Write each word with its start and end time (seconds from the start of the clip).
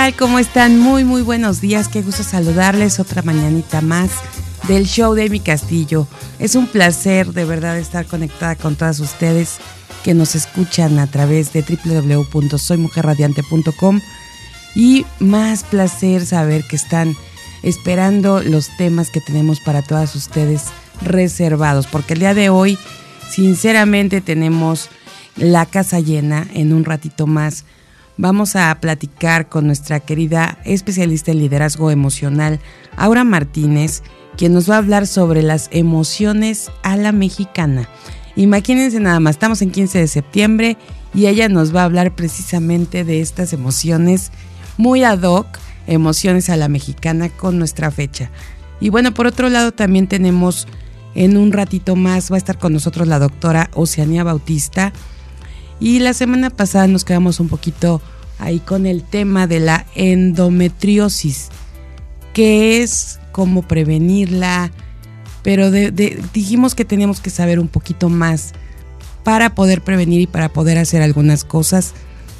Tal? 0.00 0.16
¿Cómo 0.16 0.38
están? 0.38 0.78
Muy, 0.78 1.04
muy 1.04 1.20
buenos 1.20 1.60
días. 1.60 1.88
Qué 1.88 2.00
gusto 2.00 2.22
saludarles 2.22 3.00
otra 3.00 3.20
mañanita 3.20 3.82
más 3.82 4.10
del 4.66 4.86
show 4.86 5.12
de 5.12 5.28
mi 5.28 5.40
castillo. 5.40 6.06
Es 6.38 6.54
un 6.54 6.68
placer 6.68 7.34
de 7.34 7.44
verdad 7.44 7.76
estar 7.76 8.06
conectada 8.06 8.56
con 8.56 8.76
todas 8.76 8.98
ustedes 9.00 9.58
que 10.02 10.14
nos 10.14 10.34
escuchan 10.34 10.98
a 10.98 11.06
través 11.06 11.52
de 11.52 11.62
www.soymujerradiante.com 11.62 14.00
y 14.74 15.04
más 15.18 15.64
placer 15.64 16.24
saber 16.24 16.64
que 16.66 16.76
están 16.76 17.14
esperando 17.62 18.42
los 18.42 18.74
temas 18.78 19.10
que 19.10 19.20
tenemos 19.20 19.60
para 19.60 19.82
todas 19.82 20.16
ustedes 20.16 20.68
reservados, 21.02 21.86
porque 21.86 22.14
el 22.14 22.20
día 22.20 22.32
de 22.32 22.48
hoy 22.48 22.78
sinceramente 23.28 24.22
tenemos 24.22 24.88
la 25.36 25.66
casa 25.66 26.00
llena 26.00 26.46
en 26.54 26.72
un 26.72 26.86
ratito 26.86 27.26
más 27.26 27.66
vamos 28.20 28.54
a 28.54 28.78
platicar 28.80 29.48
con 29.48 29.66
nuestra 29.66 29.98
querida 29.98 30.58
especialista 30.64 31.30
en 31.30 31.38
liderazgo 31.38 31.90
emocional, 31.90 32.60
Aura 32.96 33.24
Martínez, 33.24 34.02
quien 34.36 34.52
nos 34.52 34.70
va 34.70 34.74
a 34.74 34.78
hablar 34.78 35.06
sobre 35.06 35.42
las 35.42 35.68
emociones 35.72 36.70
a 36.82 36.96
la 36.96 37.12
mexicana. 37.12 37.88
Imagínense 38.36 39.00
nada 39.00 39.20
más, 39.20 39.36
estamos 39.36 39.62
en 39.62 39.70
15 39.70 40.00
de 40.00 40.06
septiembre 40.06 40.76
y 41.14 41.26
ella 41.26 41.48
nos 41.48 41.74
va 41.74 41.80
a 41.80 41.86
hablar 41.86 42.14
precisamente 42.14 43.04
de 43.04 43.22
estas 43.22 43.54
emociones 43.54 44.32
muy 44.76 45.02
ad 45.02 45.22
hoc, 45.22 45.46
emociones 45.86 46.50
a 46.50 46.56
la 46.56 46.68
mexicana 46.68 47.30
con 47.30 47.58
nuestra 47.58 47.90
fecha. 47.90 48.30
Y 48.80 48.90
bueno, 48.90 49.14
por 49.14 49.26
otro 49.26 49.48
lado 49.48 49.72
también 49.72 50.08
tenemos 50.08 50.68
en 51.14 51.38
un 51.38 51.52
ratito 51.52 51.96
más, 51.96 52.30
va 52.30 52.34
a 52.34 52.38
estar 52.38 52.58
con 52.58 52.74
nosotros 52.74 53.08
la 53.08 53.18
doctora 53.18 53.70
Oceanía 53.74 54.24
Bautista, 54.24 54.92
y 55.80 55.98
la 55.98 56.12
semana 56.12 56.50
pasada 56.50 56.86
nos 56.86 57.04
quedamos 57.04 57.40
un 57.40 57.48
poquito 57.48 58.02
ahí 58.38 58.60
con 58.60 58.86
el 58.86 59.02
tema 59.02 59.46
de 59.46 59.60
la 59.60 59.86
endometriosis, 59.94 61.48
que 62.34 62.82
es 62.82 63.18
cómo 63.32 63.62
prevenirla, 63.62 64.70
pero 65.42 65.70
dijimos 65.70 66.74
que 66.74 66.84
teníamos 66.84 67.20
que 67.20 67.30
saber 67.30 67.58
un 67.58 67.68
poquito 67.68 68.10
más 68.10 68.52
para 69.24 69.54
poder 69.54 69.82
prevenir 69.82 70.20
y 70.20 70.26
para 70.26 70.50
poder 70.50 70.76
hacer 70.76 71.00
algunas 71.00 71.44
cosas 71.44 71.94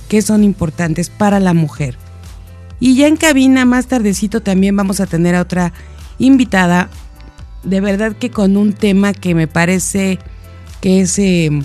que 0.09 0.21
son 0.21 0.45
importantes 0.45 1.09
para 1.09 1.41
la 1.41 1.55
mujer. 1.55 1.97
Y 2.79 2.97
ya 2.97 3.07
en 3.07 3.17
cabina 3.17 3.65
más 3.65 3.87
tardecito 3.87 4.43
también 4.43 4.77
vamos 4.77 5.01
a 5.01 5.07
tener 5.07 5.35
a 5.35 5.43
otra 5.43 5.73
invitada, 6.19 6.91
de 7.63 7.81
verdad 7.81 8.17
que 8.17 8.31
con 8.31 8.59
un 8.59 8.75
tema 8.75 9.15
que 9.15 9.35
me 9.35 9.49
parece 9.49 10.19
que 10.83 11.01
es... 11.01 11.19
Eh, 11.19 11.63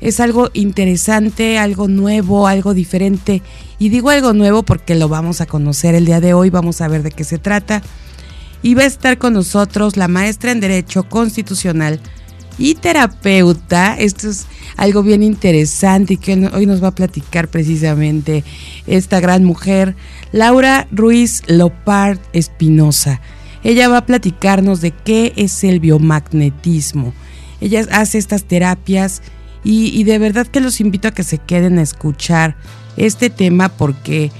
es 0.00 0.20
algo 0.20 0.50
interesante, 0.52 1.58
algo 1.58 1.88
nuevo, 1.88 2.46
algo 2.46 2.74
diferente. 2.74 3.42
Y 3.78 3.88
digo 3.88 4.10
algo 4.10 4.32
nuevo 4.32 4.62
porque 4.62 4.94
lo 4.94 5.08
vamos 5.08 5.40
a 5.40 5.46
conocer 5.46 5.94
el 5.94 6.06
día 6.06 6.20
de 6.20 6.34
hoy, 6.34 6.50
vamos 6.50 6.80
a 6.80 6.88
ver 6.88 7.02
de 7.02 7.10
qué 7.10 7.24
se 7.24 7.38
trata. 7.38 7.82
Y 8.62 8.74
va 8.74 8.82
a 8.82 8.86
estar 8.86 9.18
con 9.18 9.34
nosotros 9.34 9.96
la 9.96 10.08
maestra 10.08 10.50
en 10.50 10.60
Derecho 10.60 11.04
Constitucional 11.04 12.00
y 12.58 12.74
terapeuta. 12.74 13.94
Esto 13.96 14.28
es 14.28 14.46
algo 14.76 15.02
bien 15.02 15.22
interesante 15.22 16.14
y 16.14 16.16
que 16.16 16.50
hoy 16.52 16.66
nos 16.66 16.82
va 16.82 16.88
a 16.88 16.94
platicar 16.94 17.48
precisamente 17.48 18.44
esta 18.86 19.20
gran 19.20 19.44
mujer, 19.44 19.94
Laura 20.32 20.88
Ruiz 20.90 21.42
Lopard 21.46 22.18
Espinosa. 22.32 23.20
Ella 23.64 23.88
va 23.88 23.98
a 23.98 24.06
platicarnos 24.06 24.80
de 24.80 24.90
qué 24.92 25.32
es 25.36 25.64
el 25.64 25.80
biomagnetismo. 25.80 27.12
Ella 27.60 27.86
hace 27.90 28.18
estas 28.18 28.44
terapias 28.44 29.22
y, 29.70 30.04
de 30.04 30.18
verdad 30.18 30.46
que 30.46 30.60
los 30.60 30.80
invito 30.80 31.08
a 31.08 31.10
que 31.10 31.22
se 31.22 31.36
queden 31.36 31.78
a 31.78 31.82
escuchar 31.82 32.56
este 32.96 33.28
tema 33.28 33.68
porque 33.68 34.32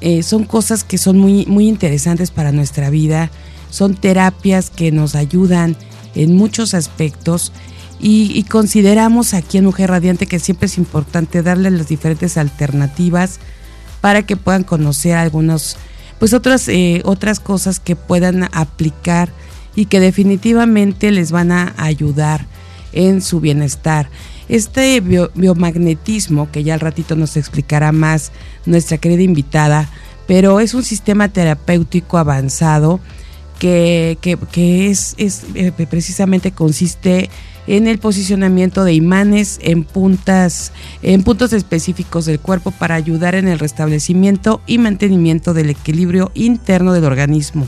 eh, 0.00 0.22
son 0.22 0.44
cosas 0.44 0.84
que 0.84 0.96
son 0.96 1.18
muy, 1.18 1.44
muy 1.44 1.68
interesantes 1.68 2.30
para 2.30 2.50
nuestra 2.50 2.88
vida, 2.88 3.30
son 3.68 3.94
terapias 3.94 4.70
que 4.70 4.90
nos 4.90 5.14
ayudan 5.16 5.76
en 6.14 6.34
muchos 6.34 6.72
aspectos 6.72 7.52
y, 8.00 8.42
consideramos 8.44 9.34
aquí 9.34 9.58
en 9.58 9.66
Mujer 9.66 9.90
Radiante 9.90 10.26
que 10.26 10.38
siempre 10.38 10.64
es 10.64 10.78
importante 10.78 11.42
darle 11.42 11.70
las 11.70 11.88
diferentes 11.88 12.38
alternativas 12.38 13.40
para 14.00 14.22
que 14.22 14.38
puedan 14.38 14.64
conocer 14.64 15.16
algunos, 15.16 15.76
pues 16.18 16.32
otras, 16.32 16.68
eh, 16.68 17.02
otras 17.04 17.38
cosas 17.38 17.80
que 17.80 17.96
puedan 17.96 18.48
aplicar 18.52 19.30
y 19.74 19.86
que 19.86 20.00
definitivamente 20.00 21.10
les 21.10 21.32
van 21.32 21.52
a 21.52 21.74
ayudar 21.76 22.46
en 22.92 23.20
su 23.20 23.40
bienestar. 23.40 24.08
Este 24.48 25.00
biomagnetismo, 25.00 26.50
que 26.50 26.64
ya 26.64 26.74
al 26.74 26.80
ratito 26.80 27.16
nos 27.16 27.36
explicará 27.36 27.92
más 27.92 28.32
nuestra 28.64 28.98
querida 28.98 29.22
invitada, 29.22 29.88
pero 30.26 30.60
es 30.60 30.74
un 30.74 30.82
sistema 30.84 31.28
terapéutico 31.28 32.18
avanzado 32.18 33.00
que, 33.58 34.18
es, 34.56 35.16
eh, 35.54 35.72
precisamente 35.88 36.52
consiste 36.52 37.30
en 37.66 37.86
el 37.86 37.98
posicionamiento 37.98 38.84
de 38.84 38.94
imanes 38.94 39.58
en 39.62 39.84
puntas, 39.84 40.72
en 41.02 41.22
puntos 41.22 41.52
específicos 41.52 42.24
del 42.24 42.40
cuerpo 42.40 42.70
para 42.70 42.94
ayudar 42.94 43.34
en 43.34 43.46
el 43.46 43.58
restablecimiento 43.58 44.62
y 44.66 44.78
mantenimiento 44.78 45.52
del 45.52 45.70
equilibrio 45.70 46.30
interno 46.34 46.94
del 46.94 47.04
organismo. 47.04 47.66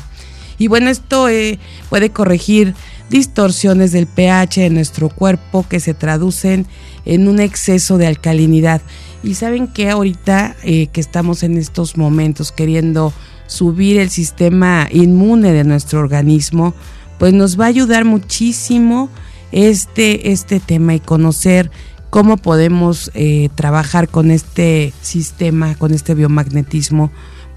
Y 0.58 0.68
bueno, 0.68 0.91
esto 0.91 1.28
eh, 1.28 1.58
puede 1.88 2.10
corregir 2.10 2.74
distorsiones 3.10 3.93
del 3.93 4.06
pH 4.06 4.62
de 4.62 4.71
nuestro 4.71 5.09
cuerpo 5.09 5.66
que 5.69 5.81
se 5.81 5.94
traducen 5.94 6.66
en 7.04 7.28
un 7.28 7.41
exceso 7.41 7.98
de 7.98 8.06
alcalinidad. 8.06 8.81
Y 9.22 9.34
saben 9.34 9.66
que 9.66 9.91
ahorita 9.91 10.56
eh, 10.62 10.87
que 10.87 11.00
estamos 11.00 11.43
en 11.43 11.59
estos 11.59 11.97
momentos 11.97 12.53
queriendo 12.53 13.12
subir 13.47 13.98
el 13.98 14.10
sistema 14.10 14.88
inmune 14.91 15.53
de 15.53 15.65
nuestro 15.65 15.98
organismo, 15.98 16.72
pues 17.19 17.34
nos 17.34 17.59
va 17.59 17.65
a 17.65 17.69
ayudar 17.69 18.04
muchísimo 18.04 19.10
este, 19.50 20.31
este 20.31 20.60
tema 20.60 20.94
y 20.94 21.00
conocer 21.00 21.71
cómo 22.09 22.37
podemos 22.37 23.10
eh, 23.15 23.50
trabajar 23.56 24.09
con 24.09 24.31
este 24.31 24.94
sistema, 25.03 25.75
con 25.75 25.92
este 25.92 26.15
biomagnetismo 26.15 27.10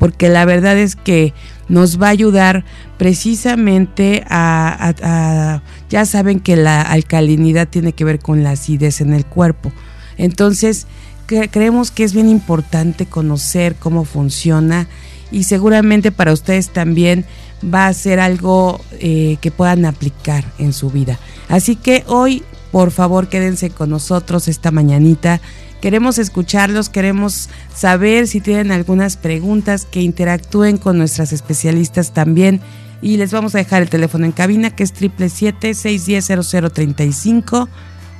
porque 0.03 0.28
la 0.28 0.44
verdad 0.44 0.78
es 0.78 0.97
que 0.97 1.34
nos 1.69 2.01
va 2.01 2.07
a 2.07 2.12
ayudar 2.12 2.66
precisamente 2.97 4.24
a, 4.29 5.62
ya 5.90 6.06
saben 6.06 6.40
que 6.40 6.56
la 6.56 6.81
alcalinidad 6.81 7.68
tiene 7.68 7.94
que 7.94 8.06
ver 8.06 8.19
con 8.19 8.44
la 8.44 8.51
acidez 8.51 9.01
en 9.01 9.13
el 9.13 9.25
cuerpo. 9.25 9.72
Entonces, 10.18 10.88
creemos 11.25 11.91
que 11.91 12.03
es 12.03 12.13
bien 12.13 12.29
importante 12.29 13.06
conocer 13.06 13.75
cómo 13.75 14.06
funciona 14.06 14.88
y 15.31 15.46
seguramente 15.46 16.12
para 16.12 16.34
ustedes 16.34 16.69
también 16.69 17.25
va 17.63 17.88
a 17.88 17.94
ser 17.94 18.19
algo 18.19 18.81
eh, 19.00 19.38
que 19.41 19.52
puedan 19.52 19.85
aplicar 19.85 20.44
en 20.59 20.73
su 20.73 20.91
vida. 20.91 21.18
Así 21.49 21.76
que 21.76 22.03
hoy, 22.08 22.43
por 22.72 22.91
favor, 22.91 23.29
quédense 23.29 23.70
con 23.70 23.90
nosotros 23.90 24.47
esta 24.47 24.72
mañanita 24.72 25.41
Queremos 25.84 26.18
escucharlos, 26.18 26.88
queremos 26.88 27.50
saber 27.76 28.30
si 28.30 28.40
tienen 28.40 28.72
algunas 28.72 29.18
preguntas, 29.18 29.84
que 29.84 30.00
interactúen 30.00 30.78
con 30.78 30.97
nuestras 30.97 31.34
especialistas 31.34 32.14
también. 32.14 32.62
Y 33.02 33.18
les 33.18 33.34
vamos 33.34 33.53
a 33.53 33.58
dejar 33.58 33.82
el 33.82 33.90
teléfono 33.90 34.24
en 34.24 34.32
cabina 34.32 34.74
que 34.74 34.84
es 34.84 34.96
777-610-0035, 34.96 37.68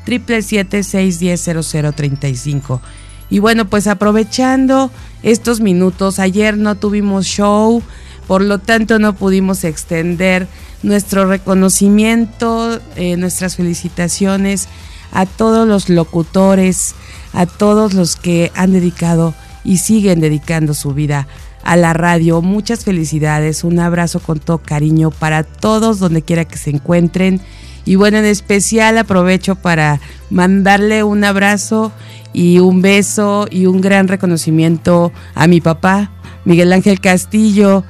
777-610-0035. 0.06 2.81
Y 3.30 3.39
bueno, 3.39 3.69
pues 3.69 3.88
aprovechando 3.88 4.92
estos 5.21 5.62
minutos, 5.62 6.19
ayer 6.19 6.57
no 6.57 6.75
tuvimos 6.75 7.25
show, 7.25 7.81
por 8.27 8.42
lo 8.42 8.60
tanto 8.60 9.00
no 9.00 9.15
pudimos 9.15 9.63
extender 9.63 10.50
nuestro 10.81 11.27
reconocimiento, 11.27 12.81
eh, 12.98 13.15
nuestras 13.15 13.56
felicitaciones 13.56 14.68
a 15.13 15.25
todos 15.25 15.65
los 15.65 15.88
locutores, 15.88 16.94
a 17.33 17.45
todos 17.45 17.94
los 17.94 18.15
que 18.15 18.51
han 18.56 18.71
dedicado 18.71 19.33
y 19.63 19.77
siguen 19.77 20.19
dedicando 20.19 20.74
su 20.74 20.94
vida 20.94 21.27
a 21.63 21.75
la 21.75 21.94
radio. 21.94 22.41
Muchas 22.41 22.83
felicidades, 22.83 23.63
un 23.63 23.80
abrazo 23.80 24.19
con 24.19 24.39
todo 24.39 24.59
cariño 24.59 25.12
para 25.12 25.44
todos 25.44 26.00
donde 26.00 26.21
quiera 26.21 26.45
que 26.45 26.57
se 26.57 26.69
encuentren. 26.69 27.41
Y 27.85 27.95
bueno, 27.95 28.18
en 28.18 28.25
especial 28.25 28.97
aprovecho 28.97 29.56
para 29.56 30.00
mandarle 30.30 31.03
un 31.03 31.24
abrazo 31.24 31.91
y 32.31 32.59
un 32.59 32.81
beso 32.81 33.47
y 33.50 33.65
un 33.65 33.81
gran 33.81 34.07
reconocimiento 34.07 35.12
a 35.36 35.47
mi 35.47 35.59
papá, 35.59 36.12
Miguel 36.45 36.71
Ángel 36.71 37.00
Castillo, 37.00 37.83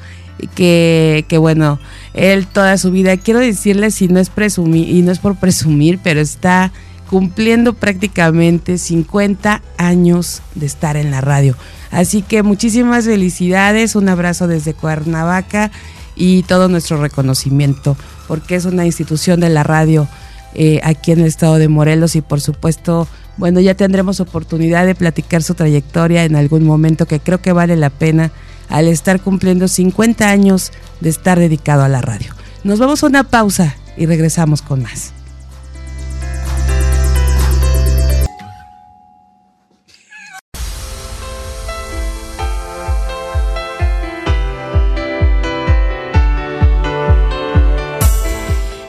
que, 0.55 1.25
que 1.27 1.37
bueno, 1.37 1.79
él 2.13 2.47
toda 2.47 2.77
su 2.77 2.91
vida, 2.91 3.17
quiero 3.17 3.39
decirle 3.39 3.91
si 3.91 4.07
no 4.07 4.19
es 4.19 4.29
presumir, 4.29 4.89
y 4.89 5.01
no 5.01 5.11
es 5.11 5.19
por 5.19 5.35
presumir, 5.35 5.99
pero 6.03 6.19
está 6.19 6.71
cumpliendo 7.13 7.73
prácticamente 7.73 8.79
50 8.79 9.61
años 9.77 10.41
de 10.55 10.65
estar 10.65 10.97
en 10.97 11.11
la 11.11 11.21
radio. 11.21 11.55
Así 11.91 12.23
que 12.23 12.41
muchísimas 12.41 13.05
felicidades, 13.05 13.95
un 13.95 14.09
abrazo 14.09 14.47
desde 14.47 14.73
Cuernavaca 14.73 15.69
y 16.15 16.41
todo 16.41 16.69
nuestro 16.69 16.99
reconocimiento, 16.99 17.95
porque 18.27 18.55
es 18.55 18.65
una 18.65 18.87
institución 18.87 19.41
de 19.41 19.49
la 19.49 19.61
radio 19.61 20.07
eh, 20.55 20.79
aquí 20.83 21.11
en 21.11 21.19
el 21.19 21.27
estado 21.27 21.59
de 21.59 21.67
Morelos 21.67 22.15
y 22.15 22.21
por 22.21 22.41
supuesto, 22.41 23.07
bueno, 23.37 23.59
ya 23.59 23.75
tendremos 23.75 24.19
oportunidad 24.19 24.87
de 24.87 24.95
platicar 24.95 25.43
su 25.43 25.53
trayectoria 25.53 26.23
en 26.23 26.35
algún 26.35 26.63
momento 26.63 27.05
que 27.05 27.19
creo 27.19 27.43
que 27.43 27.51
vale 27.51 27.75
la 27.75 27.91
pena 27.91 28.31
al 28.69 28.87
estar 28.87 29.21
cumpliendo 29.21 29.67
50 29.67 30.27
años 30.27 30.71
de 30.99 31.09
estar 31.09 31.37
dedicado 31.37 31.83
a 31.83 31.89
la 31.89 32.01
radio. 32.01 32.33
Nos 32.63 32.79
vamos 32.79 33.03
a 33.03 33.05
una 33.05 33.23
pausa 33.23 33.75
y 33.97 34.07
regresamos 34.07 34.63
con 34.63 34.81
más. 34.81 35.13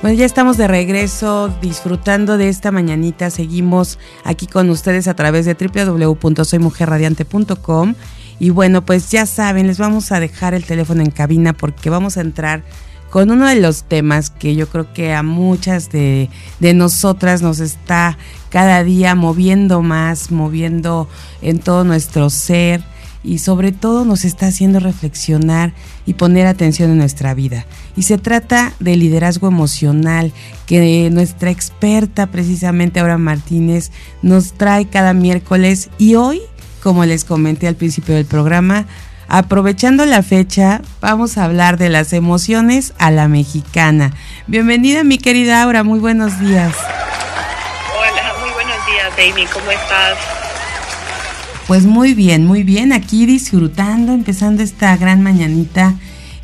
Bueno, 0.05 0.19
ya 0.19 0.27
estamos 0.27 0.59
de 0.59 0.69
regreso 0.69 1.49
disfrutando 1.63 2.37
de 2.37 2.51
esta 2.51 2.71
mañanita. 2.71 3.31
Seguimos 3.31 3.99
aquí 4.23 4.47
con 4.47 4.69
ustedes 4.69 5.09
a 5.09 5.17
través 5.17 5.47
de 5.47 5.55
www.soymujerradiante.com. 5.55 7.95
Y 8.39 8.51
bueno, 8.51 8.85
pues 8.85 9.11
ya 9.11 9.25
saben, 9.25 9.67
les 9.67 9.79
vamos 9.79 10.13
a 10.13 10.21
dejar 10.21 10.53
el 10.53 10.67
teléfono 10.67 11.01
en 11.01 11.11
cabina 11.11 11.55
porque 11.55 11.89
vamos 11.89 12.19
a 12.19 12.21
entrar 12.21 12.63
con 13.09 13.31
uno 13.31 13.49
de 13.49 13.55
los 13.55 13.85
temas 13.85 14.29
que 14.29 14.55
yo 14.55 14.69
creo 14.69 14.93
que 14.93 15.15
a 15.15 15.23
muchas 15.23 15.89
de, 15.89 16.29
de 16.61 16.75
nosotras 16.75 17.41
nos 17.41 17.61
está 17.61 18.19
cada 18.51 18.85
día 18.85 19.15
moviendo 19.15 19.81
más, 19.81 20.31
moviendo 20.31 21.09
en 21.41 21.61
todo 21.61 21.83
nuestro 21.83 22.29
ser 22.29 22.85
y 23.25 23.39
sobre 23.39 23.73
todo 23.73 24.05
nos 24.05 24.25
está 24.25 24.47
haciendo 24.47 24.79
reflexionar 24.79 25.73
y 26.07 26.15
poner 26.15 26.47
atención 26.47 26.91
en 26.91 26.99
nuestra 26.99 27.35
vida. 27.35 27.65
Y 27.97 28.03
se 28.03 28.19
trata 28.19 28.75
de 28.79 28.97
liderazgo 28.97 29.49
emocional 29.49 30.33
que 30.67 31.09
nuestra 31.11 31.51
experta 31.51 32.27
precisamente 32.27 33.01
Aura 33.01 33.19
Martínez 33.19 33.91
nos 34.23 34.53
trae 34.53 34.87
cada 34.87 35.15
miércoles 35.15 35.89
y 35.99 36.17
hoy, 36.17 36.43
como 36.83 37.05
les 37.07 37.25
comenté 37.25 37.67
al 37.67 37.77
principio 37.77 38.15
del 38.15 38.27
programa, 38.27 38.87
aprovechando 39.27 40.05
la 40.05 40.23
fecha, 40.23 40.83
vamos 41.01 41.39
a 41.39 41.45
hablar 41.45 41.79
de 41.79 41.89
las 41.89 42.13
emociones 42.13 42.93
a 42.99 43.11
la 43.11 43.27
mexicana. 43.27 44.13
Bienvenida 44.47 45.03
mi 45.03 45.17
querida 45.17 45.63
Aura, 45.63 45.83
muy 45.83 45.99
buenos 45.99 46.39
días. 46.41 46.75
Hola, 47.99 48.35
muy 48.43 48.53
buenos 48.53 48.77
días 48.87 49.33
Amy, 49.33 49.47
¿cómo 49.47 49.71
estás? 49.71 50.34
Pues 51.67 51.85
muy 51.85 52.13
bien, 52.13 52.45
muy 52.45 52.63
bien, 52.63 52.93
aquí 52.93 53.25
disfrutando, 53.25 54.13
empezando 54.13 54.63
esta 54.63 54.95
gran 54.99 55.23
mañanita, 55.23 55.95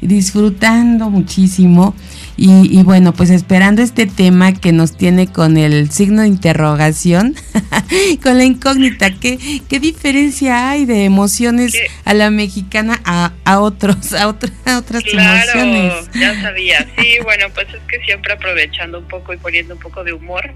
disfrutando 0.01 1.11
muchísimo 1.11 1.95
y, 2.39 2.83
bueno, 2.85 3.13
pues 3.13 3.29
esperando 3.29 3.83
este 3.83 4.07
tema 4.07 4.55
que 4.55 4.73
nos 4.73 4.97
tiene 4.97 5.27
con 5.27 5.59
el 5.59 5.91
signo 5.91 6.23
de 6.23 6.29
interrogación, 6.29 7.35
con 8.23 8.39
la 8.39 8.45
incógnita, 8.45 9.11
¿qué, 9.11 9.61
qué 9.69 9.79
diferencia 9.79 10.71
hay 10.71 10.87
de 10.87 11.05
emociones 11.05 11.75
a 12.07 12.15
la 12.15 12.31
mexicana 12.31 12.99
a, 13.05 13.35
a 13.45 13.61
otros, 13.61 14.15
a, 14.15 14.23
a 14.23 14.29
otras 14.29 15.03
claro, 15.05 15.61
emociones? 15.61 16.11
Ya 16.19 16.41
sabía, 16.43 16.89
sí, 16.99 17.19
bueno, 17.23 17.49
pues 17.53 17.69
es 17.69 17.83
que 17.87 18.03
siempre 18.07 18.33
aprovechando 18.33 19.01
un 19.01 19.09
poco 19.09 19.35
y 19.35 19.37
poniendo 19.37 19.75
un 19.75 19.81
poco 19.81 20.03
de 20.03 20.15
humor. 20.15 20.55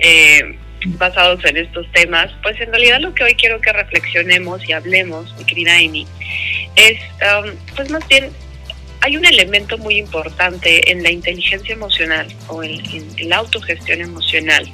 Eh, 0.00 0.56
basados 0.86 1.44
en 1.44 1.56
estos 1.56 1.90
temas, 1.92 2.30
pues 2.42 2.60
en 2.60 2.70
realidad 2.70 3.00
lo 3.00 3.14
que 3.14 3.24
hoy 3.24 3.34
quiero 3.34 3.60
que 3.60 3.72
reflexionemos 3.72 4.68
y 4.68 4.72
hablemos, 4.72 5.34
mi 5.36 5.44
querida 5.44 5.74
Amy, 5.74 6.06
es 6.76 7.00
um, 7.22 7.50
pues 7.74 7.90
más 7.90 8.06
bien 8.08 8.30
hay 9.00 9.16
un 9.16 9.24
elemento 9.24 9.78
muy 9.78 9.96
importante 9.96 10.90
en 10.90 11.02
la 11.02 11.10
inteligencia 11.10 11.72
emocional 11.72 12.26
o 12.48 12.62
en, 12.62 12.82
la 13.28 13.36
autogestión 13.36 14.00
emocional 14.00 14.70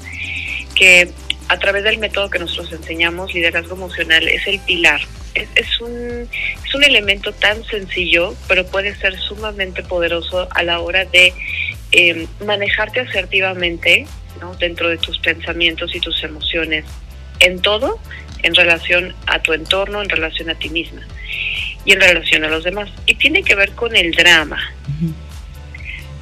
que 0.75 1.11
a 1.49 1.59
través 1.59 1.85
del 1.85 1.99
método 1.99 2.31
que 2.31 2.39
nosotros 2.39 2.73
enseñamos, 2.73 3.35
liderazgo 3.35 3.75
emocional, 3.77 4.27
es 4.29 4.47
el 4.47 4.59
pilar. 4.61 5.01
Es, 5.35 5.49
es, 5.57 5.81
un, 5.81 6.29
es 6.65 6.75
un 6.75 6.85
elemento 6.85 7.33
tan 7.33 7.63
sencillo, 7.65 8.35
pero 8.49 8.65
puede 8.67 8.95
ser 8.97 9.19
sumamente 9.19 9.83
poderoso 9.83 10.49
a 10.51 10.63
la 10.63 10.81
hora 10.81 11.05
de 11.05 11.35
eh, 11.93 12.27
manejarte 12.45 13.01
asertivamente 13.01 14.07
dentro 14.59 14.89
de 14.89 14.99
tus 14.99 15.19
pensamientos 15.19 15.95
y 15.95 16.01
tus 16.01 16.23
emociones, 16.23 16.85
en 17.41 17.61
todo, 17.61 17.99
en 18.43 18.55
relación 18.55 19.15
a 19.27 19.41
tu 19.41 19.53
entorno, 19.53 20.03
en 20.03 20.09
relación 20.09 20.51
a 20.51 20.55
ti 20.55 20.69
misma 20.69 21.03
y 21.85 21.93
en 21.93 22.01
relación 22.01 22.45
a 22.45 22.49
los 22.49 22.65
demás. 22.65 22.89
Y 23.07 23.15
tiene 23.17 23.43
que 23.43 23.55
ver 23.55 23.73
con 23.73 23.95
el 23.97 24.13
drama. 24.13 24.59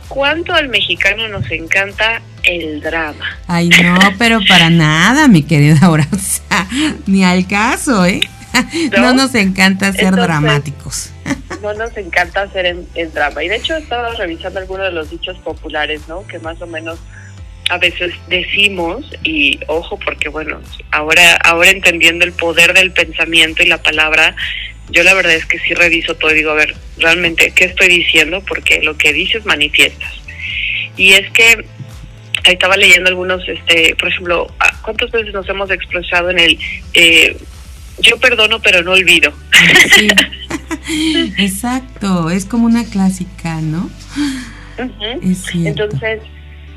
¿Cuánto 0.09 0.53
al 0.53 0.69
mexicano 0.69 1.29
nos 1.29 1.51
encanta 1.51 2.21
el 2.43 2.81
drama? 2.81 3.39
Ay, 3.47 3.69
no, 3.69 3.99
pero 4.19 4.41
para 4.47 4.71
nada, 4.71 5.29
mi 5.29 5.43
querida 5.43 5.79
Aura. 5.83 6.07
ni 7.07 7.25
al 7.25 7.47
caso, 7.47 8.05
¿eh? 8.05 8.21
No, 8.99 9.15
nos 9.15 9.35
encanta 9.35 9.93
ser 9.93 10.15
dramáticos. 10.15 11.11
No 11.63 11.73
nos 11.75 11.97
encanta 11.97 12.43
hacer 12.43 12.67
el, 12.67 13.13
drama. 13.13 13.43
Y 13.43 13.49
de 13.49 13.57
hecho 13.57 13.77
estaba 13.77 14.15
revisando 14.15 14.59
algunos 14.59 14.87
de 14.87 14.93
los 14.93 15.11
dichos 15.11 15.39
populares, 15.39 16.03
¿no? 16.09 16.27
Que 16.27 16.39
más 16.39 16.61
o 16.61 16.67
menos 16.67 16.99
a 17.71 17.79
veces 17.79 18.13
decimos 18.29 19.05
y 19.23 19.59
ojo 19.69 19.99
porque 19.99 20.29
bueno 20.29 20.61
ahora 20.91 21.37
ahora 21.45 21.71
entendiendo 21.71 22.25
el 22.25 22.33
poder 22.33 22.75
del 22.75 22.93
pensamiento 22.93 23.63
y 23.63 23.67
la 23.67 23.83
palabra 23.83 24.35
yo 24.91 25.03
la 25.03 25.15
verdad 25.15 25.35
es 25.35 25.47
que 25.47 25.59
sí 25.59 25.75
reviso 25.75 26.15
todo 26.17 26.33
y 26.33 26.35
digo 26.35 26.51
a 26.51 26.55
ver 26.55 26.75
realmente 26.99 27.53
qué 27.55 27.65
estoy 27.65 27.89
diciendo 27.89 28.43
porque 28.47 28.83
lo 28.83 28.97
que 28.97 29.13
dices 29.13 29.45
manifiestas. 29.47 30.13
Y 30.97 31.15
es 31.15 31.31
que 31.31 31.65
ahí 32.45 32.55
estaba 32.55 32.77
leyendo 32.77 33.09
algunos 33.09 33.49
este 33.49 33.95
por 33.97 34.09
ejemplo 34.09 34.55
ah, 34.59 34.75
cuántas 34.83 35.11
veces 35.11 35.33
nos 35.33 35.49
hemos 35.49 35.71
expresado 35.71 36.31
en 36.31 36.39
el 36.39 36.59
eh, 36.95 37.37
yo 37.99 38.19
perdono 38.19 38.61
pero 38.61 38.83
no 38.83 38.93
olvido 38.93 39.33
sí. 39.95 40.09
exacto 41.39 42.31
es 42.31 42.45
como 42.45 42.67
una 42.67 42.85
clásica 42.85 43.61
no 43.61 43.89
entonces 45.55 46.21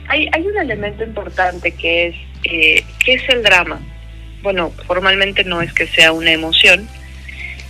hay, 0.07 0.29
hay 0.31 0.41
un 0.41 0.57
elemento 0.57 1.03
importante 1.03 1.71
que 1.71 2.07
es, 2.07 2.15
eh, 2.43 2.83
¿qué 3.03 3.13
es 3.13 3.29
el 3.29 3.43
drama? 3.43 3.79
Bueno, 4.41 4.71
formalmente 4.85 5.43
no 5.43 5.61
es 5.61 5.73
que 5.73 5.87
sea 5.87 6.11
una 6.11 6.31
emoción 6.31 6.87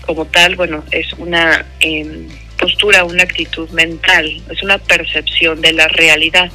como 0.06 0.26
tal, 0.26 0.56
bueno, 0.56 0.84
es 0.92 1.12
una 1.14 1.66
em, 1.80 2.28
postura, 2.58 3.04
una 3.06 3.24
actitud 3.24 3.70
mental, 3.72 4.42
es 4.52 4.62
una 4.62 4.78
percepción 4.78 5.62
de 5.62 5.74
la 5.74 5.88
realidad. 5.88 6.52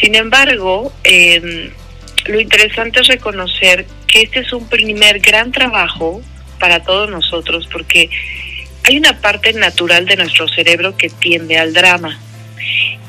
Sin 0.00 0.14
embargo, 0.14 0.92
em, 1.04 1.70
lo 2.26 2.40
interesante 2.40 3.00
es 3.00 3.08
reconocer 3.08 3.86
que 4.06 4.22
este 4.22 4.40
es 4.40 4.52
un 4.52 4.68
primer 4.68 5.20
gran 5.20 5.52
trabajo 5.52 6.22
para 6.58 6.82
todos 6.82 7.10
nosotros 7.10 7.68
porque 7.72 8.10
hay 8.84 8.98
una 8.98 9.20
parte 9.20 9.52
natural 9.52 10.06
de 10.06 10.16
nuestro 10.16 10.48
cerebro 10.48 10.96
que 10.96 11.08
tiende 11.08 11.56
al 11.56 11.72
drama. 11.72 12.18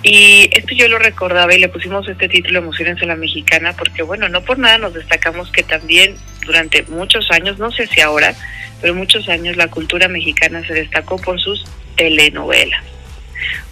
Y 0.03 0.50
esto 0.51 0.75
yo 0.75 0.89
lo 0.89 1.00
recordaba 1.00 1.53
y 1.53 1.60
le 1.60 1.69
pusimos 1.69 2.07
este 2.10 2.27
título 2.27 2.60
Emociones 2.60 3.01
en 3.01 3.07
la 3.07 3.15
Mexicana 3.15 3.74
porque, 3.74 4.03
bueno, 4.03 4.27
no 4.27 4.41
por 4.41 4.60
nada 4.60 4.77
nos 4.77 4.93
destacamos 4.93 5.50
que 5.51 5.63
también 5.63 6.15
durante 6.45 6.83
muchos 6.83 7.31
años, 7.31 7.57
no 7.57 7.72
sé 7.72 7.88
si 7.88 8.01
ahora, 8.01 8.36
pero 8.81 8.93
muchos 8.93 9.29
años 9.29 9.55
la 9.55 9.67
cultura 9.67 10.10
mexicana 10.10 10.65
se 10.67 10.74
destacó 10.74 11.17
por 11.17 11.39
sus 11.39 11.63
telenovelas. 11.95 12.83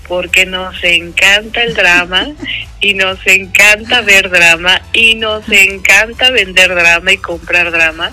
Porque 0.07 0.45
nos 0.45 0.81
encanta 0.83 1.63
el 1.63 1.73
drama 1.73 2.29
y 2.79 2.93
nos 2.93 3.19
encanta 3.27 4.01
ver 4.01 4.29
drama 4.29 4.81
y 4.93 5.15
nos 5.15 5.47
encanta 5.49 6.31
vender 6.31 6.73
drama 6.73 7.11
y 7.11 7.17
comprar 7.17 7.71
drama. 7.71 8.11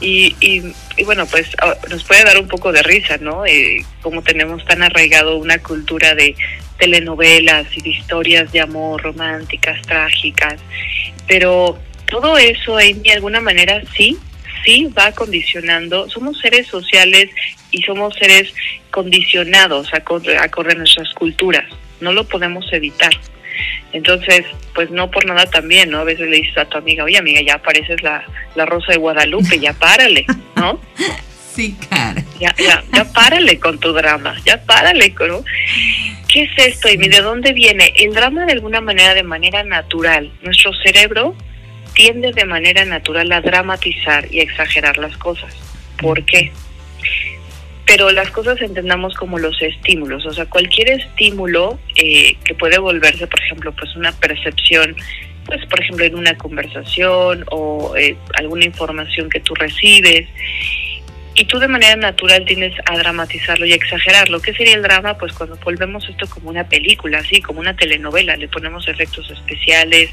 Y, 0.00 0.34
y, 0.40 1.04
bueno, 1.04 1.26
pues 1.26 1.48
ah, 1.60 1.76
nos 1.88 2.02
puede 2.04 2.24
dar 2.24 2.38
un 2.38 2.48
poco 2.48 2.72
de 2.72 2.82
risa, 2.82 3.18
¿no? 3.18 3.46
Eh, 3.46 3.84
como 4.02 4.22
tenemos 4.22 4.64
tan 4.64 4.82
arraigado 4.82 5.36
una 5.36 5.58
cultura 5.58 6.14
de 6.16 6.34
telenovelas 6.82 7.68
y 7.76 7.80
de 7.80 7.90
historias 7.90 8.50
de 8.50 8.60
amor 8.60 9.00
románticas, 9.00 9.80
trágicas, 9.82 10.56
pero 11.28 11.78
todo 12.06 12.36
eso 12.36 12.80
en 12.80 13.00
de 13.04 13.12
alguna 13.12 13.40
manera 13.40 13.80
sí, 13.96 14.18
sí 14.64 14.86
va 14.86 15.12
condicionando, 15.12 16.10
somos 16.10 16.40
seres 16.40 16.66
sociales 16.66 17.30
y 17.70 17.82
somos 17.82 18.16
seres 18.16 18.52
condicionados 18.90 19.94
a, 19.94 19.98
a 19.98 20.48
correr 20.48 20.76
nuestras 20.76 21.14
culturas, 21.14 21.66
no 22.00 22.12
lo 22.12 22.24
podemos 22.24 22.66
evitar. 22.72 23.12
Entonces, 23.92 24.44
pues 24.74 24.90
no 24.90 25.08
por 25.08 25.24
nada 25.24 25.46
también, 25.46 25.88
¿no? 25.90 25.98
A 25.98 26.04
veces 26.04 26.28
le 26.28 26.38
dices 26.38 26.58
a 26.58 26.64
tu 26.64 26.78
amiga, 26.78 27.04
oye 27.04 27.16
amiga, 27.18 27.42
ya 27.42 27.58
pareces 27.58 28.02
la, 28.02 28.24
la 28.56 28.66
Rosa 28.66 28.90
de 28.90 28.98
Guadalupe, 28.98 29.60
ya 29.60 29.72
párale, 29.72 30.26
¿no? 30.56 30.80
Sí, 31.54 31.76
cara. 31.90 32.24
Ya, 32.42 32.52
ya, 32.58 32.82
ya 32.92 33.04
párale 33.04 33.60
con 33.60 33.78
tu 33.78 33.92
drama, 33.92 34.34
ya 34.44 34.60
párale, 34.64 35.14
¿no? 35.28 35.44
¿Qué 36.28 36.42
es 36.42 36.50
esto, 36.56 36.88
y 36.88 36.96
¿De 36.96 37.20
dónde 37.20 37.52
viene? 37.52 37.92
El 37.94 38.14
drama 38.14 38.44
de 38.46 38.52
alguna 38.52 38.80
manera, 38.80 39.14
de 39.14 39.22
manera 39.22 39.62
natural. 39.62 40.32
Nuestro 40.42 40.72
cerebro 40.82 41.36
tiende 41.94 42.32
de 42.32 42.44
manera 42.44 42.84
natural 42.84 43.30
a 43.30 43.40
dramatizar 43.40 44.26
y 44.28 44.40
exagerar 44.40 44.98
las 44.98 45.16
cosas. 45.18 45.54
¿Por 45.98 46.24
qué? 46.24 46.50
Pero 47.86 48.10
las 48.10 48.28
cosas 48.32 48.60
entendamos 48.60 49.14
como 49.14 49.38
los 49.38 49.62
estímulos, 49.62 50.26
o 50.26 50.32
sea, 50.32 50.46
cualquier 50.46 50.90
estímulo 50.90 51.78
eh, 51.94 52.34
que 52.44 52.54
puede 52.54 52.78
volverse, 52.78 53.28
por 53.28 53.40
ejemplo, 53.40 53.72
pues 53.72 53.94
una 53.94 54.10
percepción, 54.10 54.96
pues 55.46 55.64
por 55.66 55.80
ejemplo 55.80 56.04
en 56.06 56.16
una 56.16 56.36
conversación 56.36 57.44
o 57.52 57.94
eh, 57.96 58.16
alguna 58.34 58.64
información 58.64 59.30
que 59.30 59.38
tú 59.38 59.54
recibes, 59.54 60.26
y 61.34 61.44
tú 61.46 61.58
de 61.58 61.68
manera 61.68 61.96
natural 61.96 62.44
tienes 62.44 62.74
a 62.84 62.96
dramatizarlo 62.96 63.66
y 63.66 63.72
a 63.72 63.76
exagerarlo. 63.76 64.40
¿Qué 64.40 64.52
sería 64.52 64.74
el 64.74 64.82
drama? 64.82 65.16
Pues 65.16 65.32
cuando 65.32 65.56
volvemos 65.56 66.08
esto 66.08 66.28
como 66.28 66.50
una 66.50 66.64
película, 66.68 67.18
así 67.18 67.40
como 67.40 67.60
una 67.60 67.74
telenovela, 67.74 68.36
le 68.36 68.48
ponemos 68.48 68.86
efectos 68.88 69.30
especiales, 69.30 70.10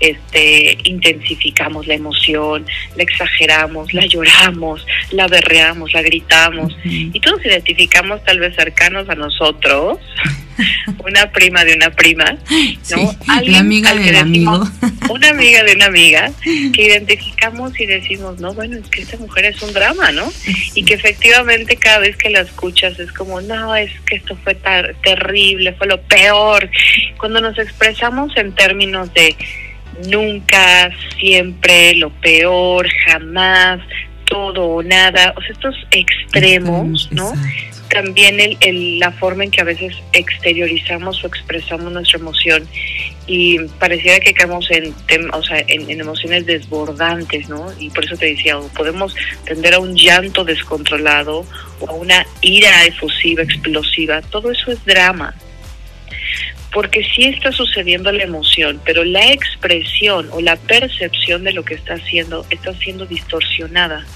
este, 0.00 0.78
intensificamos 0.84 1.86
la 1.86 1.94
emoción, 1.94 2.66
la 2.96 3.02
exageramos, 3.02 3.92
la 3.92 4.06
lloramos, 4.06 4.86
la 5.10 5.28
berreamos, 5.28 5.92
la 5.92 6.02
gritamos 6.02 6.76
y 6.84 7.18
todos 7.20 7.44
identificamos 7.44 8.24
tal 8.24 8.40
vez 8.40 8.54
cercanos 8.56 9.08
a 9.08 9.14
nosotros 9.14 9.98
una 11.04 11.30
prima 11.30 11.64
de 11.64 11.74
una 11.74 11.90
prima, 11.90 12.36
¿no? 12.90 13.16
la 13.44 13.58
amiga 13.58 13.94
del 13.94 14.16
amigo. 14.16 14.68
Una 15.10 15.30
amiga 15.30 15.62
de 15.64 15.74
una 15.74 15.86
amiga 15.86 16.30
que 16.44 16.86
identificamos 16.86 17.78
y 17.78 17.86
decimos, 17.86 18.40
no, 18.40 18.54
bueno, 18.54 18.78
es 18.78 18.88
que 18.88 19.02
esta 19.02 19.16
mujer 19.18 19.46
es 19.46 19.62
un 19.62 19.72
drama, 19.72 20.12
¿no? 20.12 20.30
Y 20.74 20.84
que 20.84 20.94
efectivamente 20.94 21.76
cada 21.76 22.00
vez 22.00 22.16
que 22.16 22.30
la 22.30 22.40
escuchas 22.40 22.98
es 22.98 23.12
como, 23.12 23.40
no, 23.40 23.74
es 23.74 23.90
que 24.06 24.16
esto 24.16 24.36
fue 24.42 24.56
terrible, 25.02 25.72
fue 25.74 25.86
lo 25.86 26.00
peor. 26.02 26.68
Cuando 27.18 27.40
nos 27.40 27.58
expresamos 27.58 28.36
en 28.36 28.54
términos 28.54 29.12
de 29.14 29.36
nunca, 30.08 30.90
siempre, 31.18 31.94
lo 31.94 32.10
peor, 32.20 32.88
jamás, 33.06 33.80
todo 34.24 34.66
o 34.66 34.82
nada, 34.82 35.34
o 35.36 35.40
sea, 35.42 35.50
estos 35.50 35.76
extremos, 35.90 37.10
¿no? 37.12 37.32
También 37.92 38.38
el, 38.60 38.98
la 38.98 39.12
forma 39.12 39.44
en 39.44 39.50
que 39.50 39.60
a 39.60 39.64
veces 39.64 39.94
exteriorizamos 40.12 41.22
o 41.22 41.26
expresamos 41.26 41.92
nuestra 41.92 42.18
emoción 42.18 42.66
y 43.26 43.58
pareciera 43.78 44.18
que 44.18 44.32
caemos 44.32 44.68
en, 44.70 44.94
o 45.32 45.42
sea, 45.42 45.62
en, 45.68 46.00
emociones 46.00 46.46
desbordantes, 46.46 47.48
¿no? 47.48 47.70
Y 47.78 47.90
por 47.90 48.04
eso 48.04 48.16
te 48.16 48.26
decía, 48.26 48.56
podemos 48.74 49.14
tender 49.44 49.74
a 49.74 49.78
un 49.78 49.94
llanto 49.94 50.42
descontrolado 50.42 51.44
o 51.80 51.88
a 51.88 51.92
una 51.92 52.26
ira 52.40 52.86
efusiva, 52.86 53.42
explosiva, 53.42 54.22
todo 54.22 54.50
eso 54.50 54.72
es 54.72 54.84
drama. 54.84 55.34
Porque 56.72 57.04
sí 57.04 57.24
está 57.24 57.52
sucediendo 57.52 58.10
la 58.12 58.24
emoción, 58.24 58.80
pero 58.84 59.04
la 59.04 59.30
expresión 59.30 60.28
o 60.30 60.40
la 60.40 60.56
percepción 60.56 61.44
de 61.44 61.52
lo 61.52 61.64
que 61.64 61.74
está 61.74 61.94
haciendo 61.94 62.46
está 62.50 62.72
siendo 62.74 63.06
distorsionada 63.06 64.06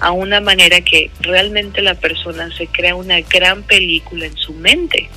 a 0.00 0.10
una 0.12 0.40
manera 0.40 0.80
que 0.80 1.10
realmente 1.20 1.82
la 1.82 1.94
persona 1.94 2.50
se 2.56 2.66
crea 2.66 2.94
una 2.94 3.20
gran 3.20 3.62
película 3.62 4.26
en 4.26 4.36
su 4.36 4.52
mente. 4.52 5.08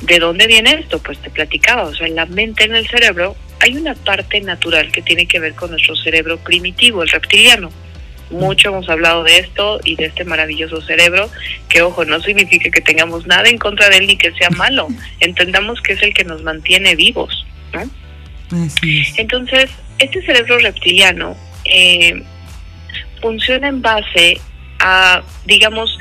¿De 0.00 0.18
dónde 0.18 0.46
viene 0.46 0.74
esto? 0.74 0.98
Pues 0.98 1.18
te 1.18 1.30
platicaba, 1.30 1.84
o 1.84 1.94
sea, 1.94 2.06
en 2.06 2.16
la 2.16 2.26
mente, 2.26 2.64
en 2.64 2.74
el 2.74 2.86
cerebro, 2.86 3.36
hay 3.60 3.76
una 3.76 3.94
parte 3.94 4.40
natural 4.40 4.92
que 4.92 5.02
tiene 5.02 5.26
que 5.26 5.38
ver 5.38 5.54
con 5.54 5.70
nuestro 5.70 5.96
cerebro 5.96 6.38
primitivo, 6.38 7.02
el 7.02 7.08
reptiliano. 7.08 7.70
Mucho 8.30 8.70
hemos 8.70 8.88
hablado 8.88 9.22
de 9.22 9.38
esto 9.38 9.80
y 9.84 9.96
de 9.96 10.06
este 10.06 10.24
maravilloso 10.24 10.80
cerebro, 10.80 11.30
que 11.68 11.82
ojo, 11.82 12.04
no 12.04 12.20
significa 12.20 12.70
que 12.70 12.80
tengamos 12.80 13.26
nada 13.26 13.48
en 13.48 13.58
contra 13.58 13.88
de 13.88 13.98
él 13.98 14.06
ni 14.06 14.16
que 14.16 14.32
sea 14.32 14.50
malo. 14.50 14.88
Entendamos 15.20 15.80
que 15.80 15.92
es 15.92 16.02
el 16.02 16.12
que 16.12 16.24
nos 16.24 16.42
mantiene 16.42 16.96
vivos. 16.96 17.46
Entonces, 19.16 19.70
este 19.98 20.22
cerebro 20.24 20.58
reptiliano 20.58 21.36
eh, 21.64 22.22
funciona 23.20 23.68
en 23.68 23.82
base 23.82 24.40
a, 24.78 25.22
digamos, 25.46 25.98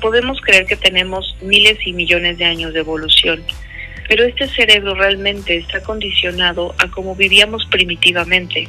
podemos 0.00 0.40
creer 0.40 0.66
que 0.66 0.76
tenemos 0.76 1.36
miles 1.42 1.78
y 1.84 1.92
millones 1.92 2.38
de 2.38 2.44
años 2.44 2.72
de 2.72 2.80
evolución, 2.80 3.42
pero 4.08 4.24
este 4.24 4.48
cerebro 4.48 4.94
realmente 4.94 5.56
está 5.56 5.82
condicionado 5.82 6.74
a 6.78 6.88
cómo 6.88 7.14
vivíamos 7.14 7.66
primitivamente. 7.66 8.68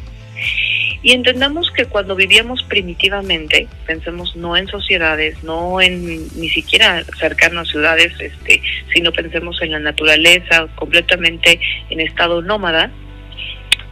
Y 1.02 1.14
entendamos 1.14 1.72
que 1.72 1.86
cuando 1.86 2.16
vivíamos 2.16 2.64
primitivamente, 2.64 3.68
pensemos 3.86 4.36
no 4.36 4.58
en 4.58 4.68
sociedades, 4.68 5.42
no 5.44 5.80
en 5.80 6.28
ni 6.38 6.50
siquiera 6.50 7.04
cercanos 7.18 7.70
a 7.70 7.72
ciudades, 7.72 8.14
este, 8.20 8.62
sino 8.94 9.12
pensemos 9.14 9.62
en 9.62 9.72
la 9.72 9.80
naturaleza, 9.80 10.68
completamente 10.76 11.60
en 11.90 12.02
estado 12.02 12.42
nómada, 12.42 12.92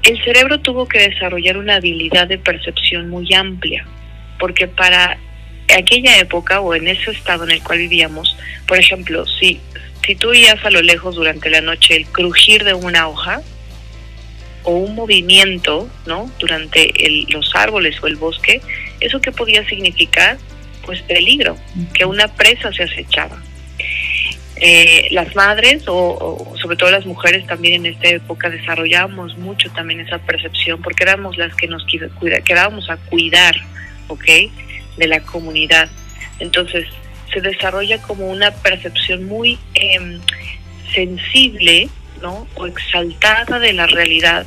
el 0.04 0.24
cerebro 0.24 0.60
tuvo 0.60 0.88
que 0.88 1.00
desarrollar 1.10 1.58
una 1.58 1.76
habilidad 1.76 2.28
de 2.28 2.38
percepción 2.38 3.10
muy 3.10 3.34
amplia 3.34 3.86
porque 4.40 4.68
para 4.68 5.18
aquella 5.78 6.18
época 6.20 6.62
o 6.62 6.76
en 6.76 6.88
ese 6.88 7.12
estado 7.12 7.44
en 7.44 7.52
el 7.52 7.64
cual 7.64 7.80
vivíamos, 7.80 8.38
por 8.68 8.78
ejemplo, 8.78 9.26
si, 9.26 9.60
si 10.06 10.16
tú 10.16 10.30
oías 10.30 10.64
a 10.64 10.70
lo 10.70 10.82
lejos 10.82 11.16
durante 11.16 11.50
la 11.50 11.62
noche 11.62 11.96
el 11.96 12.06
crujir 12.08 12.64
de 12.64 12.74
una 12.74 13.08
hoja 13.08 13.42
o 14.68 14.72
un 14.72 14.96
movimiento, 14.96 15.90
¿no? 16.06 16.30
Durante 16.40 16.92
los 17.30 17.56
árboles 17.56 18.04
o 18.04 18.08
el 18.08 18.18
bosque, 18.18 18.62
¿eso 19.00 19.22
qué 19.22 19.32
podía 19.32 19.66
significar? 19.66 20.38
Pues 20.86 21.02
peligro, 21.04 21.56
que 21.94 22.04
una 22.04 22.28
presa 22.28 22.74
se 22.74 22.84
acechaba. 22.84 23.42
Eh, 24.58 25.08
las 25.12 25.34
madres 25.36 25.84
o, 25.88 26.54
sobre 26.62 26.76
todo 26.76 26.92
las 26.92 27.06
mujeres 27.06 27.46
también 27.48 27.86
en 27.86 27.94
esta 27.94 28.10
época 28.10 28.50
desarrollábamos 28.50 29.38
mucho 29.38 29.70
también 29.70 30.00
esa 30.00 30.18
percepción 30.18 30.82
porque 30.82 31.04
éramos 31.04 31.38
las 31.38 31.56
que 31.56 31.68
nos 31.68 31.86
quedábamos 32.44 32.90
a 32.90 32.98
cuidar 32.98 33.56
¿ok? 34.08 34.26
De 34.98 35.08
la 35.08 35.22
comunidad. 35.22 35.90
Entonces, 36.40 36.88
se 37.32 37.40
desarrolla 37.40 38.02
como 38.02 38.28
una 38.28 38.52
percepción 38.52 39.26
muy 39.26 39.58
em, 39.76 40.20
sensible, 40.94 41.88
¿no? 42.22 42.48
O 42.56 42.68
exaltada 42.68 43.60
de 43.60 43.74
la 43.74 43.88
realidad, 43.88 44.46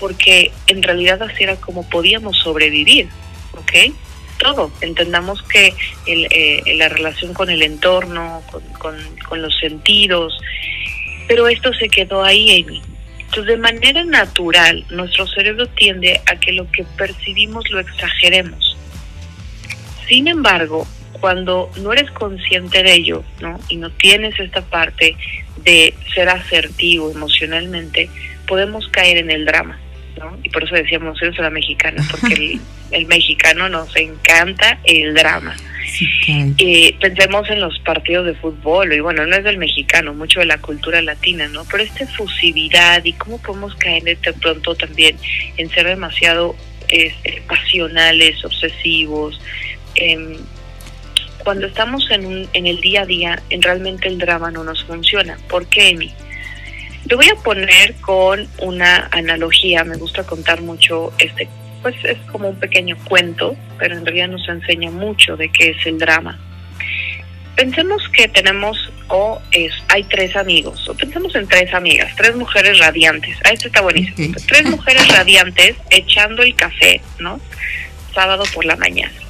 porque 0.00 0.52
en 0.66 0.82
realidad 0.82 1.22
así 1.22 1.44
era 1.44 1.56
como 1.56 1.88
podíamos 1.88 2.38
sobrevivir, 2.38 3.08
¿ok? 3.52 3.94
Todo. 4.38 4.72
Entendamos 4.80 5.42
que 5.42 5.74
eh, 6.06 6.62
la 6.76 6.88
relación 6.88 7.34
con 7.34 7.50
el 7.50 7.62
entorno, 7.62 8.42
con 8.78 9.42
los 9.42 9.56
sentidos, 9.58 10.38
pero 11.26 11.48
esto 11.48 11.72
se 11.74 11.88
quedó 11.88 12.22
ahí, 12.22 12.62
Amy. 12.62 12.82
Entonces, 13.18 13.46
de 13.46 13.56
manera 13.56 14.04
natural, 14.04 14.84
nuestro 14.90 15.26
cerebro 15.26 15.66
tiende 15.66 16.20
a 16.30 16.36
que 16.36 16.52
lo 16.52 16.70
que 16.70 16.84
percibimos 16.96 17.68
lo 17.70 17.80
exageremos. 17.80 18.76
Sin 20.06 20.28
embargo, 20.28 20.86
cuando 21.20 21.70
no 21.80 21.92
eres 21.92 22.10
consciente 22.12 22.82
de 22.82 22.94
ello, 22.94 23.24
¿no? 23.40 23.58
Y 23.68 23.76
no 23.76 23.90
tienes 23.90 24.38
esta 24.38 24.60
parte 24.60 25.16
de 25.64 25.94
ser 26.14 26.28
asertivo 26.28 27.10
emocionalmente, 27.10 28.08
podemos 28.46 28.88
caer 28.88 29.18
en 29.18 29.30
el 29.30 29.44
drama, 29.44 29.78
¿no? 30.18 30.38
Y 30.42 30.50
por 30.50 30.64
eso 30.64 30.74
decíamos 30.74 31.20
eso 31.22 31.40
a 31.40 31.44
la 31.44 31.50
mexicana, 31.50 32.02
porque 32.10 32.58
el, 32.90 33.06
mexicano 33.06 33.68
nos 33.68 33.96
encanta 33.96 34.78
el 34.84 35.14
drama. 35.14 35.56
y 36.56 36.92
pensemos 36.94 37.48
en 37.50 37.60
los 37.60 37.78
partidos 37.80 38.26
de 38.26 38.34
fútbol, 38.34 38.92
y 38.92 39.00
bueno, 39.00 39.26
no 39.26 39.36
es 39.36 39.44
del 39.44 39.58
mexicano, 39.58 40.14
mucho 40.14 40.40
de 40.40 40.46
la 40.46 40.58
cultura 40.58 41.00
latina, 41.02 41.48
¿no? 41.48 41.64
Pero 41.64 41.82
esta 41.82 42.04
efusividad 42.04 43.04
y 43.04 43.12
cómo 43.14 43.40
podemos 43.40 43.74
caer 43.76 44.02
de 44.02 44.16
pronto 44.40 44.74
también 44.74 45.16
en 45.56 45.70
ser 45.70 45.86
demasiado 45.86 46.54
este, 46.88 47.42
pasionales, 47.48 48.44
obsesivos, 48.44 49.40
eh, 49.96 50.36
cuando 51.44 51.66
estamos 51.66 52.10
en, 52.10 52.26
un, 52.26 52.48
en 52.52 52.66
el 52.66 52.80
día 52.80 53.02
a 53.02 53.06
día, 53.06 53.42
en 53.50 53.62
realmente 53.62 54.08
el 54.08 54.18
drama 54.18 54.50
no 54.50 54.64
nos 54.64 54.82
funciona. 54.84 55.38
¿Por 55.48 55.66
qué, 55.66 55.90
Emi? 55.90 56.12
Lo 57.08 57.18
voy 57.18 57.28
a 57.28 57.36
poner 57.36 57.94
con 57.96 58.48
una 58.58 59.08
analogía, 59.12 59.84
me 59.84 59.96
gusta 59.96 60.24
contar 60.24 60.62
mucho 60.62 61.12
este, 61.18 61.48
pues 61.82 61.94
es 62.02 62.16
como 62.32 62.48
un 62.48 62.58
pequeño 62.58 62.96
cuento, 63.04 63.56
pero 63.78 63.96
en 63.96 64.06
realidad 64.06 64.28
nos 64.28 64.48
enseña 64.48 64.90
mucho 64.90 65.36
de 65.36 65.50
qué 65.50 65.70
es 65.70 65.86
el 65.86 65.98
drama. 65.98 66.40
Pensemos 67.56 68.02
que 68.08 68.26
tenemos 68.26 68.90
o 69.08 69.40
es 69.52 69.70
hay 69.88 70.02
tres 70.04 70.34
amigos, 70.34 70.88
o 70.88 70.94
pensemos 70.94 71.34
en 71.34 71.46
tres 71.46 71.72
amigas, 71.74 72.10
tres 72.16 72.34
mujeres 72.34 72.78
radiantes. 72.78 73.36
Ah, 73.44 73.50
esto 73.52 73.68
está 73.68 73.82
buenísimo. 73.82 74.34
Tres 74.48 74.64
mujeres 74.64 75.06
radiantes 75.08 75.76
echando 75.90 76.42
el 76.42 76.54
café, 76.54 77.02
¿no? 77.18 77.38
Sábado 78.14 78.44
por 78.54 78.64
la 78.64 78.76
mañana. 78.76 79.23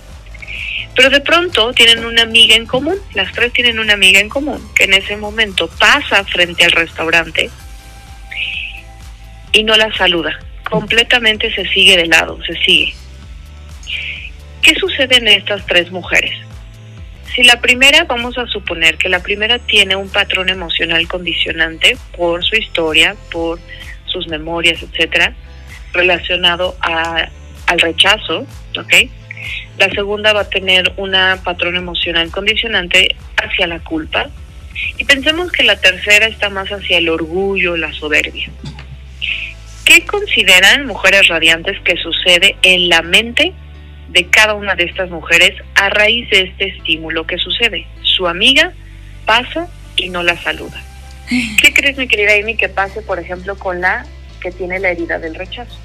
Pero 0.94 1.10
de 1.10 1.20
pronto 1.20 1.72
tienen 1.72 2.04
una 2.04 2.22
amiga 2.22 2.54
en 2.54 2.66
común, 2.66 2.96
las 3.14 3.32
tres 3.32 3.52
tienen 3.52 3.78
una 3.78 3.94
amiga 3.94 4.20
en 4.20 4.28
común, 4.28 4.60
que 4.74 4.84
en 4.84 4.94
ese 4.94 5.16
momento 5.16 5.68
pasa 5.78 6.24
frente 6.24 6.64
al 6.64 6.72
restaurante 6.72 7.50
y 9.52 9.64
no 9.64 9.76
la 9.76 9.92
saluda. 9.96 10.38
Completamente 10.68 11.52
se 11.54 11.66
sigue 11.68 11.96
de 11.96 12.06
lado, 12.06 12.38
se 12.44 12.54
sigue. 12.64 12.94
¿Qué 14.62 14.74
sucede 14.76 15.16
en 15.16 15.28
estas 15.28 15.66
tres 15.66 15.90
mujeres? 15.90 16.32
Si 17.34 17.42
la 17.42 17.60
primera, 17.60 18.04
vamos 18.04 18.38
a 18.38 18.46
suponer 18.46 18.96
que 18.96 19.08
la 19.08 19.20
primera 19.20 19.58
tiene 19.58 19.96
un 19.96 20.08
patrón 20.08 20.48
emocional 20.48 21.08
condicionante 21.08 21.96
por 22.16 22.44
su 22.44 22.54
historia, 22.54 23.16
por 23.32 23.58
sus 24.06 24.28
memorias, 24.28 24.82
etcétera, 24.82 25.34
relacionado 25.92 26.76
a, 26.80 27.28
al 27.66 27.80
rechazo, 27.80 28.46
¿ok? 28.78 28.94
La 29.78 29.90
segunda 29.90 30.32
va 30.32 30.40
a 30.40 30.48
tener 30.48 30.92
una 30.96 31.40
patrón 31.42 31.76
emocional 31.76 32.30
condicionante 32.30 33.16
hacia 33.36 33.66
la 33.66 33.80
culpa. 33.80 34.30
Y 34.98 35.04
pensemos 35.04 35.50
que 35.52 35.62
la 35.64 35.76
tercera 35.76 36.26
está 36.26 36.50
más 36.50 36.68
hacia 36.70 36.98
el 36.98 37.08
orgullo, 37.08 37.76
la 37.76 37.92
soberbia. 37.92 38.50
¿Qué 39.84 40.06
consideran 40.06 40.86
mujeres 40.86 41.28
radiantes 41.28 41.78
que 41.80 41.96
sucede 41.96 42.56
en 42.62 42.88
la 42.88 43.02
mente 43.02 43.52
de 44.08 44.26
cada 44.26 44.54
una 44.54 44.74
de 44.74 44.84
estas 44.84 45.10
mujeres 45.10 45.54
a 45.74 45.90
raíz 45.90 46.28
de 46.30 46.42
este 46.42 46.68
estímulo 46.68 47.26
que 47.26 47.38
sucede? 47.38 47.86
Su 48.02 48.26
amiga 48.26 48.72
pasa 49.26 49.68
y 49.96 50.08
no 50.08 50.22
la 50.22 50.40
saluda. 50.42 50.82
¿Qué 51.28 51.72
crees, 51.72 51.96
mi 51.96 52.06
querida 52.06 52.32
Amy, 52.40 52.56
que 52.56 52.68
pase, 52.68 53.02
por 53.02 53.18
ejemplo, 53.18 53.56
con 53.58 53.80
la 53.80 54.06
que 54.40 54.52
tiene 54.52 54.78
la 54.78 54.90
herida 54.90 55.18
del 55.18 55.34
rechazo? 55.34 55.78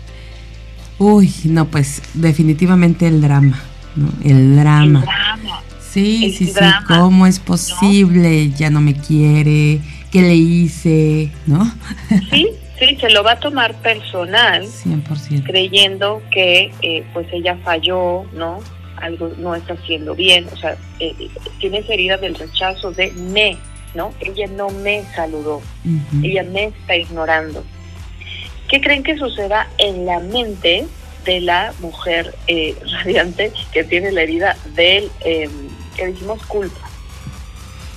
Uy, 0.97 1.33
no, 1.45 1.65
pues 1.67 2.01
definitivamente 2.13 3.07
el 3.07 3.21
drama, 3.21 3.61
¿no? 3.95 4.11
El 4.23 4.55
drama. 4.55 4.99
El 4.99 5.05
drama. 5.05 5.61
Sí, 5.79 6.35
sí, 6.37 6.47
sí. 6.47 6.59
¿Cómo 6.87 7.25
es 7.25 7.39
posible? 7.39 8.51
Ya 8.51 8.69
no 8.69 8.79
me 8.79 8.93
quiere. 8.93 9.79
¿Qué 10.11 10.21
le 10.21 10.35
hice? 10.35 11.31
¿No? 11.45 11.71
Sí, 12.31 12.49
sí, 12.79 12.97
se 12.99 13.09
lo 13.09 13.23
va 13.23 13.33
a 13.33 13.39
tomar 13.39 13.73
personal. 13.75 14.63
100%. 14.63 15.43
Creyendo 15.43 16.21
que 16.31 16.71
eh, 16.81 17.03
pues 17.13 17.27
ella 17.33 17.57
falló, 17.63 18.25
¿no? 18.33 18.59
Algo 18.97 19.31
no 19.37 19.55
está 19.55 19.73
haciendo 19.73 20.15
bien. 20.15 20.47
O 20.51 20.55
sea, 20.55 20.77
eh, 20.99 21.13
tiene 21.59 21.79
esa 21.79 21.93
herida 21.93 22.17
del 22.17 22.35
rechazo 22.35 22.91
de 22.91 23.11
me, 23.11 23.57
¿no? 23.95 24.13
Ella 24.19 24.47
no 24.47 24.69
me 24.69 25.03
saludó. 25.15 25.61
Ella 26.23 26.43
me 26.43 26.65
está 26.65 26.95
ignorando. 26.95 27.63
¿Qué 28.67 28.79
creen 28.79 29.03
que 29.03 29.17
suceda 29.17 29.67
en 29.79 30.05
la 30.05 30.19
mente 30.19 30.85
de 31.25 31.41
la 31.41 31.73
mujer 31.79 32.35
eh, 32.47 32.75
radiante 33.03 33.51
que 33.71 33.83
tiene 33.83 34.11
la 34.11 34.21
herida 34.21 34.57
del, 34.75 35.11
eh, 35.21 35.49
que 35.95 36.07
dijimos, 36.07 36.45
culpa? 36.45 36.79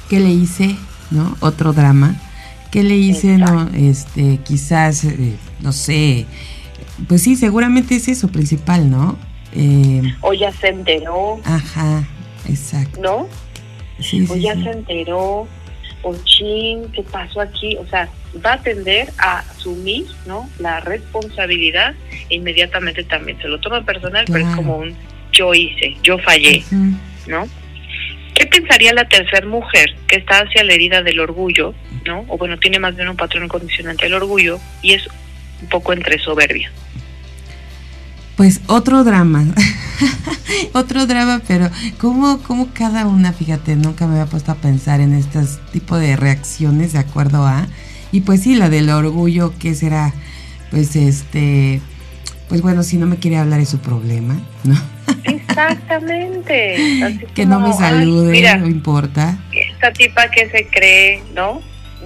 ¿Qué 0.08 0.20
le 0.20 0.30
hice? 0.30 0.76
¿No? 1.10 1.36
Otro 1.40 1.72
drama. 1.72 2.20
¿Qué 2.70 2.82
le 2.82 2.96
hice? 2.96 3.36
No, 3.36 3.68
este, 3.74 4.38
quizás, 4.38 5.04
eh, 5.04 5.36
no 5.60 5.72
sé, 5.72 6.26
pues 7.08 7.22
sí, 7.22 7.36
seguramente 7.36 7.96
es 7.96 8.08
eso 8.08 8.28
principal, 8.28 8.90
¿no? 8.90 9.18
Eh, 9.54 10.02
o 10.22 10.32
ya 10.32 10.52
se 10.52 10.68
enteró. 10.68 11.40
Ajá, 11.44 12.08
exacto. 12.48 13.00
¿No? 13.00 13.28
Sí, 14.00 14.26
o 14.28 14.36
ya 14.36 14.54
se 14.54 14.70
enteró, 14.70 15.46
o 16.02 16.16
chin, 16.24 16.90
¿qué 16.92 17.02
pasó 17.02 17.40
aquí? 17.40 17.76
O 17.76 17.86
sea, 17.86 18.08
va 18.44 18.54
a 18.54 18.62
tender 18.62 19.08
a 19.18 19.38
asumir 19.38 20.06
¿no? 20.26 20.48
la 20.58 20.80
responsabilidad 20.80 21.94
e 22.28 22.36
inmediatamente 22.36 23.04
también 23.04 23.40
se 23.40 23.48
lo 23.48 23.58
toma 23.60 23.84
personal, 23.84 24.24
pero 24.26 24.48
es 24.48 24.56
como 24.56 24.78
un 24.78 24.96
yo 25.32 25.54
hice, 25.54 25.96
yo 26.02 26.18
fallé, 26.18 26.62
¿no? 27.26 27.48
¿Qué 28.34 28.46
pensaría 28.46 28.92
la 28.92 29.06
tercera 29.08 29.46
mujer 29.46 29.94
que 30.06 30.16
está 30.16 30.40
hacia 30.40 30.64
la 30.64 30.74
herida 30.74 31.02
del 31.02 31.20
orgullo, 31.20 31.74
¿no? 32.04 32.24
O 32.28 32.36
bueno, 32.36 32.58
tiene 32.58 32.78
más 32.78 32.96
bien 32.96 33.08
un 33.08 33.16
patrón 33.16 33.48
condicionante 33.48 34.04
del 34.04 34.14
orgullo 34.14 34.58
y 34.82 34.92
es 34.94 35.08
un 35.60 35.68
poco 35.68 35.92
entre 35.92 36.18
soberbia. 36.18 36.70
Pues 38.42 38.60
otro 38.66 39.04
drama, 39.04 39.44
otro 40.72 41.06
drama, 41.06 41.40
pero 41.46 41.70
¿cómo, 41.98 42.42
¿cómo 42.42 42.70
cada 42.74 43.06
una, 43.06 43.32
fíjate, 43.32 43.76
nunca 43.76 44.08
me 44.08 44.14
había 44.14 44.26
puesto 44.26 44.50
a 44.50 44.56
pensar 44.56 45.00
en 45.00 45.14
estos 45.14 45.60
tipo 45.70 45.96
de 45.96 46.16
reacciones 46.16 46.92
de 46.92 46.98
acuerdo 46.98 47.46
a... 47.46 47.68
Y 48.10 48.22
pues 48.22 48.42
sí, 48.42 48.56
la 48.56 48.68
del 48.68 48.90
orgullo, 48.90 49.56
que 49.60 49.76
será? 49.76 50.12
Pues 50.72 50.96
este, 50.96 51.80
pues 52.48 52.62
bueno, 52.62 52.82
si 52.82 52.96
no 52.96 53.06
me 53.06 53.18
quiere 53.18 53.36
hablar 53.36 53.60
es 53.60 53.68
su 53.68 53.78
problema, 53.78 54.40
¿no? 54.64 54.74
Exactamente. 55.22 57.28
que 57.36 57.46
no 57.46 57.60
me 57.60 57.72
salude, 57.72 58.58
no 58.58 58.66
importa. 58.66 59.38
Esta 59.52 59.92
tipa 59.92 60.28
que 60.32 60.50
se 60.50 60.66
cree, 60.66 61.22
¿no? 61.32 61.62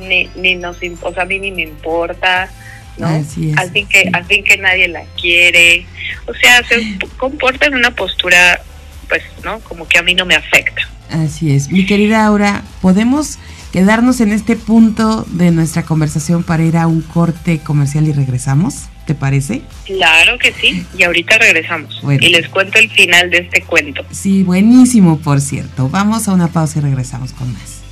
Ni, 0.07 0.29
ni 0.37 0.55
nos, 0.55 0.77
o 1.01 1.15
sea, 1.15 1.23
a 1.23 1.25
mí 1.25 1.39
ni 1.39 1.51
me 1.51 1.63
importa, 1.63 2.51
¿no? 2.99 3.07
Así 3.07 3.51
es, 3.51 3.59
al 3.59 3.71
fin 3.71 3.87
que, 3.87 4.11
al 4.13 4.25
fin 4.25 4.45
que 4.45 4.57
nadie 4.57 4.89
la 4.89 5.05
quiere. 5.21 5.87
O 6.27 6.35
sea, 6.35 6.63
se 6.65 6.99
comporta 7.17 7.67
en 7.67 7.75
una 7.75 7.91
postura, 7.91 8.61
pues, 9.09 9.23
¿no? 9.45 9.61
Como 9.61 9.87
que 9.87 9.99
a 9.99 10.03
mí 10.03 10.15
no 10.15 10.27
me 10.27 10.35
afecta. 10.35 10.89
Así 11.11 11.55
es. 11.55 11.71
Mi 11.71 11.87
querida 11.87 12.27
Aura, 12.27 12.63
¿podemos 12.81 13.39
quedarnos 13.73 14.21
en 14.21 14.33
este 14.33 14.57
punto 14.57 15.25
de 15.29 15.51
nuestra 15.51 15.85
conversación 15.85 16.43
para 16.43 16.65
ir 16.65 16.77
a 16.77 16.87
un 16.87 17.03
corte 17.03 17.59
comercial 17.59 18.09
y 18.09 18.13
regresamos? 18.13 18.87
¿Te 19.07 19.15
parece? 19.15 19.63
Claro 19.85 20.37
que 20.37 20.53
sí, 20.53 20.85
y 20.99 21.05
ahorita 21.05 21.39
regresamos. 21.39 22.03
Y 22.21 22.29
les 22.31 22.49
cuento 22.49 22.81
el 22.81 22.91
final 22.91 23.31
de 23.31 23.39
este 23.39 23.63
cuento. 23.63 24.05
Sí, 24.11 24.43
buenísimo, 24.43 25.19
por 25.19 25.41
cierto. 25.41 25.89
Vamos 25.89 26.27
a 26.27 26.33
una 26.33 26.49
pausa 26.49 26.81
y 26.81 26.83
regresamos 26.83 27.33
con 27.33 27.53
más. 27.53 27.83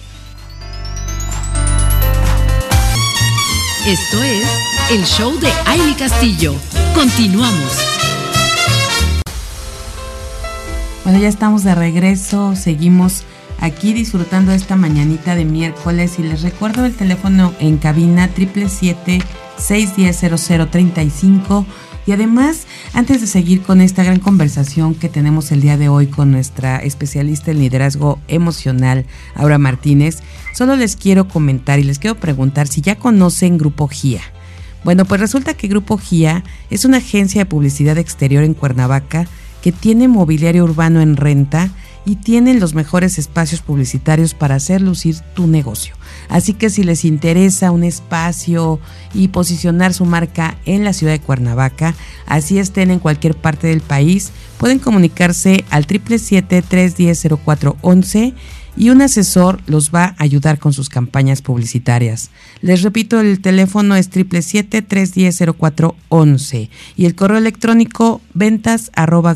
Esto 3.87 4.25
es 4.25 4.74
el 4.91 5.05
show 5.05 5.39
de 5.41 5.49
Aile 5.67 5.97
Castillo. 5.97 6.55
Continuamos. 6.95 7.79
Bueno, 11.05 11.19
ya 11.19 11.29
estamos 11.29 11.65
de 11.65 11.75
regreso, 11.75 12.55
seguimos 12.55 13.25
aquí 13.61 13.95
disfrutando 13.95 14.53
esta 14.53 14.77
mañanita 14.77 15.37
de 15.37 15.47
miércoles 15.47 16.19
y 16.19 16.23
les 16.23 16.43
recuerdo 16.43 16.85
el 16.85 16.95
teléfono 16.95 17.55
en 17.61 17.79
cabina 17.79 18.29
777-610-0035 19.59 21.65
y 22.07 22.13
además 22.13 22.67
antes 22.93 23.23
de 23.23 23.27
seguir 23.27 23.63
con 23.63 23.81
esta 23.81 24.05
gran 24.05 24.21
conversación 24.21 24.95
que 24.95 25.09
tenemos 25.09 25.51
el 25.51 25.63
día 25.63 25.79
de 25.79 25.89
hoy 25.89 26.09
con 26.09 26.31
nuestra 26.31 26.77
especialista 26.77 27.53
en 27.53 27.61
liderazgo 27.61 28.19
emocional, 28.29 29.07
Aura 29.35 29.57
Martínez, 29.57 30.19
solo 30.53 30.77
les 30.77 30.97
quiero 30.97 31.27
comentar 31.27 31.79
y 31.79 31.85
les 31.85 31.99
quiero 31.99 32.17
preguntar 32.17 32.69
si 32.69 32.83
ya 32.83 32.97
conocen 32.97 33.57
Grupo 33.57 33.89
GIA. 33.89 34.34
Bueno, 34.85 35.05
pues 35.07 35.21
resulta 35.21 35.55
que 35.55 35.67
Grupo 35.67 35.97
GIA 35.97 36.45
es 36.71 36.85
una 36.85 36.99
agencia 36.99 37.41
de 37.41 37.47
publicidad 37.47 37.99
exterior 37.99 38.45
en 38.45 38.55
Cuernavaca 38.55 39.27
que 39.63 39.73
tiene 39.73 40.07
mobiliario 40.09 40.63
urbano 40.65 41.01
en 41.01 41.17
renta 41.17 41.71
y 42.05 42.17
tienen 42.17 42.61
los 42.61 42.75
mejores 42.75 43.17
espacios 43.17 43.63
publicitarios 43.63 44.35
para 44.35 44.57
hacer 44.57 44.83
lucir 44.83 45.17
tu 45.35 45.47
negocio. 45.47 45.95
Así 46.29 46.53
que 46.53 46.69
si 46.69 46.85
les 46.85 47.07
interesa 47.07 47.71
un 47.71 47.83
espacio 47.83 48.79
y 49.15 49.29
posicionar 49.29 49.95
su 49.95 50.05
marca 50.05 50.59
en 50.67 50.85
la 50.85 50.93
ciudad 50.93 51.15
de 51.15 51.21
Cuernavaca, 51.21 51.95
así 52.27 52.59
estén 52.59 52.91
en 52.91 52.99
cualquier 52.99 53.35
parte 53.35 53.69
del 53.69 53.81
país, 53.81 54.33
pueden 54.59 54.81
comunicarse 54.81 55.65
al 55.71 55.87
777-310-0411 55.87 58.35
y 58.77 58.91
un 58.91 59.01
asesor 59.03 59.61
los 59.67 59.91
va 59.91 60.05
a 60.05 60.15
ayudar 60.19 60.59
con 60.59 60.73
sus 60.73 60.89
campañas 60.89 61.43
publicitarias. 61.43 62.31
Les 62.61 62.83
repito, 62.83 63.21
el 63.21 63.41
teléfono 63.41 63.95
es 63.97 64.11
777-310-0411 64.11 66.69
y 66.97 67.07
el 67.07 67.15
correo 67.15 67.39
electrónico 67.39 68.21
ventas 68.33 68.91
arroba 68.95 69.35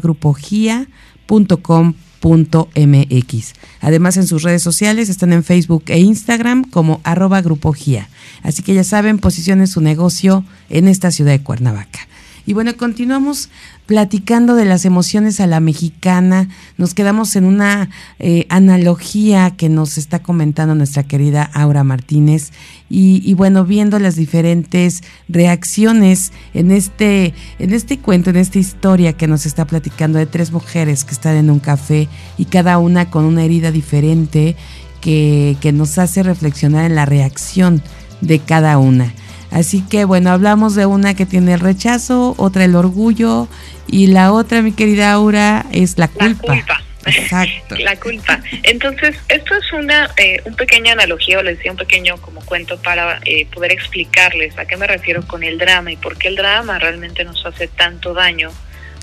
MX. 2.74 3.53
Además 3.81 4.16
en 4.16 4.27
sus 4.27 4.42
redes 4.42 4.62
sociales 4.62 5.09
están 5.09 5.33
en 5.33 5.44
Facebook 5.44 5.85
e 5.87 6.01
Instagram 6.01 6.64
como 6.64 7.01
arroba 7.05 7.40
Grupo 7.42 7.72
GIA. 7.72 8.09
Así 8.42 8.62
que 8.62 8.74
ya 8.74 8.85
saben, 8.85 9.18
posicionen 9.18 9.66
su 9.66 9.81
negocio 9.81 10.44
en 10.68 10.88
esta 10.88 11.11
ciudad 11.11 11.33
de 11.33 11.42
Cuernavaca. 11.42 12.01
Y 12.49 12.55
bueno, 12.55 12.75
continuamos 12.79 13.51
platicando 13.85 14.55
de 14.55 14.65
las 14.65 14.87
emociones 14.87 15.39
a 15.39 15.47
la 15.47 15.61
mexicana. 15.61 16.49
Nos 16.79 16.95
quedamos 16.95 17.37
en 17.37 17.45
una 17.45 17.91
eh, 18.19 18.47
analogía 18.49 19.51
que 19.51 19.69
nos 19.69 19.99
está 19.99 20.21
comentando 20.23 20.75
nuestra 20.75 21.03
querida 21.03 21.43
Aura 21.53 21.85
Martínez. 21.85 22.53
Y, 22.89 23.21
y, 23.23 23.35
bueno, 23.35 23.67
viendo 23.67 23.99
las 23.99 24.17
diferentes 24.17 25.03
reacciones 25.29 26.33
en 26.55 26.71
este, 26.71 27.35
en 27.59 27.75
este 27.75 27.99
cuento, 27.99 28.31
en 28.31 28.37
esta 28.37 28.59
historia 28.59 29.13
que 29.13 29.27
nos 29.27 29.45
está 29.45 29.67
platicando 29.67 30.19
de 30.19 30.25
tres 30.25 30.51
mujeres 30.51 31.05
que 31.05 31.13
están 31.13 31.37
en 31.37 31.51
un 31.51 31.59
café 31.59 32.09
y 32.39 32.47
cada 32.47 32.79
una 32.79 33.11
con 33.11 33.27
una 33.27 33.45
herida 33.45 33.73
diferente 33.73 34.57
que, 35.03 35.59
que 35.61 35.73
nos 35.73 35.99
hace 35.99 36.23
reflexionar 36.23 36.87
en 36.87 36.95
la 36.95 37.05
reacción 37.05 37.83
de 38.23 38.39
cada 38.39 38.79
una. 38.79 39.13
Así 39.51 39.83
que 39.83 40.05
bueno, 40.05 40.31
hablamos 40.31 40.75
de 40.75 40.87
una 40.87 41.15
que 41.15 41.27
tiene 41.27 41.55
el 41.55 41.61
rechazo, 41.61 42.35
otra 42.37 42.65
el 42.65 42.77
orgullo 42.77 43.49
y 43.87 44.09
la 44.09 44.33
otra, 44.33 44.63
mi 44.63 44.73
querida 44.73 45.13
Aura, 45.13 45.65
es 45.73 45.99
la 45.99 46.09
culpa. 46.09 46.55
La 46.55 46.63
culpa, 46.63 46.83
Exacto. 47.07 47.77
la 47.79 47.97
culpa. 47.97 48.41
Entonces, 48.63 49.17
esto 49.29 49.55
es 49.55 49.73
una 49.73 50.11
eh, 50.19 50.43
un 50.45 50.55
pequeña 50.55 50.93
analogía, 50.93 51.39
o 51.39 51.43
les 51.43 51.57
decía 51.57 51.71
un 51.71 51.79
pequeño 51.79 52.19
como 52.19 52.41
cuento 52.45 52.81
para 52.83 53.21
eh, 53.25 53.47
poder 53.47 53.73
explicarles 53.73 54.59
a 54.59 54.67
qué 54.67 54.77
me 54.77 54.87
refiero 54.87 55.27
con 55.27 55.43
el 55.43 55.59
drama 55.59 55.93
y 55.93 55.97
por 55.97 56.19
qué 56.19 56.29
el 56.29 56.37
drama 56.37 56.79
realmente 56.79 57.25
nos 57.25 57.45
hace 57.47 57.69
tanto 57.69 58.13
daño 58.13 58.51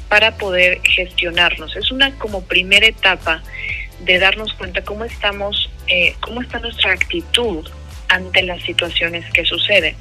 para 0.10 0.38
poder 0.38 0.79
gestionarnos. 0.84 1.75
Es 1.75 1.91
una 1.91 2.12
como 2.12 2.43
primera 2.43 2.86
etapa 2.86 3.41
de 4.01 4.19
darnos 4.19 4.53
cuenta 4.53 4.84
cómo 4.84 5.05
estamos, 5.05 5.71
eh, 5.88 6.15
cómo 6.19 6.41
está 6.41 6.60
nuestra 6.60 6.91
actitud 6.91 7.67
ante 8.09 8.43
las 8.43 8.61
situaciones 8.63 9.25
que 9.31 9.45
suceden. 9.45 9.95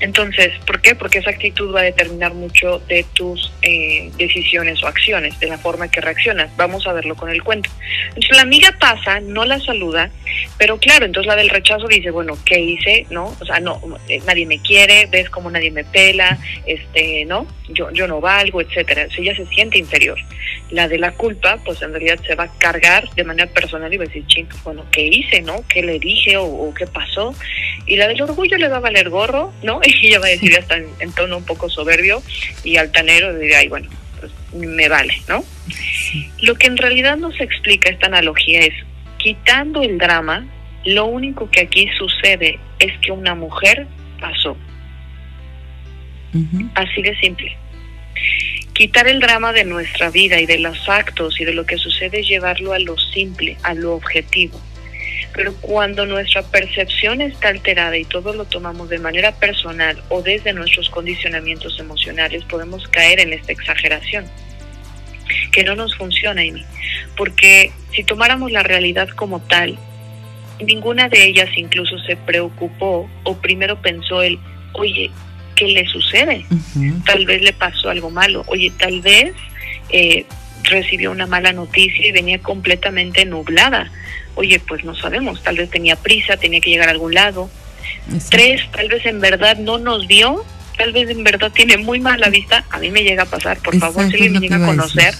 Entonces, 0.00 0.52
¿por 0.66 0.80
qué? 0.80 0.94
Porque 0.94 1.18
esa 1.18 1.30
actitud 1.30 1.74
va 1.74 1.80
a 1.80 1.84
determinar 1.84 2.34
mucho 2.34 2.78
de 2.88 3.04
tus 3.12 3.52
eh, 3.62 4.10
decisiones 4.16 4.82
o 4.82 4.86
acciones, 4.86 5.38
de 5.40 5.48
la 5.48 5.58
forma 5.58 5.90
que 5.90 6.00
reaccionas. 6.00 6.54
Vamos 6.56 6.86
a 6.86 6.92
verlo 6.92 7.14
con 7.16 7.30
el 7.30 7.42
cuento. 7.42 7.70
Entonces, 8.08 8.36
la 8.36 8.42
amiga 8.42 8.74
pasa, 8.78 9.20
no 9.20 9.44
la 9.44 9.58
saluda, 9.60 10.10
pero 10.56 10.78
claro, 10.78 11.04
entonces 11.04 11.28
la 11.28 11.36
del 11.36 11.48
rechazo 11.48 11.86
dice, 11.88 12.10
bueno, 12.10 12.36
¿qué 12.44 12.60
hice? 12.60 13.06
¿No? 13.10 13.36
O 13.40 13.44
sea, 13.44 13.60
no, 13.60 13.80
eh, 14.08 14.20
nadie 14.26 14.46
me 14.46 14.60
quiere, 14.60 15.06
ves 15.06 15.30
como 15.30 15.50
nadie 15.50 15.70
me 15.70 15.84
pela, 15.84 16.38
este, 16.66 17.24
¿no? 17.24 17.46
Yo, 17.68 17.90
yo 17.92 18.06
no 18.06 18.20
valgo, 18.20 18.60
etcétera. 18.60 19.06
O 19.06 19.20
ella 19.20 19.36
se 19.36 19.46
siente 19.46 19.78
inferior. 19.78 20.18
La 20.70 20.88
de 20.88 20.98
la 20.98 21.12
culpa, 21.12 21.58
pues 21.64 21.82
en 21.82 21.92
realidad 21.92 22.18
se 22.26 22.34
va 22.34 22.44
a 22.44 22.58
cargar 22.58 23.08
de 23.14 23.24
manera 23.24 23.50
personal 23.50 23.92
y 23.92 23.96
va 23.96 24.04
a 24.04 24.06
decir, 24.06 24.26
ching, 24.26 24.48
bueno, 24.64 24.84
¿qué 24.90 25.06
hice, 25.06 25.40
no? 25.42 25.64
¿Qué 25.68 25.82
le 25.82 25.98
dije 25.98 26.36
o, 26.36 26.44
o 26.44 26.74
qué 26.74 26.86
pasó? 26.86 27.34
Y 27.86 27.96
la 27.96 28.08
del 28.08 28.20
orgullo 28.22 28.56
le 28.56 28.68
va 28.68 28.78
a 28.78 28.80
valer 28.80 29.08
gorro, 29.08 29.52
¿no? 29.62 29.80
Y 29.86 30.08
ella 30.08 30.20
va 30.20 30.26
a 30.26 30.30
decir 30.30 30.56
hasta 30.58 30.76
en, 30.76 31.12
tono 31.12 31.38
un 31.38 31.44
poco 31.44 31.68
soberbio 31.68 32.22
y 32.64 32.76
altanero, 32.76 33.36
dirá, 33.38 33.58
ay, 33.58 33.68
bueno, 33.68 33.88
pues 34.20 34.32
me 34.52 34.88
vale, 34.88 35.14
¿no? 35.28 35.44
Lo 36.42 36.54
que 36.54 36.66
en 36.66 36.76
realidad 36.76 37.16
nos 37.16 37.40
explica 37.40 37.90
esta 37.90 38.06
analogía 38.06 38.60
es, 38.60 38.74
quitando 39.18 39.82
el 39.82 39.98
drama, 39.98 40.46
lo 40.84 41.06
único 41.06 41.50
que 41.50 41.60
aquí 41.60 41.88
sucede 41.98 42.58
es 42.78 42.92
que 43.00 43.12
una 43.12 43.34
mujer 43.34 43.86
pasó. 44.20 44.56
Así 46.74 47.02
de 47.02 47.16
simple. 47.18 47.56
Quitar 48.74 49.08
el 49.08 49.20
drama 49.20 49.52
de 49.52 49.64
nuestra 49.64 50.10
vida 50.10 50.40
y 50.40 50.46
de 50.46 50.58
los 50.58 50.88
actos 50.88 51.40
y 51.40 51.44
de 51.44 51.52
lo 51.52 51.66
que 51.66 51.78
sucede 51.78 52.20
es 52.20 52.28
llevarlo 52.28 52.72
a 52.72 52.78
lo 52.78 52.96
simple, 52.96 53.56
a 53.62 53.74
lo 53.74 53.94
objetivo. 53.94 54.60
Pero 55.34 55.54
cuando 55.56 56.06
nuestra 56.06 56.42
percepción 56.42 57.20
está 57.20 57.48
alterada 57.48 57.96
y 57.96 58.04
todo 58.04 58.32
lo 58.32 58.44
tomamos 58.44 58.88
de 58.88 58.98
manera 58.98 59.32
personal 59.32 60.02
o 60.08 60.22
desde 60.22 60.52
nuestros 60.52 60.88
condicionamientos 60.90 61.78
emocionales, 61.78 62.44
podemos 62.44 62.86
caer 62.88 63.20
en 63.20 63.32
esta 63.32 63.52
exageración 63.52 64.26
que 65.52 65.64
no 65.64 65.74
nos 65.74 65.94
funciona, 65.96 66.42
Amy. 66.42 66.64
Porque 67.16 67.72
si 67.92 68.04
tomáramos 68.04 68.52
la 68.52 68.62
realidad 68.62 69.08
como 69.10 69.40
tal, 69.40 69.78
ninguna 70.64 71.08
de 71.08 71.26
ellas 71.26 71.48
incluso 71.56 71.98
se 72.00 72.16
preocupó 72.16 73.08
o 73.24 73.36
primero 73.36 73.80
pensó 73.80 74.22
el, 74.22 74.38
oye, 74.72 75.10
¿qué 75.54 75.66
le 75.66 75.86
sucede? 75.86 76.44
Tal 77.04 77.26
vez 77.26 77.42
le 77.42 77.52
pasó 77.52 77.90
algo 77.90 78.10
malo, 78.10 78.44
oye, 78.46 78.72
tal 78.78 79.00
vez 79.00 79.32
eh, 79.90 80.24
recibió 80.64 81.10
una 81.10 81.26
mala 81.26 81.52
noticia 81.52 82.06
y 82.06 82.12
venía 82.12 82.38
completamente 82.38 83.24
nublada. 83.24 83.90
Oye, 84.38 84.60
pues 84.60 84.84
no 84.84 84.94
sabemos, 84.94 85.42
tal 85.42 85.56
vez 85.56 85.68
tenía 85.68 85.96
prisa, 85.96 86.36
tenía 86.36 86.60
que 86.60 86.70
llegar 86.70 86.86
a 86.86 86.92
algún 86.92 87.12
lado. 87.12 87.50
Tres, 88.30 88.62
tal 88.70 88.88
vez 88.88 89.04
en 89.04 89.20
verdad 89.20 89.56
no 89.56 89.78
nos 89.78 90.06
vio, 90.06 90.44
tal 90.76 90.92
vez 90.92 91.10
en 91.10 91.24
verdad 91.24 91.50
tiene 91.50 91.76
muy 91.76 91.98
mala 91.98 92.28
vista. 92.28 92.64
A 92.70 92.78
mí 92.78 92.88
me 92.92 93.02
llega 93.02 93.24
a 93.24 93.26
pasar, 93.26 93.58
por 93.58 93.76
favor, 93.80 94.06
si 94.06 94.14
alguien 94.14 94.34
me 94.34 94.38
llega 94.38 94.54
a 94.54 94.64
conocer 94.64 95.12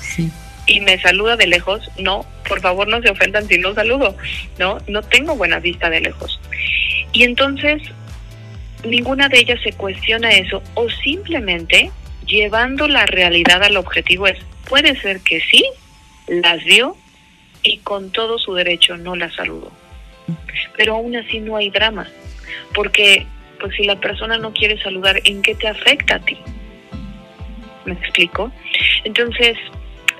y 0.66 0.80
me 0.82 1.00
saluda 1.00 1.34
de 1.34 1.48
lejos, 1.48 1.90
no, 1.98 2.24
por 2.46 2.60
favor 2.60 2.86
no 2.86 3.02
se 3.02 3.10
ofendan 3.10 3.48
si 3.48 3.58
no 3.58 3.74
saludo, 3.74 4.16
no, 4.56 4.78
no 4.86 5.02
tengo 5.02 5.34
buena 5.34 5.58
vista 5.58 5.90
de 5.90 6.00
lejos. 6.00 6.38
Y 7.12 7.24
entonces, 7.24 7.82
ninguna 8.84 9.28
de 9.28 9.40
ellas 9.40 9.58
se 9.64 9.72
cuestiona 9.72 10.30
eso 10.30 10.62
o 10.74 10.88
simplemente 10.90 11.90
llevando 12.24 12.86
la 12.86 13.04
realidad 13.06 13.64
al 13.64 13.78
objetivo 13.78 14.28
es, 14.28 14.38
puede 14.68 14.94
ser 15.00 15.22
que 15.22 15.40
sí, 15.40 15.64
las 16.28 16.62
vio 16.62 16.96
y 17.62 17.78
con 17.78 18.10
todo 18.10 18.38
su 18.38 18.54
derecho 18.54 18.96
no 18.96 19.16
las 19.16 19.34
saludó. 19.34 19.72
Pero 20.76 20.94
aún 20.94 21.16
así 21.16 21.40
no 21.40 21.56
hay 21.56 21.70
drama, 21.70 22.06
porque 22.74 23.26
pues 23.58 23.74
si 23.76 23.84
la 23.84 23.98
persona 23.98 24.38
no 24.38 24.52
quiere 24.52 24.80
saludar, 24.82 25.20
¿en 25.24 25.42
qué 25.42 25.54
te 25.54 25.68
afecta 25.68 26.16
a 26.16 26.20
ti? 26.20 26.38
¿Me 27.84 27.94
explico? 27.94 28.52
Entonces, 29.04 29.56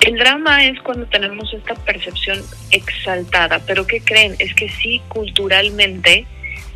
el 0.06 0.16
drama 0.16 0.64
es 0.64 0.80
cuando 0.80 1.06
tenemos 1.06 1.52
esta 1.52 1.74
percepción 1.74 2.40
exaltada, 2.70 3.60
pero 3.66 3.86
¿qué 3.86 4.00
creen? 4.00 4.36
Es 4.38 4.54
que 4.54 4.68
sí, 4.68 5.02
culturalmente 5.08 6.26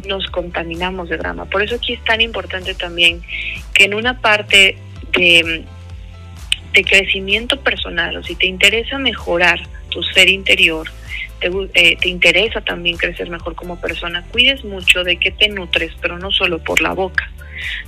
nos 0.06 0.26
contaminamos 0.26 1.08
de 1.08 1.16
drama. 1.16 1.44
Por 1.46 1.62
eso 1.62 1.76
aquí 1.76 1.94
es 1.94 2.04
tan 2.04 2.20
importante 2.20 2.74
también 2.74 3.22
que 3.74 3.84
en 3.84 3.94
una 3.94 4.20
parte 4.20 4.76
de, 5.16 5.64
de 6.72 6.84
crecimiento 6.84 7.60
personal, 7.60 8.16
o 8.16 8.22
si 8.22 8.34
te 8.34 8.46
interesa 8.46 8.98
mejorar 8.98 9.60
tu 9.92 10.02
ser 10.02 10.28
interior, 10.28 10.88
te, 11.40 11.50
eh, 11.74 11.96
te, 12.00 12.08
interesa 12.08 12.60
también 12.60 12.96
crecer 12.96 13.28
mejor 13.30 13.54
como 13.54 13.80
persona, 13.80 14.24
cuides 14.30 14.64
mucho 14.64 15.04
de 15.04 15.16
que 15.16 15.30
te 15.30 15.48
nutres, 15.48 15.92
pero 16.00 16.18
no 16.18 16.30
solo 16.30 16.58
por 16.58 16.80
la 16.80 16.92
boca. 16.92 17.30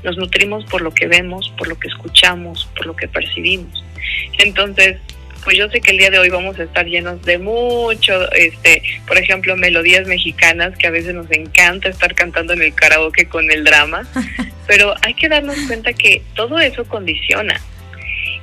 Nos 0.03 0.17
nutrimos 0.17 0.65
por 0.67 0.83
lo 0.83 0.93
que 0.93 1.07
vemos, 1.07 1.53
por 1.57 1.69
lo 1.69 1.79
que 1.79 1.89
escuchamos, 1.89 2.69
por 2.77 2.87
lo 2.87 2.95
que 2.95 3.09
percibimos. 3.09 3.85
Entonces, 4.39 4.99
pues 5.45 5.59
yo 5.59 5.69
sé 5.69 5.81
que 5.81 5.91
el 5.91 5.99
día 5.99 6.11
de 6.11 6.19
hoy 6.19 6.31
vamos 6.31 6.59
a 6.59 6.63
estar 6.65 6.87
llenos 6.87 7.23
de 7.23 7.39
mucho, 7.39 8.31
este, 8.33 8.83
por 9.07 9.19
ejemplo, 9.19 9.57
melodías 9.57 10.07
mexicanas 10.07 10.77
que 10.79 10.87
a 10.87 10.91
veces 10.91 11.15
nos 11.15 11.31
encanta 11.31 11.91
estar 11.91 12.15
cantando 12.15 12.55
en 12.55 12.63
el 12.63 12.75
karaoke 12.75 13.27
con 13.27 13.51
el 13.51 13.63
drama, 13.63 14.09
pero 14.67 14.95
hay 15.03 15.15
que 15.15 15.29
darnos 15.29 15.59
cuenta 15.67 15.93
que 15.93 16.23
todo 16.35 16.59
eso 16.59 16.87
condiciona. 16.87 17.61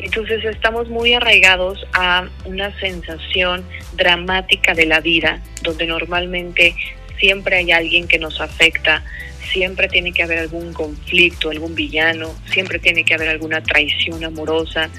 Entonces 0.01 0.43
estamos 0.45 0.89
muy 0.89 1.13
arraigados 1.13 1.85
a 1.93 2.27
una 2.45 2.77
sensación 2.79 3.63
dramática 3.93 4.73
de 4.73 4.85
la 4.85 4.99
vida, 4.99 5.41
donde 5.61 5.85
normalmente 5.85 6.75
siempre 7.19 7.57
hay 7.57 7.71
alguien 7.71 8.07
que 8.07 8.17
nos 8.17 8.41
afecta, 8.41 9.03
siempre 9.51 9.87
tiene 9.87 10.11
que 10.11 10.23
haber 10.23 10.39
algún 10.39 10.73
conflicto, 10.73 11.49
algún 11.49 11.75
villano, 11.75 12.33
siempre 12.51 12.79
tiene 12.79 13.03
que 13.03 13.13
haber 13.13 13.29
alguna 13.29 13.61
traición 13.61 14.23
amorosa. 14.23 14.89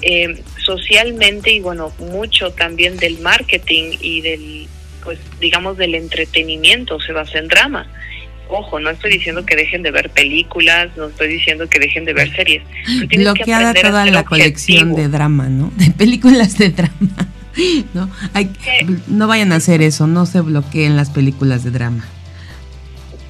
Eh, 0.00 0.42
socialmente 0.64 1.50
y 1.50 1.60
bueno, 1.60 1.92
mucho 1.98 2.52
también 2.52 2.96
del 2.96 3.18
marketing 3.18 3.96
y 4.00 4.20
del, 4.20 4.68
pues 5.02 5.18
digamos, 5.40 5.76
del 5.76 5.94
entretenimiento 5.94 7.00
se 7.00 7.12
basa 7.12 7.38
en 7.38 7.48
drama. 7.48 7.90
Ojo, 8.48 8.80
no 8.80 8.90
estoy 8.90 9.12
diciendo 9.12 9.44
que 9.44 9.56
dejen 9.56 9.82
de 9.82 9.90
ver 9.90 10.10
películas, 10.10 10.88
no 10.96 11.06
estoy 11.06 11.28
diciendo 11.28 11.68
que 11.68 11.78
dejen 11.78 12.04
de 12.04 12.14
ver 12.14 12.34
series. 12.34 12.62
Bloqueada 13.08 13.74
toda 13.74 14.06
la 14.06 14.24
colección 14.24 14.94
de 14.94 15.08
drama, 15.08 15.48
¿no? 15.48 15.72
De 15.76 15.90
películas 15.90 16.58
de 16.58 16.70
drama. 16.70 16.92
No, 17.92 18.08
hay, 18.34 18.52
no 19.08 19.26
vayan 19.26 19.50
a 19.50 19.56
hacer 19.56 19.82
eso, 19.82 20.06
no 20.06 20.26
se 20.26 20.42
bloqueen 20.42 20.96
las 20.96 21.10
películas 21.10 21.64
de 21.64 21.72
drama. 21.72 22.06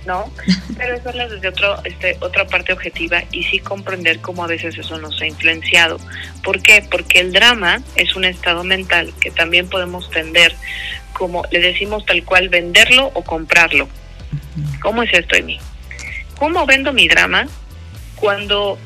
¿no? 0.09 0.33
Pero 0.76 0.96
es 0.96 1.04
verlas 1.04 1.31
desde 1.31 1.48
otro, 1.48 1.76
este, 1.85 2.16
otra 2.20 2.46
parte 2.46 2.72
objetiva 2.72 3.22
y 3.31 3.44
sí 3.44 3.59
comprender 3.61 4.20
cómo 4.20 4.42
a 4.42 4.46
veces 4.46 4.76
eso 4.76 4.98
nos 4.98 5.20
ha 5.20 5.26
influenciado. 5.26 5.98
¿Por 6.42 6.62
qué? 6.62 6.83
Porque 6.90 7.20
el 7.20 7.33
drama 7.33 7.83
es 7.94 8.16
un 8.16 8.24
estado 8.24 8.64
mental 8.64 9.12
que 9.20 9.31
también 9.31 9.68
podemos 9.68 10.11
tender, 10.11 10.54
como 11.12 11.44
le 11.50 11.61
decimos 11.61 12.07
tal 12.07 12.24
cual, 12.24 12.48
venderlo 12.48 13.11
o 13.14 13.22
comprarlo. 13.22 13.88
¿Cómo 14.81 15.03
es 15.03 15.12
esto 15.12 15.37
en 15.37 15.47
mí? 15.47 15.59
¿Cómo 16.38 16.66
vendo 16.66 16.92
mi 16.92 17.09
drama 17.09 17.47
cuando 18.16 18.79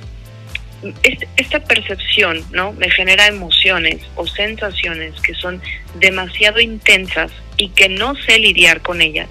esta 1.37 1.61
percepción 1.61 2.45
no 2.51 2.73
me 2.73 2.91
genera 2.91 3.29
emociones 3.29 4.03
o 4.17 4.27
sensaciones 4.27 5.15
que 5.21 5.35
son 5.35 5.63
demasiado 6.01 6.61
intensas 6.61 7.31
y 7.57 7.69
que 7.69 7.89
no 7.89 8.17
sé 8.17 8.39
lidiar 8.39 8.81
con 8.81 9.01
ellas 9.01 9.29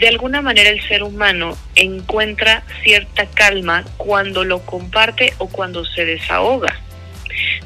de 0.00 0.08
alguna 0.08 0.40
manera 0.40 0.70
el 0.70 0.82
ser 0.88 1.02
humano 1.02 1.56
encuentra 1.76 2.64
cierta 2.82 3.26
calma 3.26 3.84
cuando 3.98 4.44
lo 4.44 4.60
comparte 4.64 5.34
o 5.36 5.48
cuando 5.48 5.84
se 5.84 6.06
desahoga. 6.06 6.80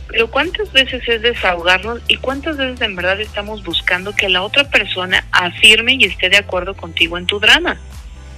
Pero 0.09 0.31
¿cuántas 0.31 0.73
veces 0.73 1.03
es 1.09 1.23
desahogarnos 1.23 2.01
y 2.09 2.17
cuántas 2.17 2.57
veces 2.57 2.81
en 2.81 2.95
verdad 2.95 3.21
estamos 3.21 3.62
buscando 3.64 4.14
que 4.14 4.29
la 4.29 4.43
otra 4.43 4.64
persona 4.69 5.25
afirme 5.33 5.95
y 5.95 6.05
esté 6.05 6.29
de 6.29 6.37
acuerdo 6.37 6.75
contigo 6.75 7.19
en 7.19 7.27
tu 7.27 7.40
drama? 7.40 7.79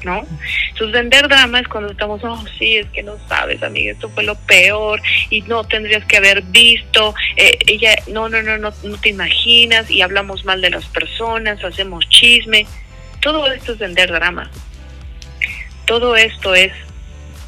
¿No? 0.04 0.24
Entonces 0.68 0.92
vender 0.92 1.26
drama 1.26 1.58
es 1.58 1.68
cuando 1.68 1.90
estamos, 1.90 2.22
oh 2.22 2.44
sí, 2.58 2.76
es 2.76 2.86
que 2.90 3.02
no 3.02 3.16
sabes, 3.28 3.62
amiga, 3.62 3.92
esto 3.92 4.08
fue 4.10 4.22
lo 4.22 4.36
peor 4.36 5.02
y 5.30 5.42
no 5.42 5.64
tendrías 5.64 6.04
que 6.04 6.18
haber 6.18 6.42
visto, 6.42 7.14
eh, 7.36 7.58
ella, 7.66 7.96
no, 8.06 8.28
no, 8.28 8.40
no, 8.42 8.56
no, 8.56 8.72
no 8.84 8.96
te 8.98 9.08
imaginas 9.08 9.90
y 9.90 10.02
hablamos 10.02 10.44
mal 10.44 10.60
de 10.60 10.70
las 10.70 10.84
personas, 10.86 11.64
hacemos 11.64 12.08
chisme 12.08 12.66
todo 13.26 13.50
esto 13.50 13.72
es 13.72 13.78
vender 13.78 14.12
drama. 14.12 14.48
Todo 15.84 16.14
esto 16.14 16.54
es 16.54 16.72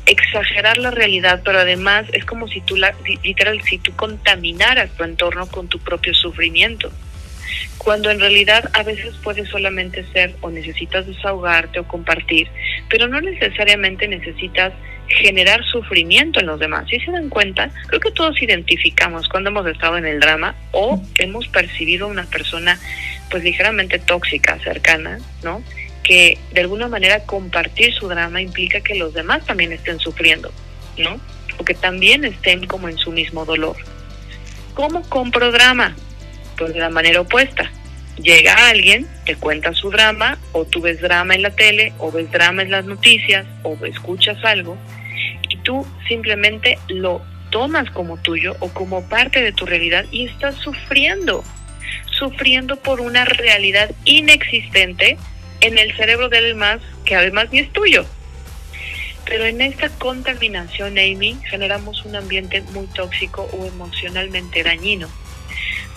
exagerar 0.09 0.79
la 0.79 0.91
realidad, 0.91 1.43
pero 1.45 1.59
además 1.61 2.07
es 2.13 2.25
como 2.25 2.49
si 2.49 2.61
tú, 2.63 2.77
la, 2.77 2.95
literal, 3.23 3.61
si 3.63 3.79
tú 3.79 3.95
contaminaras 3.95 4.91
tu 4.97 5.05
entorno 5.05 5.47
con 5.47 5.69
tu 5.69 5.79
propio 5.79 6.15
sufrimiento. 6.15 6.91
cuando 7.79 8.11
en 8.11 8.21
realidad 8.21 8.69
a 8.75 8.83
veces 8.83 9.15
puede 9.23 9.47
solamente 9.47 10.05
ser 10.13 10.35
o 10.41 10.51
necesitas 10.51 11.07
desahogarte 11.07 11.79
o 11.79 11.89
compartir, 11.89 12.49
pero 12.91 13.07
no 13.07 13.21
necesariamente 13.21 14.09
necesitas 14.09 14.73
generar 15.09 15.65
sufrimiento 15.65 16.41
en 16.41 16.47
los 16.47 16.61
demás. 16.61 16.87
Si 16.89 16.99
se 17.01 17.11
dan 17.11 17.29
cuenta, 17.29 17.71
creo 17.87 18.01
que 18.01 18.11
todos 18.11 18.41
identificamos 18.43 19.29
cuando 19.29 19.51
hemos 19.51 19.67
estado 19.67 19.97
en 19.97 20.07
el 20.07 20.21
drama 20.21 20.55
o 20.73 21.03
hemos 21.17 21.49
percibido 21.49 22.07
a 22.07 22.11
una 22.11 22.25
persona 22.25 22.79
pues 23.31 23.43
ligeramente 23.43 23.99
tóxica, 23.99 24.59
cercana, 24.59 25.19
¿no? 25.43 25.63
Que 26.03 26.39
de 26.53 26.61
alguna 26.61 26.89
manera 26.89 27.25
compartir 27.25 27.93
su 27.95 28.09
drama 28.09 28.41
implica 28.41 28.81
que 28.81 28.95
los 28.95 29.15
demás 29.15 29.45
también 29.45 29.73
estén 29.73 29.99
sufriendo, 29.99 30.53
¿no? 30.97 31.21
O 31.59 31.65
que 31.65 31.75
también 31.75 32.25
estén 32.25 32.67
como 32.67 32.89
en 32.89 32.99
su 32.99 33.13
mismo 33.13 33.45
dolor. 33.45 33.77
¿Cómo 34.75 35.03
compro 35.09 35.51
drama? 35.53 35.97
Pues 36.57 36.73
de 36.73 36.81
la 36.81 36.91
manera 36.91 37.21
opuesta. 37.21 37.71
Llega 38.17 38.69
alguien, 38.69 39.07
te 39.25 39.37
cuenta 39.37 39.73
su 39.75 39.91
drama, 39.91 40.39
o 40.53 40.65
tú 40.65 40.81
ves 40.81 41.01
drama 41.01 41.35
en 41.35 41.43
la 41.43 41.51
tele, 41.51 41.93
o 41.99 42.11
ves 42.11 42.31
drama 42.33 42.63
en 42.63 42.71
las 42.71 42.85
noticias, 42.85 43.47
o 43.63 43.77
escuchas 43.85 44.45
algo, 44.45 44.77
y 45.49 45.57
tú 45.59 45.87
simplemente 46.09 46.79
lo 46.89 47.23
tomas 47.51 47.91
como 47.91 48.17
tuyo 48.19 48.57
o 48.61 48.69
como 48.69 49.09
parte 49.09 49.43
de 49.43 49.53
tu 49.53 49.67
realidad 49.67 50.05
y 50.11 50.27
estás 50.27 50.55
sufriendo, 50.57 51.45
sufriendo 52.11 52.77
por 52.77 53.01
una 53.01 53.25
realidad 53.25 53.91
inexistente 54.05 55.17
en 55.61 55.79
el 55.79 55.95
cerebro 55.97 56.29
del 56.29 56.55
más 56.55 56.81
que 57.05 57.17
además 57.17 57.49
ni 57.53 57.61
es 57.61 57.73
tuyo. 57.73 58.05
Pero 59.25 59.45
en 59.45 59.61
esta 59.61 59.91
contaminación, 59.91 60.99
Amy, 60.99 61.37
generamos 61.51 62.05
un 62.05 62.17
ambiente 62.17 62.63
muy 62.73 62.87
tóxico 62.87 63.49
o 63.53 63.67
emocionalmente 63.67 64.63
dañino. 64.63 65.09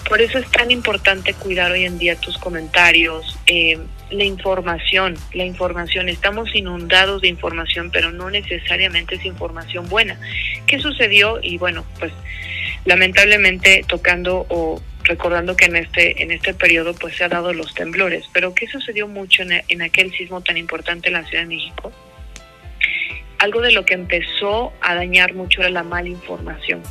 Por 0.10 0.22
eso 0.22 0.40
es 0.40 0.50
tan 0.52 0.72
importante 0.72 1.34
cuidar 1.34 1.72
hoy 1.72 1.86
en 1.86 1.98
día 1.98 2.18
tus 2.18 2.38
comentarios, 2.38 3.40
eh, 3.46 3.80
la 4.10 4.26
información, 4.26 5.18
la 5.34 5.46
información. 5.46 6.10
Estamos 6.10 6.54
inundados 6.54 7.22
de 7.22 7.30
información, 7.30 7.92
pero 7.92 8.12
no 8.12 8.30
necesariamente 8.30 9.16
es 9.16 9.26
información 9.26 9.88
buena. 9.88 10.20
¿Qué 10.68 10.80
sucedió? 10.80 11.40
Y 11.42 11.58
bueno, 11.58 11.86
pues 12.00 12.12
lamentablemente 12.84 13.86
tocando 13.88 14.46
o 14.50 14.82
recordando 15.12 15.58
que 15.58 15.66
en 15.66 15.76
este 15.76 16.24
en 16.24 16.32
este 16.32 16.54
periodo 16.54 16.94
pues 16.94 17.18
se 17.18 17.26
ha 17.26 17.28
dado 17.28 17.52
los 17.54 17.74
temblores, 17.74 18.30
pero 18.32 18.56
¿qué 18.56 18.66
sucedió 18.68 19.10
mucho 19.10 19.44
en, 19.44 19.82
aquel 19.82 20.10
sismo 20.14 20.40
tan 20.40 20.56
importante 20.56 21.10
en 21.10 21.16
la 21.16 21.26
Ciudad 21.26 21.44
de 21.44 21.50
México? 21.50 21.92
Algo 23.38 23.60
de 23.60 23.74
lo 23.74 23.84
que 23.84 23.96
empezó 23.96 24.72
a 24.80 24.96
dañar 24.96 25.34
mucho 25.34 25.60
era 25.60 25.70
la 25.70 25.84
mala 25.84 26.08
información, 26.08 26.82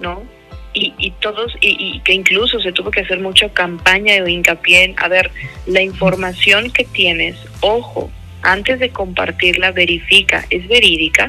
¿no? 0.00 0.24
y, 0.72 0.94
y 0.98 1.12
todos, 1.20 1.52
y, 1.60 2.00
que 2.00 2.12
incluso 2.12 2.58
se 2.60 2.72
tuvo 2.72 2.90
que 2.90 3.00
hacer 3.00 3.20
mucha 3.20 3.48
campaña 3.50 4.20
de 4.20 4.32
hincapié 4.32 4.84
en, 4.84 4.94
a 4.98 5.06
ver, 5.06 5.30
la 5.66 5.82
información 5.82 6.72
que 6.72 6.84
tienes, 6.84 7.36
ojo, 7.60 8.10
antes 8.42 8.80
de 8.80 8.90
compartirla, 8.90 9.70
verifica, 9.70 10.44
¿es 10.50 10.66
verídica? 10.66 11.28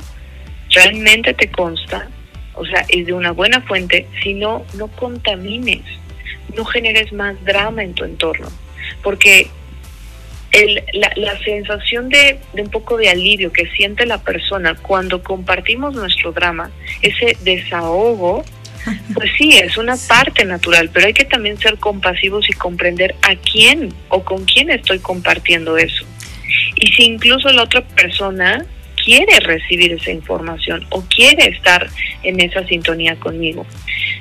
¿Realmente 0.70 1.34
te 1.34 1.52
consta? 1.52 2.08
O 2.54 2.66
sea, 2.66 2.86
es 2.90 3.06
de 3.06 3.14
una 3.14 3.32
buena 3.32 3.62
fuente, 3.62 4.08
si 4.22 4.34
no, 4.34 4.66
no 4.74 4.88
contamines, 4.88 5.82
no 6.56 6.66
generes 6.66 7.14
más 7.14 7.42
drama 7.46 7.84
en 7.84 7.94
tu 7.94 8.04
entorno, 8.04 8.50
porque 9.04 9.48
el, 10.52 10.84
la, 10.94 11.12
la, 11.16 11.40
sensación 11.40 12.10
de, 12.10 12.40
de, 12.54 12.62
un 12.62 12.70
poco 12.70 12.98
de 12.98 13.10
alivio 13.10 13.54
que 13.54 13.70
siente 13.72 14.06
la 14.06 14.18
persona 14.18 14.76
cuando 14.76 15.24
compartimos 15.24 15.96
nuestro 15.96 16.34
drama, 16.34 16.72
ese 17.02 17.38
desahogo, 17.42 18.44
pues 19.14 19.32
sí, 19.38 19.52
es 19.58 19.78
una 19.78 19.96
parte 20.08 20.46
natural, 20.46 20.90
pero 20.94 21.08
hay 21.08 21.14
que 21.14 21.26
también 21.26 21.58
ser 21.58 21.78
compasivos 21.78 22.50
y 22.50 22.54
comprender 22.54 23.16
a 23.22 23.36
quién 23.36 23.94
o 24.10 24.24
con 24.24 24.46
quién 24.46 24.70
estoy 24.70 25.00
compartiendo 25.00 25.78
eso. 25.78 26.06
Y 26.76 26.92
si 26.94 27.04
incluso 27.04 27.50
la 27.50 27.64
otra 27.64 27.82
persona 27.82 28.66
quiere 29.04 29.40
recibir 29.40 29.94
esa 29.94 30.12
información 30.12 30.86
o 30.90 31.04
quiere 31.04 31.50
estar 31.50 31.88
en 32.24 32.40
esa 32.40 32.66
sintonía 32.68 33.16
conmigo. 33.16 33.66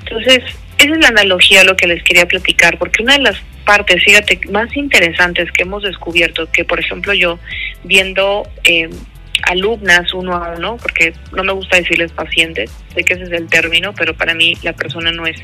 Entonces, 0.01 0.43
esa 0.79 0.95
es 0.95 0.99
la 0.99 1.09
analogía 1.09 1.61
a 1.61 1.65
lo 1.65 1.77
que 1.77 1.87
les 1.87 2.03
quería 2.03 2.27
platicar, 2.27 2.79
porque 2.79 3.03
una 3.03 3.15
de 3.15 3.23
las 3.23 3.37
partes, 3.65 4.03
fíjate, 4.03 4.41
más 4.51 4.75
interesantes 4.77 5.53
que 5.53 5.63
hemos 5.63 5.83
descubierto, 5.83 6.51
que 6.51 6.65
por 6.65 6.81
ejemplo 6.81 7.13
yo 7.13 7.39
viendo 7.85 8.49
eh, 8.65 8.89
alumnas 9.43 10.13
uno 10.15 10.35
a 10.35 10.55
uno, 10.57 10.77
porque 10.79 11.13
no 11.33 11.45
me 11.45 11.53
gusta 11.53 11.77
decirles 11.77 12.13
pacientes, 12.13 12.71
sé 12.95 13.05
que 13.05 13.15
ese 13.15 13.25
es 13.25 13.33
el 13.33 13.49
término, 13.49 13.95
pero 13.95 14.15
para 14.15 14.35
mí 14.35 14.55
la 14.63 14.73
persona 14.73 15.13
no 15.13 15.27
es 15.27 15.37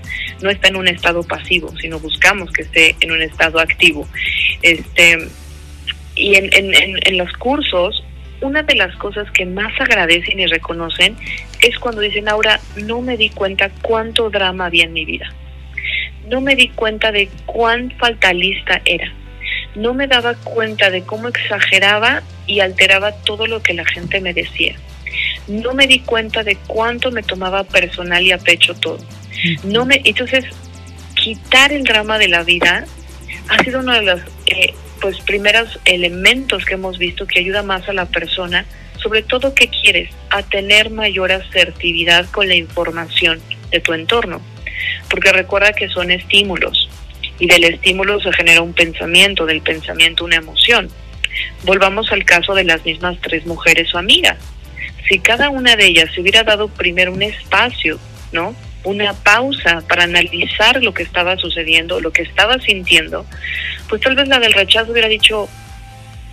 no 0.42 0.50
está 0.50 0.68
en 0.68 0.76
un 0.76 0.88
estado 0.88 1.22
pasivo, 1.22 1.72
sino 1.80 1.98
buscamos 1.98 2.50
que 2.50 2.62
esté 2.62 2.96
en 3.00 3.12
un 3.12 3.22
estado 3.22 3.60
activo. 3.60 4.08
Este 4.62 5.18
y 6.14 6.34
en, 6.36 6.48
en, 6.54 6.74
en, 6.74 6.96
en 7.02 7.18
los 7.18 7.32
cursos 7.34 8.02
una 8.40 8.62
de 8.62 8.74
las 8.74 8.94
cosas 8.96 9.30
que 9.30 9.46
más 9.46 9.72
agradecen 9.80 10.40
y 10.40 10.46
reconocen 10.46 11.16
es 11.60 11.78
cuando 11.78 12.00
dicen, 12.00 12.28
Aura, 12.28 12.60
no 12.84 13.00
me 13.00 13.16
di 13.16 13.30
cuenta 13.30 13.70
cuánto 13.82 14.30
drama 14.30 14.66
había 14.66 14.84
en 14.84 14.92
mi 14.92 15.04
vida. 15.04 15.32
No 16.28 16.40
me 16.40 16.56
di 16.56 16.68
cuenta 16.68 17.12
de 17.12 17.28
cuán 17.46 17.92
fatalista 17.98 18.80
era 18.84 19.12
no 19.76 19.94
me 19.94 20.06
daba 20.06 20.34
cuenta 20.34 20.90
de 20.90 21.02
cómo 21.02 21.28
exageraba 21.28 22.22
y 22.46 22.60
alteraba 22.60 23.12
todo 23.12 23.46
lo 23.46 23.62
que 23.62 23.74
la 23.74 23.84
gente 23.84 24.20
me 24.20 24.32
decía. 24.32 24.74
No 25.46 25.74
me 25.74 25.86
di 25.86 26.00
cuenta 26.00 26.42
de 26.42 26.56
cuánto 26.66 27.10
me 27.10 27.22
tomaba 27.22 27.64
personal 27.64 28.22
y 28.24 28.32
a 28.32 28.38
pecho 28.38 28.74
todo. 28.74 28.98
No 29.64 29.84
me, 29.84 30.00
entonces, 30.04 30.44
quitar 31.14 31.72
el 31.72 31.84
drama 31.84 32.18
de 32.18 32.28
la 32.28 32.42
vida 32.42 32.86
ha 33.48 33.62
sido 33.62 33.80
uno 33.80 33.92
de 33.92 34.02
los 34.02 34.20
eh, 34.46 34.74
pues 35.00 35.20
primeros 35.20 35.78
elementos 35.84 36.64
que 36.64 36.74
hemos 36.74 36.98
visto 36.98 37.26
que 37.26 37.40
ayuda 37.40 37.62
más 37.62 37.88
a 37.88 37.92
la 37.92 38.06
persona, 38.06 38.64
sobre 39.02 39.22
todo 39.22 39.54
que 39.54 39.68
quieres, 39.68 40.10
a 40.30 40.42
tener 40.42 40.90
mayor 40.90 41.32
asertividad 41.32 42.28
con 42.30 42.48
la 42.48 42.54
información 42.54 43.40
de 43.70 43.80
tu 43.80 43.92
entorno. 43.92 44.40
Porque 45.08 45.32
recuerda 45.32 45.72
que 45.72 45.88
son 45.88 46.10
estímulos 46.10 46.88
y 47.38 47.46
del 47.46 47.64
estímulo 47.64 48.20
se 48.20 48.32
genera 48.32 48.62
un 48.62 48.72
pensamiento, 48.72 49.46
del 49.46 49.60
pensamiento 49.60 50.24
una 50.24 50.36
emoción. 50.36 50.88
Volvamos 51.64 52.10
al 52.12 52.24
caso 52.24 52.54
de 52.54 52.64
las 52.64 52.84
mismas 52.84 53.18
tres 53.20 53.46
mujeres 53.46 53.94
o 53.94 53.98
amigas. 53.98 54.38
Si 55.08 55.18
cada 55.18 55.50
una 55.50 55.76
de 55.76 55.86
ellas 55.86 56.10
se 56.14 56.20
hubiera 56.20 56.42
dado 56.42 56.68
primero 56.68 57.12
un 57.12 57.22
espacio, 57.22 57.98
¿no? 58.32 58.56
Una 58.86 59.14
pausa 59.14 59.82
para 59.88 60.04
analizar 60.04 60.82
lo 60.82 60.94
que 60.94 61.02
estaba 61.02 61.36
sucediendo, 61.36 62.00
lo 62.00 62.12
que 62.12 62.22
estaba 62.22 62.58
sintiendo, 62.60 63.26
pues 63.88 64.00
tal 64.00 64.14
vez 64.14 64.28
la 64.28 64.38
del 64.38 64.52
rechazo 64.52 64.92
hubiera 64.92 65.08
dicho, 65.08 65.48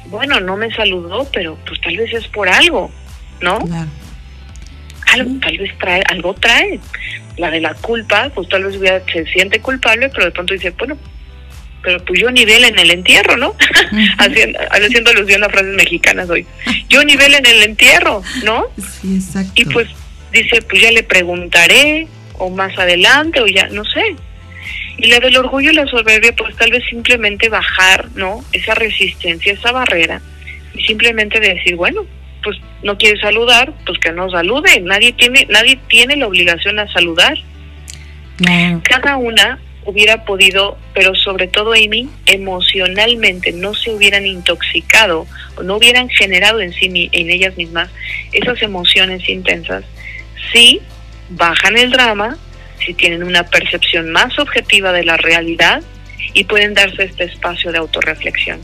bueno, 0.06 0.40
no 0.40 0.56
me 0.56 0.72
saludó, 0.72 1.28
pero 1.34 1.58
pues 1.66 1.82
tal 1.82 1.98
vez 1.98 2.14
es 2.14 2.28
por 2.28 2.48
algo, 2.48 2.92
¿no? 3.42 3.58
Algo, 5.08 5.40
tal 5.42 5.58
vez 5.58 5.78
trae, 5.80 6.04
algo 6.10 6.34
trae 6.36 6.80
la 7.38 7.50
de 7.50 7.60
la 7.60 7.74
culpa, 7.74 8.30
pues 8.34 8.48
tal 8.50 8.66
vez 8.66 8.80
se 9.12 9.26
siente 9.26 9.60
culpable, 9.60 10.10
pero 10.10 10.26
de 10.26 10.32
pronto 10.32 10.54
dice, 10.54 10.70
bueno, 10.78 10.96
pero 11.82 12.04
pues 12.06 12.20
yo 12.20 12.32
nivel 12.32 12.64
en 12.64 12.78
el 12.80 12.92
entierro, 12.92 13.36
¿no? 13.38 13.56
haciendo, 14.20 14.60
haciendo 14.72 15.12
alusión 15.12 15.44
a 15.44 15.50
frases 15.50 15.76
mexicanas 15.76 16.30
hoy. 16.30 16.46
Yo 16.88 17.04
nivel 17.04 17.34
en 17.34 17.46
el 17.46 17.64
entierro, 17.64 18.22
¿no? 18.44 18.66
Sí, 18.78 19.16
exacto. 19.16 19.52
Y 19.56 19.66
pues 19.66 19.90
dice, 20.32 20.62
pues 20.62 20.82
ya 20.82 20.92
le 20.92 21.04
preguntaré, 21.04 22.08
o 22.38 22.50
más 22.50 22.78
adelante, 22.78 23.42
o 23.42 23.48
ya, 23.48 23.68
no 23.68 23.84
sé. 23.86 24.16
Y 24.98 25.08
la 25.08 25.20
del 25.20 25.38
orgullo 25.38 25.72
y 25.72 25.76
la 25.76 25.86
soberbia, 25.88 26.34
pues 26.36 26.56
tal 26.56 26.72
vez 26.72 26.84
simplemente 26.90 27.50
bajar, 27.50 28.10
¿no? 28.16 28.44
Esa 28.52 28.76
resistencia, 28.76 29.54
esa 29.54 29.72
barrera, 29.72 30.22
y 30.74 30.84
simplemente 30.84 31.40
decir, 31.40 31.76
bueno, 31.76 32.06
pues 32.44 32.58
no 32.84 32.98
quiere 32.98 33.20
saludar, 33.20 33.74
pues 33.86 34.00
que 34.00 34.12
no 34.12 34.30
salude. 34.30 34.82
Nadie 34.82 35.14
tiene, 35.14 35.48
nadie 35.50 35.80
tiene 35.88 36.16
la 36.18 36.28
obligación 36.28 36.80
a 36.80 36.92
saludar. 36.92 37.38
Cada 38.84 39.16
una 39.18 39.60
hubiera 39.86 40.26
podido, 40.26 40.78
pero 40.94 41.16
sobre 41.16 41.48
todo 41.48 41.74
Amy, 41.74 42.10
emocionalmente 42.26 43.52
no 43.52 43.74
se 43.74 43.92
hubieran 43.92 44.26
intoxicado 44.26 45.28
o 45.56 45.64
no 45.64 45.78
hubieran 45.78 46.10
generado 46.10 46.62
en 46.62 46.74
sí 46.74 47.10
en 47.12 47.30
ellas 47.30 47.56
mismas 47.58 47.90
esas 48.32 48.62
emociones 48.62 49.28
intensas 49.28 49.84
si 50.52 50.82
bajan 51.30 51.78
el 51.78 51.92
drama, 51.92 52.38
si 52.86 52.94
tienen 52.94 53.24
una 53.24 53.44
percepción 53.44 54.12
más 54.12 54.38
objetiva 54.40 54.92
de 54.92 55.04
la 55.04 55.18
realidad 55.18 55.82
y 56.34 56.44
pueden 56.46 56.74
darse 56.74 57.04
este 57.04 57.26
espacio 57.26 57.72
de 57.72 57.78
autorreflexión. 57.80 58.60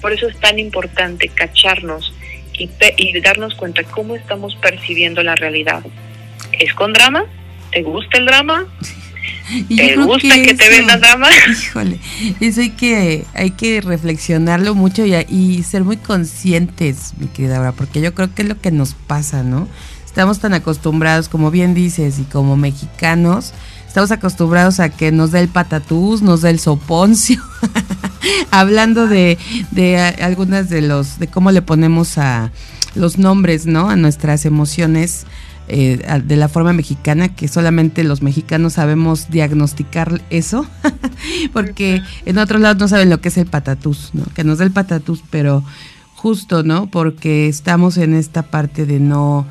Por 0.00 0.12
eso 0.12 0.28
es 0.28 0.38
tan 0.38 0.58
importante 0.58 1.28
cacharnos 1.28 2.12
y, 2.58 3.20
darnos 3.20 3.54
cuenta 3.54 3.82
cómo 3.84 4.16
estamos 4.16 4.54
percibiendo 4.56 5.22
la 5.22 5.34
realidad. 5.34 5.82
¿Es 6.58 6.74
con 6.74 6.92
drama? 6.92 7.24
¿Te 7.72 7.82
gusta 7.82 8.18
el 8.18 8.26
drama? 8.26 8.66
¿Te 9.76 9.96
gusta 9.96 10.34
que, 10.34 10.54
te 10.54 10.68
te 10.68 10.82
la 10.82 10.98
drama? 10.98 11.28
Híjole, 11.50 11.98
eso 12.40 12.60
hay 12.60 12.70
que, 12.70 13.24
hay 13.34 13.50
que 13.52 13.80
reflexionarlo 13.80 14.74
mucho 14.74 15.04
y, 15.06 15.14
y 15.28 15.62
ser 15.62 15.84
muy 15.84 15.96
conscientes, 15.96 17.14
mi 17.18 17.28
querida 17.28 17.58
Aura, 17.58 17.72
porque 17.72 18.00
yo 18.00 18.14
creo 18.14 18.34
que 18.34 18.42
es 18.42 18.48
lo 18.48 18.60
que 18.60 18.70
nos 18.70 18.94
pasa, 18.94 19.42
¿no? 19.42 19.68
Estamos 20.10 20.40
tan 20.40 20.54
acostumbrados, 20.54 21.28
como 21.28 21.52
bien 21.52 21.72
dices, 21.72 22.18
y 22.18 22.24
como 22.24 22.56
mexicanos, 22.56 23.52
estamos 23.86 24.10
acostumbrados 24.10 24.80
a 24.80 24.88
que 24.88 25.12
nos 25.12 25.30
dé 25.30 25.38
el 25.38 25.46
patatús, 25.46 26.20
nos 26.20 26.42
dé 26.42 26.50
el 26.50 26.58
soponcio. 26.58 27.40
Hablando 28.50 29.06
de, 29.06 29.38
de 29.70 29.98
algunas 29.98 30.68
de 30.68 30.82
los, 30.82 31.20
de 31.20 31.28
cómo 31.28 31.52
le 31.52 31.62
ponemos 31.62 32.18
a 32.18 32.50
los 32.96 33.18
nombres, 33.18 33.66
¿no? 33.66 33.88
A 33.88 33.94
nuestras 33.94 34.46
emociones 34.46 35.26
eh, 35.68 36.20
de 36.24 36.36
la 36.36 36.48
forma 36.48 36.72
mexicana, 36.72 37.32
que 37.36 37.46
solamente 37.46 38.02
los 38.02 38.20
mexicanos 38.20 38.72
sabemos 38.72 39.30
diagnosticar 39.30 40.20
eso, 40.28 40.66
porque 41.52 42.02
en 42.26 42.38
otros 42.38 42.60
lados 42.60 42.78
no 42.78 42.88
saben 42.88 43.10
lo 43.10 43.20
que 43.20 43.28
es 43.28 43.38
el 43.38 43.46
patatús, 43.46 44.10
¿no? 44.12 44.24
Que 44.34 44.42
nos 44.42 44.58
da 44.58 44.64
el 44.64 44.72
patatús, 44.72 45.22
pero 45.30 45.62
justo, 46.16 46.64
¿no? 46.64 46.88
Porque 46.90 47.46
estamos 47.46 47.96
en 47.96 48.14
esta 48.14 48.42
parte 48.42 48.86
de 48.86 48.98
no, 48.98 49.46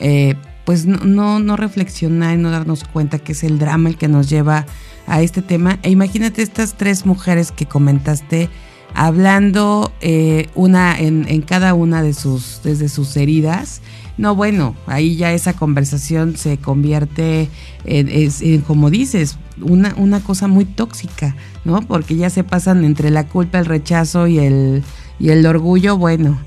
eh, 0.00 0.34
pues 0.64 0.86
no, 0.86 1.38
no, 1.40 1.56
reflexionar 1.56 2.34
y 2.34 2.40
no 2.40 2.50
darnos 2.50 2.84
cuenta 2.84 3.18
que 3.18 3.32
es 3.32 3.44
el 3.44 3.58
drama 3.58 3.88
el 3.88 3.96
que 3.96 4.08
nos 4.08 4.28
lleva 4.28 4.66
a 5.06 5.22
este 5.22 5.42
tema. 5.42 5.78
E 5.82 5.90
imagínate 5.90 6.42
estas 6.42 6.76
tres 6.76 7.06
mujeres 7.06 7.52
que 7.52 7.66
comentaste 7.66 8.48
hablando 8.94 9.92
eh, 10.00 10.48
una 10.54 10.98
en, 10.98 11.26
en, 11.28 11.42
cada 11.42 11.74
una 11.74 12.02
de 12.02 12.12
sus 12.12 12.60
desde 12.64 12.88
sus 12.88 13.16
heridas 13.16 13.80
no, 14.20 14.34
bueno, 14.34 14.76
ahí 14.86 15.16
ya 15.16 15.32
esa 15.32 15.54
conversación 15.54 16.36
se 16.36 16.58
convierte 16.58 17.48
en, 17.86 18.60
como 18.60 18.90
dices, 18.90 19.38
una, 19.62 19.94
una 19.96 20.20
cosa 20.20 20.46
muy 20.46 20.66
tóxica, 20.66 21.34
¿no? 21.64 21.80
Porque 21.80 22.16
ya 22.16 22.28
se 22.28 22.44
pasan 22.44 22.84
entre 22.84 23.08
la 23.08 23.26
culpa, 23.26 23.58
el 23.58 23.64
rechazo 23.64 24.26
y 24.26 24.38
el, 24.38 24.82
y 25.18 25.30
el 25.30 25.46
orgullo, 25.46 25.96
bueno, 25.96 26.38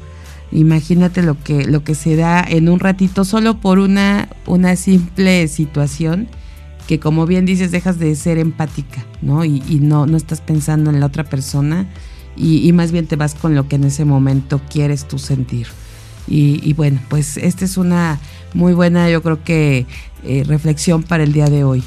imagínate 0.53 1.21
lo 1.21 1.41
que, 1.41 1.65
lo 1.65 1.83
que 1.83 1.95
se 1.95 2.15
da 2.15 2.43
en 2.47 2.69
un 2.69 2.79
ratito 2.79 3.25
solo 3.25 3.59
por 3.59 3.79
una, 3.79 4.29
una 4.45 4.75
simple 4.75 5.47
situación 5.47 6.27
que 6.87 6.99
como 6.99 7.25
bien 7.25 7.45
dices, 7.45 7.71
dejas 7.71 7.97
de 7.97 8.15
ser 8.15 8.37
empática, 8.37 9.05
¿no? 9.21 9.45
Y, 9.45 9.63
y 9.69 9.79
no, 9.79 10.05
no 10.05 10.17
estás 10.17 10.41
pensando 10.41 10.89
en 10.89 10.99
la 10.99 11.05
otra 11.05 11.23
persona 11.23 11.87
y, 12.35 12.67
y 12.67 12.73
más 12.73 12.91
bien 12.91 13.07
te 13.07 13.15
vas 13.15 13.35
con 13.35 13.55
lo 13.55 13.67
que 13.67 13.77
en 13.77 13.85
ese 13.85 14.05
momento 14.05 14.59
quieres 14.69 15.07
tú 15.07 15.17
sentir. 15.17 15.67
Y, 16.25 16.73
bueno, 16.73 17.01
pues 17.09 17.37
esta 17.37 17.65
es 17.65 17.77
una 17.77 18.19
muy 18.53 18.73
buena, 18.73 19.09
yo 19.09 19.21
creo 19.21 19.43
que, 19.43 19.85
eh, 20.23 20.43
reflexión 20.47 21.03
para 21.03 21.23
el 21.23 21.33
día 21.33 21.45
de 21.45 21.63
hoy. 21.63 21.83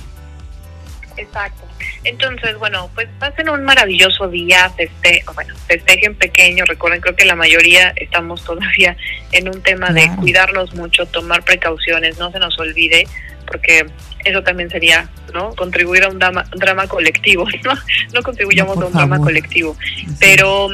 Exacto. 1.16 1.65
Entonces, 2.04 2.56
bueno, 2.58 2.90
pues 2.94 3.08
pasen 3.18 3.48
un 3.48 3.64
maravilloso 3.64 4.28
día, 4.28 4.70
feste 4.70 5.24
bueno, 5.34 5.54
festejen 5.66 6.14
pequeño, 6.14 6.64
recuerden, 6.64 7.00
creo 7.00 7.16
que 7.16 7.24
la 7.24 7.34
mayoría 7.34 7.92
estamos 7.96 8.44
todavía 8.44 8.96
en 9.32 9.48
un 9.48 9.62
tema 9.62 9.90
de 9.90 10.10
cuidarnos 10.16 10.74
mucho, 10.74 11.06
tomar 11.06 11.44
precauciones, 11.44 12.18
no 12.18 12.30
se 12.30 12.38
nos 12.38 12.58
olvide, 12.58 13.06
porque 13.46 13.86
eso 14.24 14.42
también 14.42 14.70
sería, 14.70 15.08
¿no? 15.32 15.54
Contribuir 15.54 16.04
a 16.04 16.08
un 16.08 16.18
drama, 16.18 16.44
drama 16.56 16.86
colectivo, 16.86 17.46
¿no? 17.64 17.72
No 18.12 18.22
contribuyamos 18.22 18.76
a 18.78 18.86
un 18.86 18.92
drama 18.92 19.18
colectivo, 19.18 19.76
pero 20.20 20.68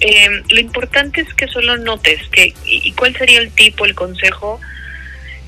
eh, 0.00 0.42
lo 0.48 0.60
importante 0.60 1.22
es 1.22 1.34
que 1.34 1.48
solo 1.48 1.76
notes 1.76 2.20
que 2.30 2.54
y 2.64 2.92
cuál 2.92 3.16
sería 3.16 3.40
el 3.40 3.50
tipo, 3.50 3.84
el 3.84 3.94
consejo. 3.94 4.60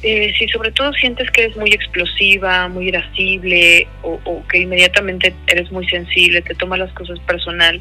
Eh, 0.03 0.33
si 0.39 0.49
sobre 0.49 0.73
todo 0.73 0.93
sientes 0.95 1.31
que 1.31 1.45
eres 1.45 1.57
muy 1.57 1.71
explosiva, 1.71 2.69
muy 2.69 2.89
irascible 2.89 3.87
o, 4.03 4.43
que 4.49 4.59
inmediatamente 4.59 5.35
eres 5.47 5.71
muy 5.71 5.87
sensible, 5.89 6.41
te 6.41 6.55
tomas 6.55 6.79
las 6.79 6.93
cosas 6.93 7.19
personal, 7.21 7.81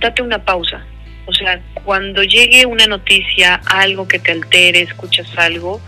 date 0.00 0.22
una 0.22 0.44
pausa. 0.44 0.84
O 1.24 1.32
sea, 1.32 1.60
cuando 1.82 2.22
llegue 2.22 2.66
una 2.66 2.86
noticia, 2.86 3.60
algo 3.66 4.06
que 4.06 4.18
te 4.18 4.32
altere, 4.32 4.82
escuchas 4.82 5.26
algo, 5.38 5.80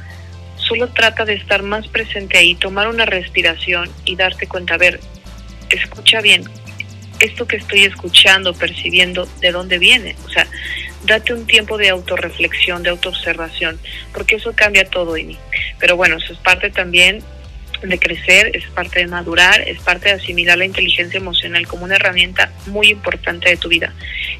solo 0.57 0.89
trata 0.89 1.25
de 1.25 1.35
estar 1.35 1.63
más 1.63 1.87
presente 1.87 2.39
ahí, 2.39 2.55
tomar 2.55 2.89
una 2.89 3.05
respiración 3.05 3.91
y 4.05 4.17
darte 4.17 4.49
cuenta, 4.49 4.75
a 4.75 4.79
ver, 4.79 5.01
escucha 5.71 6.21
bien, 6.23 6.45
esto 7.21 7.47
que 7.47 7.57
estoy 7.57 7.85
escuchando, 7.85 8.55
percibiendo, 8.55 9.27
de 9.41 9.53
dónde 9.53 9.79
viene. 9.79 10.17
O 10.25 10.29
sea, 10.29 10.47
date 11.05 11.33
un 11.33 11.47
tiempo 11.47 11.79
de 11.79 11.89
autorreflexión, 11.89 12.83
de 12.83 12.91
autoobservación, 12.91 13.79
porque 14.13 14.37
eso 14.37 14.53
cambia 14.55 14.85
todo 14.89 15.17
en 15.17 15.29
mí. 15.29 15.39
Pero 15.79 15.97
bueno, 15.97 16.17
eso 16.17 16.33
es 16.33 16.39
parte 16.39 16.71
también 16.71 17.23
de 17.83 17.99
crecer, 17.99 18.57
es 18.57 18.65
parte 18.71 19.01
de 19.01 19.07
madurar, 19.07 19.61
es 19.61 19.79
parte 19.81 20.09
de 20.09 20.17
asimilar 20.17 20.59
la 20.59 20.65
inteligencia 20.65 21.19
emocional 21.19 21.67
como 21.67 21.85
una 21.85 21.95
herramienta 21.95 22.51
muy 22.67 22.89
importante 22.89 23.49
de 23.49 23.57
tu 23.57 23.69
vida. 23.69 23.93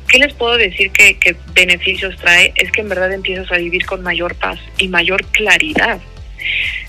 ¿Qué 0.09 0.19
les 0.19 0.33
puedo 0.35 0.57
decir 0.57 0.91
que, 0.91 1.19
que 1.19 1.37
beneficios 1.53 2.17
trae? 2.17 2.53
Es 2.57 2.73
que 2.73 2.81
en 2.81 2.89
verdad 2.89 3.13
empiezas 3.13 3.51
a 3.53 3.59
vivir 3.59 3.87
con 3.87 4.03
mayor 4.03 4.35
paz 4.35 4.59
y 4.79 4.89
mayor 4.89 5.25
claridad 5.27 6.01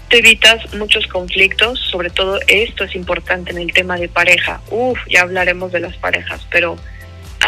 te 0.10 0.17
evitas 0.17 0.73
muchos 0.73 1.05
conflictos, 1.08 1.79
sobre 1.79 2.10
todo 2.10 2.39
esto 2.47 2.84
es 2.84 2.95
importante 2.95 3.51
en 3.51 3.60
el 3.60 3.71
tema 3.71 3.95
de 3.97 4.10
pareja. 4.10 4.60
Uf, 4.71 4.97
ya 5.08 5.21
hablaremos 5.21 5.71
de 5.71 5.79
las 5.79 5.95
parejas, 5.97 6.45
pero 6.49 6.77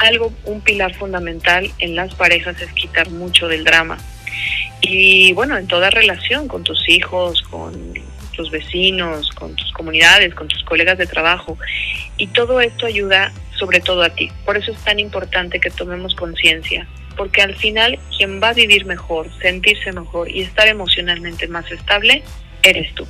algo, 0.02 0.34
un 0.46 0.62
pilar 0.62 0.94
fundamental 0.96 1.72
en 1.80 1.96
las 1.96 2.14
parejas 2.16 2.60
es 2.62 2.72
quitar 2.74 3.10
mucho 3.10 3.48
del 3.48 3.64
drama. 3.64 3.98
Y 4.82 5.32
bueno, 5.34 5.58
en 5.58 5.68
toda 5.68 5.90
relación 5.90 6.48
con 6.48 6.64
tus 6.64 6.90
hijos, 6.90 7.42
con 7.44 7.94
tus 8.36 8.50
vecinos, 8.50 9.30
con 9.32 9.56
tus 9.56 9.72
comunidades, 9.72 10.34
con 10.34 10.48
tus 10.48 10.64
colegas 10.64 10.98
de 10.98 11.06
trabajo. 11.06 11.58
Y 12.18 12.28
todo 12.28 12.62
esto 12.62 12.86
ayuda 12.86 13.32
sobre 13.58 13.80
todo 13.80 14.02
a 14.02 14.10
ti. 14.10 14.32
Por 14.44 14.58
eso 14.58 14.72
es 14.72 14.80
tan 14.80 15.00
importante 15.00 15.60
que 15.60 15.70
tomemos 15.70 16.16
conciencia, 16.16 16.88
porque 17.16 17.44
al 17.44 17.56
final 17.56 18.00
quien 18.18 18.42
va 18.42 18.50
a 18.50 18.54
vivir 18.54 18.86
mejor, 18.86 19.30
sentirse 19.40 19.92
mejor 19.92 20.30
y 20.30 20.42
estar 20.42 20.68
emocionalmente 20.68 21.48
más 21.48 21.70
estable 21.72 22.24
eres 22.64 22.94
tú. 22.96 23.06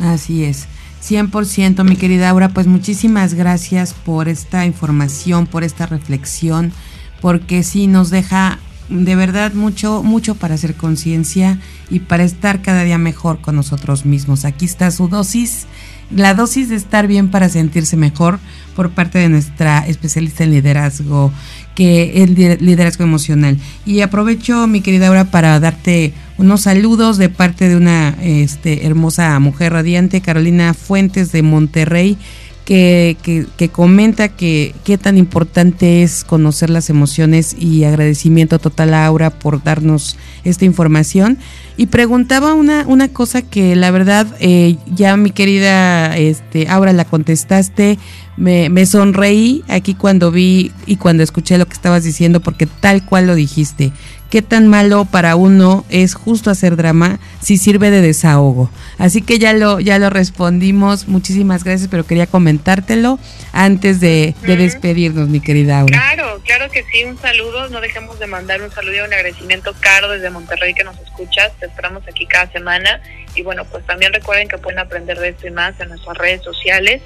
Así 0.00 0.44
es. 0.44 0.66
100%, 1.02 1.84
mi 1.84 1.96
querida 1.96 2.30
Aura, 2.30 2.50
pues 2.50 2.66
muchísimas 2.66 3.34
gracias 3.34 3.92
por 3.92 4.28
esta 4.28 4.64
información, 4.66 5.46
por 5.46 5.64
esta 5.64 5.86
reflexión, 5.86 6.72
porque 7.20 7.62
sí 7.62 7.86
nos 7.86 8.10
deja 8.10 8.58
de 8.88 9.16
verdad 9.16 9.52
mucho, 9.54 10.02
mucho 10.02 10.34
para 10.34 10.54
hacer 10.54 10.74
conciencia 10.74 11.58
y 11.90 12.00
para 12.00 12.24
estar 12.24 12.62
cada 12.62 12.84
día 12.84 12.98
mejor 12.98 13.40
con 13.40 13.56
nosotros 13.56 14.04
mismos. 14.04 14.44
Aquí 14.44 14.64
está 14.64 14.90
su 14.90 15.08
dosis, 15.08 15.66
la 16.14 16.34
dosis 16.34 16.68
de 16.68 16.76
estar 16.76 17.06
bien 17.06 17.30
para 17.30 17.48
sentirse 17.48 17.96
mejor 17.96 18.38
por 18.76 18.90
parte 18.90 19.18
de 19.18 19.28
nuestra 19.28 19.86
especialista 19.86 20.44
en 20.44 20.50
liderazgo, 20.50 21.32
que 21.74 22.22
es 22.22 22.60
liderazgo 22.60 23.04
emocional. 23.04 23.58
Y 23.86 24.02
aprovecho, 24.02 24.66
mi 24.66 24.82
querida 24.82 25.08
Aura, 25.08 25.24
para 25.24 25.58
darte 25.58 26.12
unos 26.42 26.62
saludos 26.62 27.18
de 27.18 27.28
parte 27.28 27.68
de 27.68 27.76
una 27.76 28.16
este, 28.20 28.84
hermosa 28.84 29.38
mujer 29.38 29.72
radiante, 29.72 30.20
Carolina 30.20 30.74
Fuentes 30.74 31.30
de 31.30 31.42
Monterrey, 31.42 32.18
que, 32.64 33.16
que, 33.56 33.68
comenta 33.68 34.28
que 34.28 34.74
qué 34.84 34.98
tan 34.98 35.18
importante 35.18 36.02
es 36.02 36.24
conocer 36.24 36.70
las 36.70 36.90
emociones 36.90 37.54
y 37.58 37.84
agradecimiento 37.84 38.58
total 38.58 38.94
a 38.94 39.06
Aura 39.06 39.30
por 39.30 39.62
darnos 39.62 40.16
esta 40.42 40.64
información. 40.64 41.38
Y 41.76 41.86
preguntaba 41.86 42.54
una, 42.54 42.86
una 42.86 43.08
cosa 43.08 43.42
que 43.42 43.76
la 43.76 43.90
verdad 43.90 44.26
eh, 44.40 44.76
ya 44.94 45.16
mi 45.16 45.30
querida 45.30 46.16
este, 46.16 46.68
Aura 46.68 46.92
la 46.92 47.04
contestaste, 47.04 47.98
me 48.36 48.86
sonreí 48.86 49.62
aquí 49.68 49.94
cuando 49.94 50.30
vi 50.32 50.72
y 50.86 50.96
cuando 50.96 51.22
escuché 51.22 51.58
lo 51.58 51.66
que 51.66 51.74
estabas 51.74 52.02
diciendo 52.02 52.40
porque 52.40 52.66
tal 52.66 53.04
cual 53.04 53.26
lo 53.26 53.34
dijiste 53.34 53.92
qué 54.32 54.40
tan 54.40 54.66
malo 54.66 55.04
para 55.04 55.36
uno 55.36 55.84
es 55.90 56.14
justo 56.14 56.50
hacer 56.50 56.74
drama 56.74 57.20
si 57.42 57.58
sirve 57.58 57.90
de 57.90 58.00
desahogo. 58.00 58.70
Así 58.96 59.20
que 59.20 59.38
ya 59.38 59.52
lo, 59.52 59.78
ya 59.78 59.98
lo 59.98 60.08
respondimos. 60.08 61.06
Muchísimas 61.06 61.64
gracias, 61.64 61.90
pero 61.90 62.06
quería 62.06 62.26
comentártelo 62.26 63.18
antes 63.52 64.00
de, 64.00 64.34
despedirnos, 64.40 65.28
mi 65.28 65.40
querida 65.40 65.80
Aura. 65.80 65.98
Claro, 65.98 66.31
claro 66.44 66.70
que 66.70 66.82
sí. 66.84 67.04
Un 67.04 67.18
saludo. 67.18 67.68
No 67.68 67.80
dejemos 67.80 68.18
de 68.18 68.26
mandar 68.26 68.62
un 68.62 68.70
saludo 68.70 68.96
y 68.96 69.00
un 69.00 69.12
agradecimiento 69.12 69.74
caro 69.80 70.08
desde 70.08 70.30
Monterrey 70.30 70.74
que 70.74 70.84
nos 70.84 70.98
escuchas. 70.98 71.52
Te 71.58 71.66
esperamos 71.66 72.02
aquí 72.08 72.26
cada 72.26 72.50
semana. 72.52 73.02
Y 73.34 73.42
bueno, 73.42 73.64
pues 73.64 73.84
también 73.86 74.12
recuerden 74.12 74.48
que 74.48 74.58
pueden 74.58 74.78
aprender 74.78 75.18
de 75.18 75.28
esto 75.30 75.46
y 75.46 75.50
más 75.50 75.78
en 75.80 75.88
nuestras 75.88 76.16
redes 76.18 76.42
sociales 76.42 77.00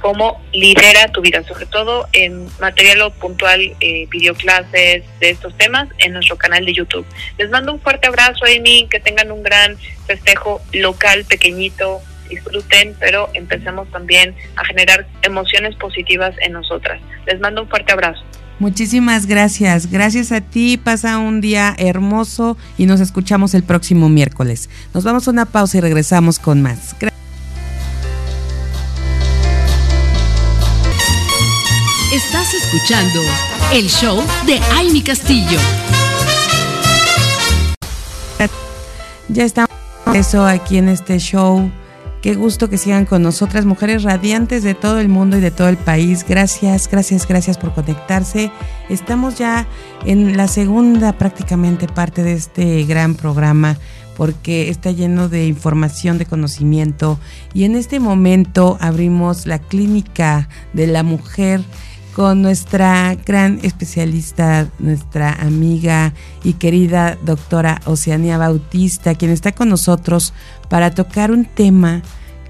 cómo 0.00 0.40
lidera 0.52 1.08
tu 1.08 1.20
vida, 1.20 1.42
sobre 1.42 1.66
todo 1.66 2.06
en 2.12 2.48
material 2.60 3.12
puntual, 3.12 3.74
eh, 3.80 4.06
videoclases 4.08 5.02
de 5.20 5.30
estos 5.30 5.56
temas 5.58 5.88
en 5.98 6.12
nuestro 6.12 6.36
canal 6.36 6.64
de 6.64 6.72
YouTube. 6.72 7.04
Les 7.36 7.50
mando 7.50 7.72
un 7.72 7.80
fuerte 7.80 8.06
abrazo, 8.06 8.44
Amy, 8.44 8.86
que 8.88 9.00
tengan 9.00 9.32
un 9.32 9.42
gran 9.42 9.76
festejo 10.06 10.62
local, 10.72 11.24
pequeñito, 11.24 12.00
disfruten, 12.28 12.94
pero 13.00 13.28
empecemos 13.34 13.90
también 13.90 14.36
a 14.56 14.64
generar 14.64 15.06
emociones 15.22 15.74
positivas 15.76 16.34
en 16.40 16.52
nosotras. 16.52 17.00
Les 17.26 17.40
mando 17.40 17.62
un 17.62 17.68
fuerte 17.68 17.92
abrazo. 17.92 18.22
Muchísimas 18.58 19.26
gracias. 19.26 19.90
Gracias 19.90 20.32
a 20.32 20.40
ti. 20.40 20.76
Pasa 20.76 21.18
un 21.18 21.40
día 21.40 21.74
hermoso 21.78 22.56
y 22.76 22.86
nos 22.86 23.00
escuchamos 23.00 23.54
el 23.54 23.62
próximo 23.62 24.08
miércoles. 24.08 24.68
Nos 24.94 25.04
vamos 25.04 25.28
a 25.28 25.30
una 25.30 25.44
pausa 25.44 25.78
y 25.78 25.80
regresamos 25.80 26.38
con 26.38 26.62
más. 26.62 26.94
Estás 32.12 32.54
escuchando 32.54 33.20
el 33.72 33.86
show 33.88 34.22
de 34.46 34.58
Amy 34.78 35.02
Castillo. 35.02 35.58
Ya 39.28 39.44
estamos 39.44 39.70
Eso 40.14 40.46
aquí 40.46 40.78
en 40.78 40.88
este 40.88 41.18
show. 41.18 41.70
Qué 42.22 42.34
gusto 42.34 42.68
que 42.68 42.78
sigan 42.78 43.04
con 43.04 43.22
nosotras, 43.22 43.64
mujeres 43.64 44.02
radiantes 44.02 44.64
de 44.64 44.74
todo 44.74 44.98
el 44.98 45.08
mundo 45.08 45.38
y 45.38 45.40
de 45.40 45.52
todo 45.52 45.68
el 45.68 45.76
país. 45.76 46.24
Gracias, 46.28 46.88
gracias, 46.90 47.28
gracias 47.28 47.58
por 47.58 47.72
conectarse. 47.74 48.50
Estamos 48.88 49.38
ya 49.38 49.68
en 50.04 50.36
la 50.36 50.48
segunda 50.48 51.12
prácticamente 51.12 51.86
parte 51.86 52.24
de 52.24 52.32
este 52.32 52.84
gran 52.84 53.14
programa 53.14 53.78
porque 54.16 54.68
está 54.68 54.90
lleno 54.90 55.28
de 55.28 55.46
información, 55.46 56.18
de 56.18 56.26
conocimiento. 56.26 57.20
Y 57.54 57.62
en 57.62 57.76
este 57.76 58.00
momento 58.00 58.76
abrimos 58.80 59.46
la 59.46 59.60
clínica 59.60 60.48
de 60.72 60.88
la 60.88 61.04
mujer 61.04 61.62
con 62.18 62.42
nuestra 62.42 63.14
gran 63.14 63.60
especialista, 63.62 64.66
nuestra 64.80 65.34
amiga 65.34 66.14
y 66.42 66.54
querida 66.54 67.16
doctora 67.22 67.80
Oceania 67.84 68.36
Bautista, 68.38 69.14
quien 69.14 69.30
está 69.30 69.52
con 69.52 69.68
nosotros 69.68 70.34
para 70.68 70.90
tocar 70.90 71.30
un 71.30 71.44
tema 71.44 72.02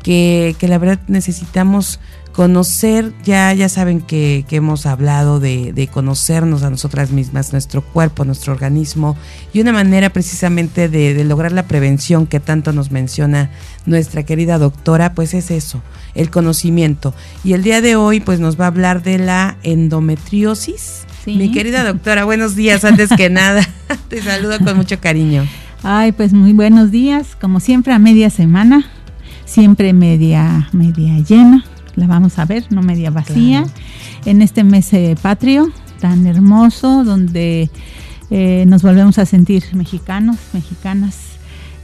que, 0.02 0.56
que 0.58 0.68
la 0.68 0.78
verdad 0.78 1.00
necesitamos 1.06 2.00
conocer, 2.38 3.12
ya, 3.24 3.52
ya 3.52 3.68
saben 3.68 4.00
que, 4.00 4.44
hemos 4.52 4.86
hablado 4.86 5.40
de, 5.40 5.88
conocernos 5.92 6.62
a 6.62 6.70
nosotras 6.70 7.10
mismas, 7.10 7.50
nuestro 7.50 7.82
cuerpo, 7.82 8.24
nuestro 8.24 8.52
organismo, 8.52 9.16
y 9.52 9.60
una 9.60 9.72
manera 9.72 10.10
precisamente 10.10 10.88
de, 10.88 11.24
lograr 11.24 11.50
la 11.50 11.64
prevención 11.64 12.28
que 12.28 12.38
tanto 12.38 12.72
nos 12.72 12.92
menciona 12.92 13.50
nuestra 13.86 14.22
querida 14.22 14.56
doctora, 14.56 15.14
pues 15.14 15.34
es 15.34 15.50
eso, 15.50 15.82
el 16.14 16.30
conocimiento. 16.30 17.12
Y 17.42 17.54
el 17.54 17.64
día 17.64 17.80
de 17.80 17.96
hoy 17.96 18.20
pues 18.20 18.38
nos 18.38 18.56
va 18.56 18.66
a 18.66 18.68
hablar 18.68 19.02
de 19.02 19.18
la 19.18 19.56
endometriosis. 19.64 21.06
Mi 21.26 21.50
querida 21.50 21.82
doctora, 21.82 22.24
buenos 22.24 22.54
días, 22.54 22.84
antes 22.84 23.10
que 23.16 23.30
nada, 23.30 23.68
te 24.08 24.22
saludo 24.22 24.60
con 24.60 24.76
mucho 24.76 25.00
cariño. 25.00 25.44
Ay, 25.82 26.12
pues 26.12 26.32
muy 26.32 26.52
buenos 26.52 26.92
días, 26.92 27.34
como 27.34 27.58
siempre 27.58 27.92
a 27.94 27.98
media 27.98 28.30
semana, 28.30 28.88
siempre 29.44 29.92
media, 29.92 30.68
media 30.72 31.18
llena 31.18 31.64
la 31.98 32.06
vamos 32.06 32.38
a 32.38 32.44
ver, 32.44 32.64
no 32.70 32.82
media 32.82 33.10
vacía, 33.10 33.66
en 34.24 34.40
este 34.42 34.64
mes 34.64 34.92
eh, 34.92 35.16
patrio 35.20 35.70
tan 36.00 36.26
hermoso, 36.26 37.04
donde 37.04 37.70
eh, 38.30 38.64
nos 38.66 38.82
volvemos 38.82 39.18
a 39.18 39.26
sentir 39.26 39.64
mexicanos, 39.74 40.36
mexicanas, 40.52 41.16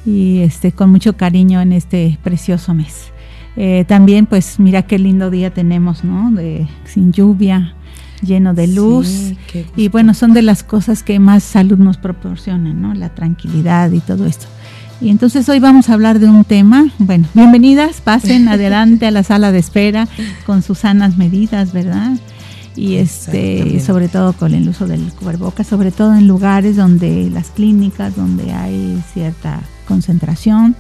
y 0.07 0.39
este, 0.39 0.73
con 0.73 0.91
mucho 0.91 1.17
cariño 1.17 1.61
en 1.61 1.73
este 1.73 2.19
precioso 2.23 2.75
mes. 2.75 3.13
Eh, 3.57 3.85
también, 3.87 4.27
pues, 4.27 4.59
mira 4.59 4.83
qué 4.83 4.99
lindo 4.99 5.31
día 5.31 5.53
tenemos, 5.53 6.05
¿no? 6.05 6.31
De, 6.31 6.67
sin 6.85 7.13
lluvia, 7.13 7.75
lleno 8.23 8.55
de 8.55 8.67
luz. 8.67 9.35
y 9.77 9.89
bueno, 9.89 10.15
son 10.15 10.33
de 10.33 10.43
las 10.43 10.63
cosas 10.63 11.03
que 11.03 11.19
más 11.19 11.43
salud 11.43 11.79
nos 11.79 11.97
proporcionan, 11.97 12.81
¿no? 12.81 12.95
La 12.95 13.15
tranquilidad 13.15 13.91
y 13.93 14.01
todo 14.01 14.27
esto. 14.27 14.47
Y 15.01 15.11
entonces 15.11 15.49
hoy 15.49 15.59
vamos 15.59 15.89
a 15.89 15.95
hablar 15.95 16.19
de 16.19 16.29
un 16.29 16.45
tema, 16.45 16.91
bueno, 16.99 17.27
bienvenidas, 17.35 18.01
pasen 18.01 18.49
adelante 18.49 19.07
a 19.07 19.11
la 19.11 19.23
sala 19.23 19.53
de 19.53 19.59
espera 19.59 20.09
con 20.47 20.63
sus 20.63 20.79
sanas 20.79 21.17
medidas, 21.17 21.73
¿verdad? 21.73 22.13
Y 22.77 22.97
este, 22.97 23.81
sobre 23.81 24.09
todo 24.09 24.33
con 24.33 24.55
el 24.55 24.69
uso 24.69 24.87
del 24.87 25.13
cubrebocas, 25.13 25.67
sobre 25.67 25.93
todo 25.93 26.15
en 26.15 26.27
lugares 26.27 26.77
donde 26.77 27.31
las 27.31 27.51
clínicas, 27.51 28.17
donde 28.17 28.53
hay 28.53 29.01
cierta 29.13 29.61
concentración, 29.87 30.75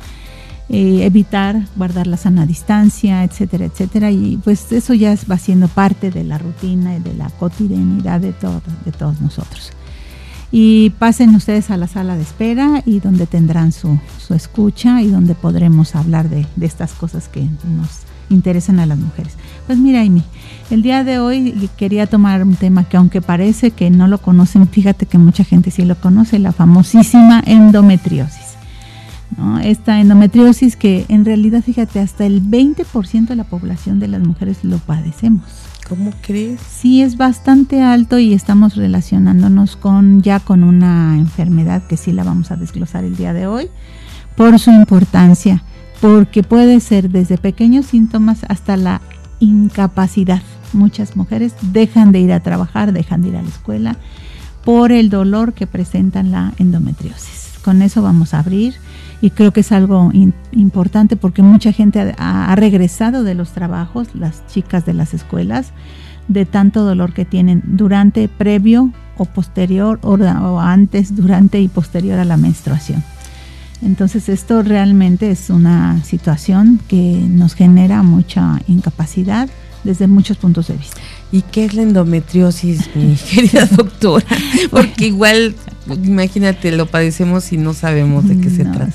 eh, 0.68 1.04
evitar 1.04 1.62
guardar 1.76 2.06
la 2.06 2.16
sana 2.16 2.46
distancia, 2.46 3.22
etcétera, 3.22 3.66
etcétera. 3.66 4.10
Y 4.10 4.40
pues 4.42 4.72
eso 4.72 4.94
ya 4.94 5.16
va 5.30 5.38
siendo 5.38 5.68
parte 5.68 6.10
de 6.10 6.24
la 6.24 6.38
rutina 6.38 6.96
y 6.96 7.00
de 7.00 7.14
la 7.14 7.30
cotidianidad 7.30 8.20
de, 8.20 8.32
todo, 8.32 8.60
de 8.84 8.92
todos 8.92 9.20
nosotros 9.20 9.72
y 10.56 10.90
pasen 11.00 11.34
ustedes 11.34 11.72
a 11.72 11.76
la 11.76 11.88
sala 11.88 12.14
de 12.14 12.22
espera 12.22 12.80
y 12.86 13.00
donde 13.00 13.26
tendrán 13.26 13.72
su, 13.72 13.98
escucha 14.32 15.02
y 15.02 15.08
donde 15.08 15.34
podremos 15.34 15.96
hablar 15.96 16.28
de, 16.30 16.46
estas 16.60 16.92
cosas 16.92 17.26
que 17.26 17.40
nos 17.40 17.88
interesan 18.30 18.78
a 18.78 18.86
las 18.86 18.96
mujeres. 18.96 19.32
Pues 19.66 19.78
mira, 19.78 20.02
Amy, 20.02 20.22
el 20.70 20.82
día 20.82 21.02
de 21.02 21.18
hoy 21.18 21.68
quería 21.76 22.06
tomar 22.06 22.44
un 22.44 22.54
tema 22.54 22.84
que 22.84 22.96
aunque 22.96 23.20
parece 23.20 23.72
que 23.72 23.90
no 23.90 24.06
lo 24.06 24.18
conocen, 24.18 24.68
fíjate 24.68 25.06
que 25.06 25.18
mucha 25.18 25.42
gente 25.42 25.72
sí 25.72 25.84
lo 25.84 25.96
conoce, 25.96 26.38
la 26.38 26.52
famosísima 26.52 27.42
endometriosis. 27.44 28.54
Esta 29.64 30.00
endometriosis 30.00 30.76
que 30.76 31.04
en 31.08 31.24
realidad, 31.24 31.64
fíjate, 31.64 31.98
hasta 31.98 32.26
el 32.26 32.40
20% 32.40 33.26
de 33.26 33.34
la 33.34 33.42
población 33.42 33.98
de 33.98 34.06
las 34.06 34.22
mujeres 34.22 34.62
lo 34.62 34.78
padecemos. 34.78 35.63
¿Cómo 35.88 36.12
crees? 36.22 36.60
Sí, 36.60 37.02
es 37.02 37.16
bastante 37.16 37.82
alto 37.82 38.18
y 38.18 38.32
estamos 38.32 38.74
relacionándonos 38.74 39.76
con 39.76 40.22
ya 40.22 40.40
con 40.40 40.64
una 40.64 41.16
enfermedad 41.18 41.82
que 41.86 41.96
sí 41.96 42.12
la 42.12 42.24
vamos 42.24 42.50
a 42.50 42.56
desglosar 42.56 43.04
el 43.04 43.16
día 43.16 43.32
de 43.34 43.46
hoy 43.46 43.68
por 44.36 44.58
su 44.58 44.70
importancia, 44.70 45.62
porque 46.00 46.42
puede 46.42 46.80
ser 46.80 47.10
desde 47.10 47.36
pequeños 47.38 47.86
síntomas 47.86 48.44
hasta 48.48 48.76
la 48.76 49.02
incapacidad. 49.40 50.42
Muchas 50.72 51.16
mujeres 51.16 51.54
dejan 51.60 52.12
de 52.12 52.20
ir 52.20 52.32
a 52.32 52.40
trabajar, 52.40 52.92
dejan 52.92 53.22
de 53.22 53.28
ir 53.28 53.36
a 53.36 53.42
la 53.42 53.48
escuela 53.48 53.96
por 54.64 54.90
el 54.90 55.10
dolor 55.10 55.52
que 55.52 55.66
presentan 55.66 56.30
la 56.30 56.54
endometriosis. 56.58 57.43
Con 57.64 57.80
eso 57.80 58.02
vamos 58.02 58.34
a 58.34 58.40
abrir 58.40 58.74
y 59.22 59.30
creo 59.30 59.54
que 59.54 59.60
es 59.60 59.72
algo 59.72 60.12
importante 60.52 61.16
porque 61.16 61.40
mucha 61.40 61.72
gente 61.72 62.14
ha, 62.18 62.54
regresado 62.56 63.24
de 63.24 63.34
los 63.34 63.52
trabajos, 63.52 64.08
las 64.14 64.46
chicas 64.48 64.84
de 64.84 64.92
las 64.92 65.14
escuelas, 65.14 65.72
de 66.28 66.44
tanto 66.44 66.84
dolor 66.84 67.14
que 67.14 67.24
tienen 67.24 67.62
durante, 67.64 68.28
previo 68.28 68.92
o 69.16 69.24
posterior 69.24 69.98
o, 70.02 70.60
antes, 70.60 71.16
durante 71.16 71.58
y 71.58 71.68
posterior 71.68 72.18
a 72.18 72.26
la 72.26 72.36
menstruación. 72.36 73.02
Entonces 73.80 74.28
esto 74.28 74.62
realmente 74.62 75.30
es 75.30 75.48
una 75.48 76.04
situación 76.04 76.80
que 76.86 77.24
nos 77.26 77.54
genera 77.54 78.02
mucha 78.02 78.60
incapacidad 78.68 79.48
desde 79.84 80.06
muchos 80.06 80.36
puntos 80.36 80.68
de 80.68 80.76
vista. 80.76 81.00
¿Y 81.34 81.42
qué 81.42 81.64
es 81.64 81.74
la 81.74 81.82
endometriosis, 81.82 82.94
mi 82.94 83.16
querida 83.30 83.66
doctora? 83.66 84.24
Porque 84.70 85.08
igual 85.08 85.56
imagínate, 86.04 86.70
lo 86.70 86.86
padecemos 86.86 87.52
y 87.52 87.56
no 87.56 87.74
sabemos 87.74 88.28
de 88.28 88.38
qué 88.38 88.50
se 88.50 88.64
trata. 88.64 88.92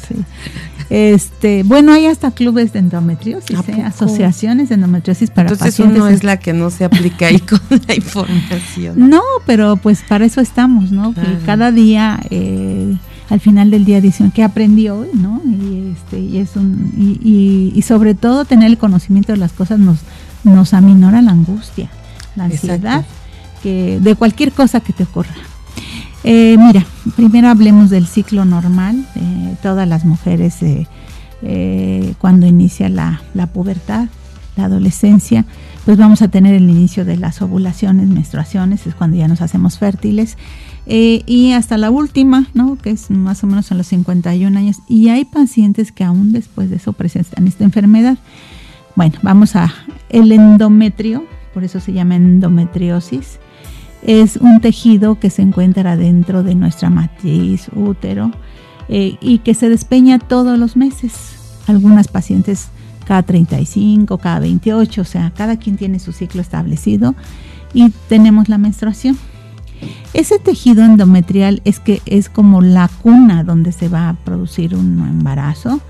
Este, 0.90 1.64
bueno, 1.64 1.92
hay 1.92 2.06
hasta 2.06 2.32
clubes 2.32 2.72
de 2.72 2.80
endometriosis, 2.80 3.60
¿eh? 3.68 3.84
asociaciones 3.84 4.70
de 4.70 4.76
endometriosis 4.76 5.32
para 5.32 5.50
Entonces 5.50 5.82
uno 5.82 6.08
es 6.08 6.24
la 6.24 6.38
que 6.38 6.54
no 6.54 6.70
se 6.70 6.86
aplica 6.86 7.28
ahí 7.28 7.40
con 7.40 7.60
la 7.88 7.94
información. 7.94 9.10
No, 9.10 9.22
pero 9.46 9.76
pues 9.76 10.02
para 10.08 10.24
eso 10.24 10.40
estamos, 10.40 10.94
¿no? 10.94 11.14
cada 11.46 11.74
día, 11.74 12.22
eh, 12.30 12.96
al 13.30 13.42
final 13.42 13.70
del 13.70 13.84
día 13.84 14.00
dicen 14.00 14.32
que 14.32 14.44
aprendí 14.44 14.88
hoy, 14.88 15.10
¿no? 15.14 15.42
Y 15.46 15.92
este, 15.92 16.20
y 16.20 16.38
es 16.38 16.56
un, 16.56 16.94
y, 16.98 17.74
y, 17.76 17.82
sobre 17.82 18.16
todo 18.16 18.46
tener 18.46 18.70
el 18.70 18.78
conocimiento 18.78 19.34
de 19.34 19.38
las 19.38 19.52
cosas 19.52 19.78
nos, 19.78 20.00
nos 20.44 20.74
aminora 20.74 21.22
la 21.22 21.32
angustia, 21.32 21.92
la 22.40 22.46
ansiedad, 22.46 23.06
que 23.62 24.00
de 24.00 24.16
cualquier 24.16 24.52
cosa 24.52 24.80
que 24.80 24.94
te 24.94 25.04
ocurra. 25.04 25.36
Eh, 26.24 26.58
mira, 26.58 26.86
primero 27.16 27.50
hablemos 27.50 27.90
del 27.90 28.08
ciclo 28.08 28.46
normal. 28.46 29.06
de 29.16 29.56
todas 29.62 29.88
las 29.88 30.06
mujeres 30.06 30.58
eh, 31.42 32.14
cuando 32.20 32.46
inicia 32.48 32.90
la, 32.90 33.22
pubertad, 33.54 34.08
la 34.58 34.66
adolescencia, 34.66 35.46
pues 35.86 35.98
vamos 35.98 36.22
a 36.22 36.28
tener 36.28 36.54
el 36.54 36.70
inicio 36.70 37.06
de 37.06 37.18
las 37.18 37.42
ovulaciones, 37.42 38.08
menstruaciones, 38.08 38.86
es 38.86 38.96
cuando 38.96 39.18
ya 39.18 39.28
nos 39.28 39.42
hacemos 39.42 39.78
fértiles. 39.78 40.38
Eh, 40.86 41.24
y 41.26 41.52
hasta 41.54 41.78
la 41.78 41.92
última, 41.92 42.48
¿no? 42.54 42.78
que 42.78 42.90
es 42.92 43.12
más 43.12 43.44
o 43.44 43.48
menos 43.48 43.72
a 43.72 43.76
los 43.76 43.88
51 43.88 44.58
años. 44.58 44.78
Y 44.88 45.10
hay 45.10 45.26
pacientes 45.26 45.92
que 45.92 46.04
aún 46.04 46.32
después 46.32 46.70
de 46.70 46.78
eso 46.78 46.94
presentan 46.94 47.48
esta 47.48 47.64
enfermedad. 47.64 48.18
Bueno, 48.96 49.16
vamos 49.22 49.56
a 49.56 49.74
el 50.10 50.32
endometrio, 50.32 51.24
por 51.54 51.64
eso 51.64 51.80
se 51.80 51.94
llama 51.94 52.16
endometriosis 52.16 53.40
es 54.02 54.38
un 54.38 54.62
tejido 54.62 55.20
que 55.20 55.30
se 55.30 55.42
encuentra 55.42 55.98
dentro 55.98 56.44
de 56.44 56.56
nuestra 56.56 56.90
matriz, 56.90 57.70
útero, 57.76 58.32
eh, 58.88 59.18
y 59.22 59.40
que 59.40 59.54
se 59.54 59.70
despeña 59.70 60.20
todos 60.20 60.58
los 60.58 60.78
meses. 60.78 61.14
Algunas 61.68 62.08
pacientes 62.08 62.70
cada 63.06 63.24
35, 63.24 64.18
cada 64.18 64.40
28, 64.40 65.02
o 65.02 65.06
sea, 65.06 65.32
cada 65.36 65.58
quien 65.58 65.78
tiene 65.78 66.00
su 66.00 66.12
ciclo 66.12 66.42
establecido 66.42 67.16
y 67.74 67.90
tenemos 68.08 68.50
la 68.50 68.58
menstruación. 68.58 69.18
Ese 70.14 70.40
tejido 70.40 70.84
endometrial 70.84 71.62
es 71.66 71.80
que 71.80 72.02
es 72.06 72.30
como 72.30 72.62
la 72.62 72.90
cuna 73.02 73.44
donde 73.44 73.72
se 73.72 73.90
va 73.90 74.10
a 74.10 74.14
producir 74.14 74.76
un 74.76 75.00
embarazo, 75.08 75.82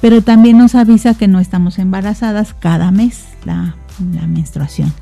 pero 0.00 0.22
también 0.22 0.58
nos 0.58 0.74
avisa 0.74 1.14
que 1.14 1.28
no 1.28 1.40
estamos 1.40 1.78
embarazadas 1.78 2.54
cada 2.54 2.90
mes 2.90 3.24
la 3.44 3.76
menstruación. 3.98 4.92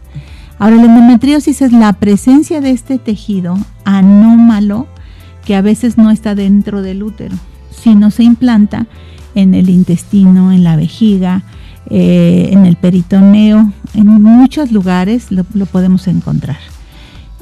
Ahora, 0.59 0.76
la 0.76 0.84
endometriosis 0.84 1.62
es 1.62 1.72
la 1.72 1.93
presencia 1.95 2.61
de 2.61 2.70
este 2.70 2.99
tejido 2.99 3.59
anómalo 3.84 4.86
que 5.45 5.57
a 5.57 5.62
veces 5.62 5.97
no 5.97 6.11
está 6.11 6.34
dentro 6.34 6.82
del 6.82 7.03
útero, 7.03 7.34
sino 7.70 8.11
se 8.11 8.24
implanta 8.24 8.86
en 9.34 9.55
el 9.55 9.70
intestino, 9.70 10.53
en 10.53 10.64
la 10.64 10.76
vejiga, 10.76 11.45
eh, 11.88 12.51
en 12.53 12.66
el 12.66 12.76
peritoneo, 12.76 13.72
en 13.95 14.07
muchos 14.07 14.70
lugares 14.70 15.32
lo, 15.32 15.47
lo 15.55 15.66
podemos 15.66 16.07
encontrar. 16.09 16.59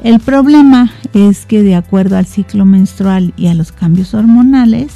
El 0.05 0.21
problema 0.21 0.93
es 1.13 1.45
que 1.45 1.63
de 1.63 1.75
acuerdo 1.75 2.17
al 2.17 2.27
ciclo 2.27 2.65
menstrual 2.65 3.35
y 3.37 3.49
a 3.49 3.55
los 3.55 3.73
cambios 3.73 4.15
hormonales, 4.15 4.93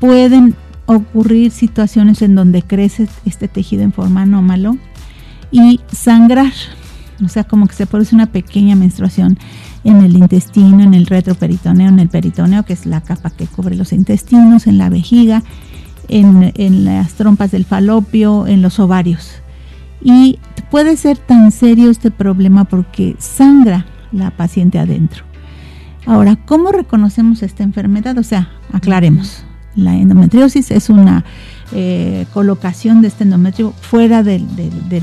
pueden 0.00 0.56
ocurrir 0.86 1.52
situaciones 1.52 2.22
en 2.22 2.34
donde 2.34 2.62
crece 2.62 3.08
este 3.24 3.46
tejido 3.46 3.84
en 3.84 3.92
forma 3.92 4.22
anómalo 4.22 4.76
y 5.52 5.80
sangrar, 5.92 6.52
o 7.24 7.28
sea, 7.28 7.44
como 7.44 7.68
que 7.68 7.74
se 7.74 7.86
produce 7.86 8.14
una 8.14 8.26
pequeña 8.26 8.74
menstruación 8.74 9.38
en 9.84 10.02
el 10.02 10.16
intestino, 10.16 10.82
en 10.82 10.94
el 10.94 11.06
retroperitoneo, 11.06 11.88
en 11.88 12.00
el 12.00 12.08
peritoneo, 12.08 12.64
que 12.64 12.72
es 12.72 12.86
la 12.86 13.02
capa 13.02 13.30
que 13.30 13.46
cubre 13.46 13.76
los 13.76 13.92
intestinos, 13.92 14.66
en 14.66 14.78
la 14.78 14.88
vejiga, 14.88 15.42
en, 16.08 16.52
en 16.56 16.84
las 16.84 17.12
trompas 17.12 17.50
del 17.50 17.64
falopio, 17.64 18.46
en 18.46 18.62
los 18.62 18.80
ovarios. 18.80 19.34
Y 20.02 20.38
puede 20.70 20.96
ser 20.96 21.18
tan 21.18 21.52
serio 21.52 21.90
este 21.90 22.10
problema 22.10 22.64
porque 22.64 23.14
sangra 23.18 23.86
la 24.10 24.30
paciente 24.30 24.78
adentro. 24.78 25.24
Ahora, 26.06 26.36
¿cómo 26.36 26.72
reconocemos 26.72 27.42
esta 27.42 27.62
enfermedad? 27.62 28.18
O 28.18 28.22
sea, 28.24 28.50
aclaremos. 28.72 29.44
La 29.74 29.94
endometriosis 29.96 30.70
es 30.70 30.90
una 30.90 31.24
eh, 31.72 32.26
colocación 32.34 33.00
de 33.00 33.08
este 33.08 33.24
endometrio 33.24 33.72
fuera 33.80 34.22
del, 34.22 34.46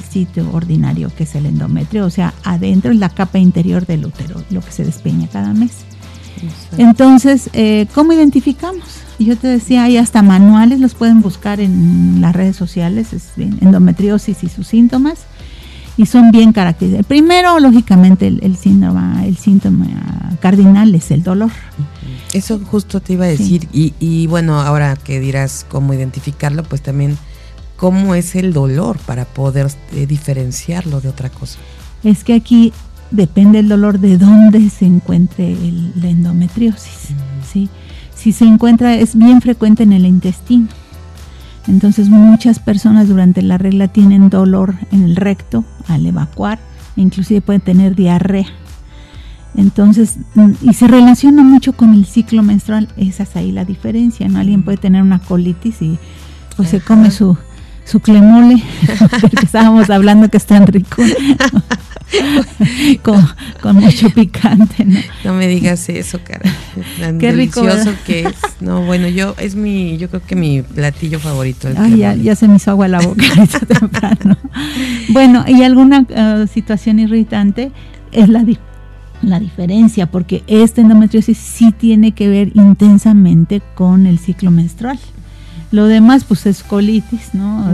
sitio 0.10 0.52
ordinario 0.54 1.12
que 1.16 1.24
es 1.24 1.36
el 1.36 1.46
endometrio, 1.46 2.06
o 2.06 2.10
sea, 2.10 2.34
adentro 2.44 2.92
es 2.92 2.98
la 2.98 3.10
capa 3.10 3.40
interior 3.40 3.86
del 3.86 4.06
útero, 4.06 4.44
lo 4.52 4.62
que 4.62 4.72
se 4.72 4.84
despeña 4.84 5.28
cada 5.28 5.54
mes. 5.54 5.72
Entonces, 6.78 7.50
eh, 7.54 7.88
¿cómo 7.94 8.14
identificamos? 8.14 8.84
Yo 9.18 9.36
te 9.36 9.48
decía, 9.48 9.84
hay 9.84 9.98
hasta 9.98 10.22
manuales, 10.22 10.80
los 10.80 10.94
pueden 10.94 11.22
buscar 11.22 11.60
en 11.60 12.22
las 12.22 12.34
redes 12.34 12.56
sociales, 12.56 13.12
es 13.12 13.32
endometriosis 13.38 14.44
y 14.44 14.50
sus 14.50 14.68
síntomas 14.68 15.26
y 16.00 16.06
son 16.06 16.32
bien 16.32 16.54
característicos. 16.54 17.06
Primero, 17.08 17.60
lógicamente, 17.60 18.28
el, 18.28 18.56
síntoma, 18.56 19.26
el 19.26 19.36
síntoma 19.36 19.86
cardinal 20.40 20.96
es 20.96 21.12
el 21.12 21.24
dolor. 21.24 21.52
Eso 22.32 22.58
justo 22.60 23.02
te 23.02 23.14
iba 23.14 23.26
a 23.26 23.28
decir. 23.28 23.68
Y, 23.74 23.94
y 24.00 24.26
bueno, 24.28 24.62
ahora 24.62 24.96
que 24.96 25.20
dirás 25.20 25.66
cómo 25.68 25.94
identificarlo, 25.94 26.64
pues 26.64 26.82
también 26.82 27.18
cómo 27.76 28.16
es 28.16 28.36
el 28.36 28.54
dolor 28.54 28.98
para 29.00 29.26
poder 29.26 29.68
eh, 29.94 30.08
diferenciarlo 30.08 31.02
de 31.02 31.10
otra 31.10 31.30
cosa. 31.30 31.60
Es 32.06 32.24
que 32.24 32.34
aquí 32.34 32.72
depende 33.12 33.60
el 33.60 33.68
dolor 33.68 34.00
de 34.00 34.18
dónde 34.18 34.70
se 34.70 34.86
encuentre 34.86 35.54
la 35.96 36.08
endometriosis. 36.08 37.10
¿sí? 37.52 37.68
Si 38.16 38.32
se 38.32 38.46
encuentra, 38.46 38.96
es 38.96 39.18
bien 39.18 39.42
frecuente 39.42 39.84
en 39.84 39.92
el 39.92 40.06
intestino. 40.06 40.70
Entonces 41.68 42.10
muchas 42.10 42.60
personas 42.60 43.08
durante 43.08 43.42
la 43.42 43.58
regla 43.58 43.88
tienen 43.88 44.30
dolor 44.30 44.76
en 44.92 45.04
el 45.04 45.16
recto 45.16 45.64
al 45.88 46.06
evacuar, 46.06 46.60
e 46.96 47.02
inclusive 47.02 47.42
pueden 47.42 47.62
tener 47.62 47.96
diarrea. 47.96 48.48
Entonces, 49.56 50.18
mm, 50.36 50.52
y 50.62 50.74
se 50.74 50.88
relaciona 50.88 51.44
mucho 51.44 51.74
con 51.74 51.94
el 51.94 52.06
ciclo 52.06 52.44
menstrual, 52.44 52.88
esa 52.98 53.24
es 53.24 53.36
ahí 53.36 53.52
la 53.52 53.66
diferencia, 53.66 54.28
¿no? 54.28 54.40
Alguien 54.40 54.64
puede 54.64 54.78
tener 54.78 55.02
una 55.02 55.20
colitis 55.20 55.82
y 55.82 55.98
pues 56.56 56.70
se 56.70 56.82
come 56.82 57.12
su, 57.12 57.38
su 57.84 58.00
clemole, 58.00 58.64
porque 59.22 59.46
estábamos 59.46 59.90
hablando 59.90 60.30
que 60.30 60.38
es 60.38 60.46
tan 60.46 60.68
rico. 60.68 61.02
con, 63.62 63.76
mucho 63.76 64.10
picante, 64.10 64.86
¿no? 64.86 65.00
No 65.24 65.34
me 65.34 65.48
digas 65.48 65.90
eso, 65.90 66.20
cara. 66.24 66.52
Tan 67.00 67.20
Qué 67.20 67.28
delicioso 67.28 67.92
que 68.06 68.22
es. 68.22 68.36
No, 68.60 68.84
bueno, 68.84 69.08
yo 69.08 69.36
es 69.38 69.56
mi, 69.56 69.98
yo 69.98 70.10
creo 70.10 70.22
que 70.26 70.36
mi 70.36 70.62
platillo 70.62 71.20
favorito. 71.20 71.70
Ay, 71.78 71.98
ya, 71.98 72.16
ya, 72.16 72.36
se 72.36 72.48
me 72.48 72.56
hizo 72.56 72.72
agua 72.72 72.88
la 72.88 73.00
boca 73.02 73.24
temprano. 73.68 74.38
Bueno, 75.10 75.46
y 75.48 75.64
alguna 75.64 76.02
uh, 76.02 76.48
situación 76.48 77.00
irritante 77.00 77.72
es 78.12 78.30
la, 78.30 78.46
la 79.22 79.40
diferencia, 79.40 80.08
porque 80.08 80.44
esta 80.48 80.82
endometriosis 80.82 81.38
sí 81.38 81.72
tiene 81.72 82.14
que 82.14 82.28
ver 82.28 82.52
intensamente 82.56 83.62
con 83.76 84.06
el 84.06 84.20
ciclo 84.20 84.52
menstrual. 84.52 85.00
Lo 85.72 85.86
demás, 85.86 86.24
pues 86.24 86.48
es 86.48 86.64
colitis, 86.64 87.34
¿no? 87.34 87.72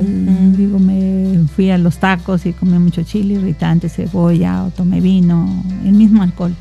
Digo, 0.58 0.80
me 0.80 1.46
fui 1.56 1.70
a 1.70 1.78
los 1.78 1.98
tacos 1.98 2.46
y 2.46 2.52
comí 2.52 2.78
mucho 2.78 3.04
chile 3.04 3.36
irritante, 3.36 3.88
cebolla, 3.88 4.66
o 4.66 4.70
tomé 4.70 5.00
vino, 5.00 5.64
el 5.86 5.94
mismo 5.94 6.22
alcohol. 6.22 6.54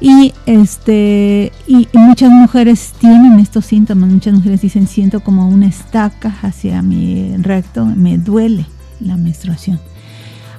Y 0.00 0.34
este 0.44 1.52
y 1.66 1.88
muchas 1.94 2.30
mujeres 2.30 2.92
tienen 2.98 3.38
estos 3.38 3.64
síntomas, 3.66 4.10
muchas 4.10 4.34
mujeres 4.34 4.60
dicen 4.60 4.88
siento 4.88 5.20
como 5.20 5.48
una 5.48 5.66
estaca 5.66 6.34
hacia 6.42 6.82
mi 6.82 7.34
recto, 7.38 7.86
me 7.86 8.18
duele 8.18 8.66
la 9.00 9.16
menstruación. 9.16 9.80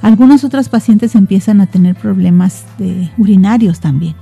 Algunas 0.01 0.43
otras 0.43 0.69
pacientes 0.69 1.13
empiezan 1.13 1.59
a 1.61 1.67
tener 1.67 1.95
problemas 1.95 2.63
de 2.79 3.11
urinarios 3.17 3.79
también 3.79 4.15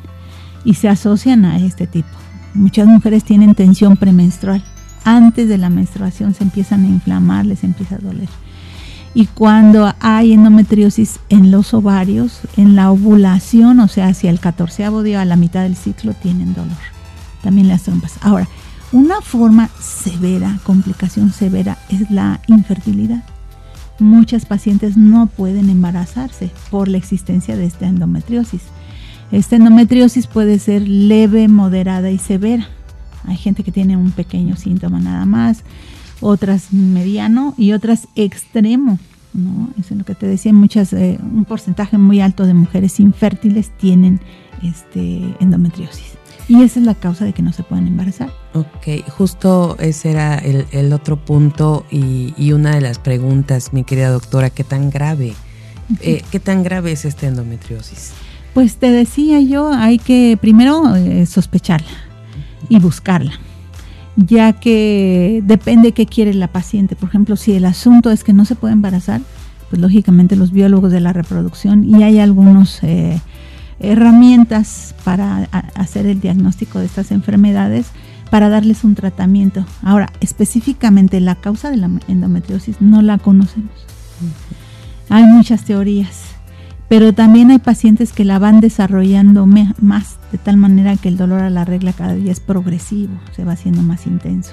y 0.66 0.74
se 0.74 0.90
asocian 0.90 1.46
a 1.46 1.60
este 1.60 1.86
tipo. 1.88 2.10
Muchas 2.54 2.88
mujeres 2.88 3.24
tienen 3.24 3.56
tensión 3.56 3.96
premenstrual 3.96 4.64
antes 5.06 5.48
de 5.48 5.58
la 5.58 5.70
menstruación 5.70 6.34
se 6.34 6.44
empiezan 6.44 6.84
a 6.84 6.88
inflamar, 6.88 7.46
les 7.46 7.64
empieza 7.64 7.96
a 7.96 8.00
doler. 8.00 8.28
Y 9.14 9.28
cuando 9.28 9.94
hay 10.02 10.34
endometriosis 10.34 11.20
en 11.30 11.50
los 11.50 11.74
ovarios, 11.74 12.42
en 12.58 12.76
la 12.76 12.92
ovulación, 12.92 13.80
o 13.80 13.88
sea, 13.88 14.08
hacia 14.08 14.30
el 14.30 14.42
catorceavo 14.42 15.04
día, 15.04 15.22
a 15.22 15.26
la 15.26 15.38
mitad 15.38 15.64
del 15.64 15.78
ciclo, 15.78 16.14
tienen 16.14 16.54
dolor. 16.54 16.76
También 17.42 17.70
las 17.70 17.84
trompas. 17.84 18.18
Ahora, 18.22 18.50
una 18.92 19.22
forma 19.22 19.70
severa, 19.80 20.60
complicación 20.64 21.32
severa, 21.32 21.78
es 21.90 22.12
la 22.12 22.42
infertilidad. 22.48 23.24
Muchas 24.00 24.46
pacientes 24.46 24.98
no 24.98 25.28
pueden 25.28 25.70
embarazarse 25.70 26.52
por 26.70 26.90
la 26.90 26.98
existencia 26.98 27.56
de 27.56 27.66
esta 27.66 27.88
endometriosis. 27.88 28.64
Esta 29.32 29.56
endometriosis 29.56 30.28
puede 30.28 30.60
ser 30.60 30.88
leve, 30.88 31.48
moderada 31.48 32.12
y 32.12 32.18
severa. 32.18 32.68
Hay 33.28 33.38
gente 33.38 33.64
que 33.64 33.72
tiene 33.72 33.98
un 33.98 34.12
pequeño 34.12 34.56
síntoma 34.56 35.00
nada 35.00 35.26
más, 35.26 35.64
otras 36.22 36.72
mediano 36.74 37.54
y 37.58 37.74
otras 37.74 38.08
extremo. 38.16 39.00
¿no? 39.34 39.70
Eso 39.80 39.94
es 39.94 39.98
lo 39.98 40.06
que 40.06 40.16
te 40.16 40.28
decía, 40.28 40.54
muchas, 40.54 40.94
eh, 40.94 41.20
un 41.22 41.46
porcentaje 41.46 41.98
muy 41.98 42.22
alto 42.22 42.46
de 42.46 42.54
mujeres 42.54 43.00
infértiles 43.00 43.72
tienen 43.78 44.22
este, 44.64 45.22
endometriosis. 45.40 46.16
Y 46.48 46.62
esa 46.62 46.80
es 46.80 46.86
la 46.86 46.94
causa 46.94 47.26
de 47.26 47.34
que 47.34 47.42
no 47.42 47.52
se 47.52 47.64
puedan 47.64 47.88
embarazar. 47.88 48.32
Ok, 48.54 49.10
justo 49.10 49.78
ese 49.80 50.12
era 50.12 50.38
el, 50.38 50.94
otro 50.94 51.18
punto 51.18 51.86
y, 51.90 52.52
una 52.52 52.76
de 52.76 52.82
las 52.82 53.00
preguntas, 53.00 53.74
mi 53.74 53.84
querida 53.84 54.10
doctora, 54.10 54.52
¿qué 54.52 54.64
tan 54.64 54.92
grave, 54.92 55.34
eh, 56.02 56.22
qué 56.32 56.40
tan 56.40 56.62
grave 56.62 56.92
es 56.92 57.04
esta 57.06 57.26
endometriosis? 57.26 58.12
Pues 58.54 58.78
te 58.78 58.92
decía 58.92 59.42
yo, 59.42 59.74
hay 59.74 59.98
que 59.98 60.38
primero 60.40 60.96
eh, 60.96 61.26
sospecharla 61.26 61.88
y 62.70 62.80
buscarla, 62.80 63.34
ya 64.16 64.54
que 64.54 65.42
depende 65.46 65.92
qué 65.92 66.06
quiere 66.06 66.34
la 66.34 66.48
paciente. 66.48 66.96
Por 66.96 67.10
ejemplo, 67.10 67.36
si 67.36 67.54
el 67.54 67.66
asunto 67.66 68.12
es 68.12 68.24
que 68.24 68.34
no 68.34 68.46
se 68.46 68.56
puede 68.56 68.74
embarazar, 68.74 69.22
pues 69.70 69.82
lógicamente 69.82 70.36
los 70.36 70.52
biólogos 70.52 70.92
de 70.92 71.00
la 71.00 71.14
reproducción 71.14 71.84
y 71.84 72.04
hay 72.04 72.20
algunas 72.20 72.84
eh, 72.84 73.20
herramientas 73.80 74.96
para 75.04 75.50
hacer 75.76 76.06
el 76.06 76.20
diagnóstico 76.20 76.80
de 76.80 76.86
estas 76.86 77.12
enfermedades 77.12 77.88
para 78.30 78.50
darles 78.50 78.84
un 78.84 78.96
tratamiento. 78.96 79.66
Ahora, 79.84 80.12
específicamente 80.20 81.20
la 81.20 81.36
causa 81.36 81.70
de 81.70 81.78
la 81.78 81.90
endometriosis 82.08 82.82
no 82.82 83.02
la 83.02 83.18
conocemos. 83.18 83.72
Hay 85.10 85.24
muchas 85.24 85.66
teorías 85.66 86.36
pero 86.88 87.14
también 87.14 87.52
hay 87.52 87.60
pacientes 87.60 88.14
que 88.14 88.26
la 88.26 88.40
van 88.40 88.60
desarrollando 88.60 89.46
más, 89.46 90.18
de 90.36 90.44
tal 90.44 90.58
manera 90.58 90.98
que 90.98 91.08
el 91.08 91.16
dolor 91.16 91.42
a 91.44 91.50
la 91.50 91.64
regla 91.64 91.94
cada 91.94 92.14
día 92.14 92.30
es 92.30 92.42
progresivo, 92.42 93.14
se 93.34 93.46
va 93.46 93.54
haciendo 93.54 93.82
más 93.82 94.06
intenso. 94.06 94.52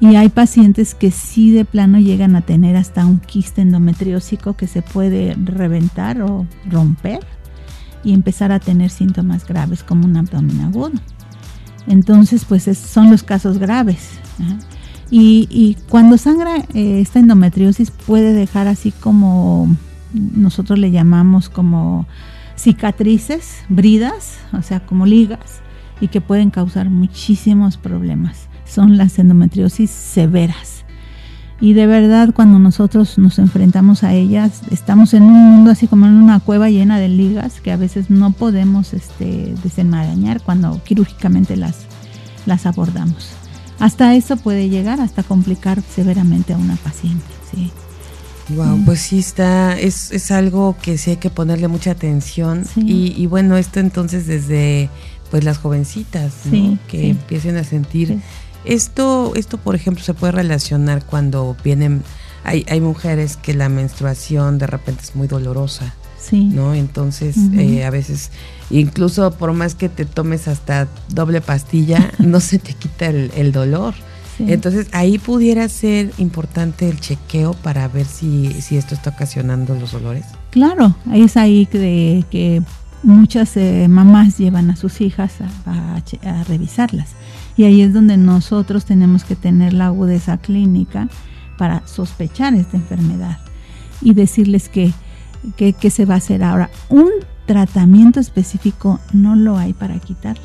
Y 0.00 0.16
hay 0.16 0.28
pacientes 0.28 0.94
que 0.94 1.10
sí 1.10 1.50
de 1.50 1.64
plano 1.64 1.98
llegan 1.98 2.36
a 2.36 2.42
tener 2.42 2.76
hasta 2.76 3.06
un 3.06 3.18
quiste 3.20 3.62
endometriósico 3.62 4.54
que 4.54 4.66
se 4.66 4.82
puede 4.82 5.34
reventar 5.42 6.20
o 6.20 6.46
romper 6.68 7.20
y 8.04 8.12
empezar 8.12 8.52
a 8.52 8.60
tener 8.60 8.90
síntomas 8.90 9.46
graves 9.46 9.82
como 9.82 10.04
un 10.04 10.14
abdomen 10.18 10.60
agudo. 10.60 10.92
Entonces, 11.86 12.44
pues 12.44 12.64
son 12.76 13.10
los 13.10 13.22
casos 13.22 13.56
graves. 13.56 14.10
Y, 15.10 15.78
cuando 15.88 16.18
sangra 16.18 16.56
eh, 16.74 17.00
esta 17.00 17.18
endometriosis 17.18 17.90
puede 17.90 18.34
dejar 18.34 18.68
así 18.68 18.90
como 18.92 19.74
nosotros 20.12 20.78
le 20.78 20.90
llamamos 20.90 21.48
como 21.48 22.06
cicatrices, 22.56 23.64
bridas, 23.68 24.38
o 24.52 24.62
sea, 24.62 24.80
como 24.80 25.06
ligas, 25.06 25.60
y 26.00 26.08
que 26.08 26.20
pueden 26.20 26.50
causar 26.50 26.90
muchísimos 26.90 27.76
problemas. 27.76 28.48
Son 28.64 28.96
las 28.96 29.18
endometriosis 29.18 29.90
severas. 29.90 30.84
Y 31.60 31.74
de 31.74 31.86
verdad, 31.86 32.34
cuando 32.34 32.58
nosotros 32.58 33.18
nos 33.18 33.38
enfrentamos 33.38 34.02
a 34.02 34.12
ellas, 34.14 34.62
estamos 34.72 35.14
en 35.14 35.22
un 35.22 35.32
mundo 35.32 35.70
así 35.70 35.86
como 35.86 36.06
en 36.06 36.14
una 36.14 36.40
cueva 36.40 36.70
llena 36.70 36.98
de 36.98 37.08
ligas 37.08 37.60
que 37.60 37.70
a 37.70 37.76
veces 37.76 38.10
no 38.10 38.32
podemos 38.32 38.92
este, 38.94 39.54
desenmarañar 39.62 40.42
cuando 40.42 40.82
quirúrgicamente 40.82 41.56
las, 41.56 41.86
las 42.46 42.66
abordamos. 42.66 43.30
Hasta 43.78 44.14
eso 44.16 44.36
puede 44.36 44.70
llegar, 44.70 45.00
hasta 45.00 45.22
complicar 45.22 45.82
severamente 45.82 46.52
a 46.52 46.58
una 46.58 46.74
paciente. 46.74 47.26
¿sí? 47.52 47.70
Wow, 48.56 48.84
pues 48.84 49.00
sí 49.00 49.18
está, 49.18 49.78
es, 49.78 50.10
es 50.12 50.30
algo 50.30 50.76
que 50.82 50.98
sí 50.98 51.10
hay 51.10 51.16
que 51.16 51.30
ponerle 51.30 51.68
mucha 51.68 51.92
atención 51.92 52.64
y, 52.76 53.26
bueno, 53.26 53.56
esto 53.56 53.80
entonces 53.80 54.26
desde 54.26 54.90
pues 55.30 55.44
las 55.44 55.58
jovencitas, 55.58 56.32
que 56.88 57.10
empiecen 57.10 57.56
a 57.56 57.64
sentir 57.64 58.20
Esto, 58.64 59.32
esto 59.34 59.58
por 59.58 59.74
ejemplo, 59.74 60.04
se 60.04 60.14
puede 60.14 60.32
relacionar 60.32 61.04
cuando 61.06 61.56
vienen, 61.64 62.02
hay, 62.44 62.64
hay 62.68 62.80
mujeres 62.80 63.36
que 63.36 63.54
la 63.54 63.68
menstruación 63.68 64.58
de 64.58 64.66
repente 64.66 65.02
es 65.04 65.16
muy 65.16 65.28
dolorosa. 65.28 65.94
Sí. 66.22 66.44
¿No? 66.44 66.72
Entonces, 66.72 67.36
eh, 67.58 67.84
a 67.84 67.90
veces, 67.90 68.30
incluso 68.70 69.32
por 69.32 69.52
más 69.52 69.74
que 69.74 69.88
te 69.88 70.04
tomes 70.04 70.46
hasta 70.46 70.86
doble 71.08 71.40
pastilla, 71.40 72.12
no 72.18 72.38
se 72.40 72.58
te 72.58 72.74
quita 72.74 73.06
el, 73.06 73.52
dolor. 73.52 73.94
Entonces, 74.38 74.88
ahí 74.92 75.18
pudiera 75.18 75.68
ser 75.68 76.12
importante 76.18 76.88
el 76.88 76.98
chequeo 76.98 77.52
para 77.52 77.86
ver 77.88 78.06
si, 78.06 78.52
si 78.60 78.76
esto 78.76 78.94
está 78.94 79.10
ocasionando 79.10 79.74
los 79.74 79.92
dolores. 79.92 80.24
Claro, 80.50 80.96
es 81.12 81.36
ahí 81.36 81.66
que, 81.66 82.24
que 82.30 82.62
muchas 83.02 83.56
eh, 83.56 83.86
mamás 83.88 84.38
llevan 84.38 84.70
a 84.70 84.76
sus 84.76 85.00
hijas 85.00 85.34
a, 85.66 86.44
revisarlas. 86.48 87.10
Y 87.56 87.64
ahí 87.64 87.82
es 87.82 87.92
donde 87.92 88.16
nosotros 88.16 88.84
tenemos 88.84 89.24
que 89.24 89.36
tener 89.36 89.72
la 89.72 89.86
agudeza 89.86 90.38
clínica 90.38 91.08
para 91.58 91.86
sospechar 91.86 92.54
esta 92.54 92.76
enfermedad 92.76 93.38
y 94.00 94.14
decirles 94.14 94.68
que, 94.68 94.92
que, 95.56 95.90
se 95.90 96.06
va 96.06 96.14
a 96.14 96.18
hacer 96.18 96.42
ahora. 96.42 96.70
Un 96.88 97.10
tratamiento 97.46 98.20
específico 98.20 99.00
no 99.12 99.36
lo 99.36 99.58
hay 99.58 99.74
para 99.74 99.98
quitarla. 99.98 100.42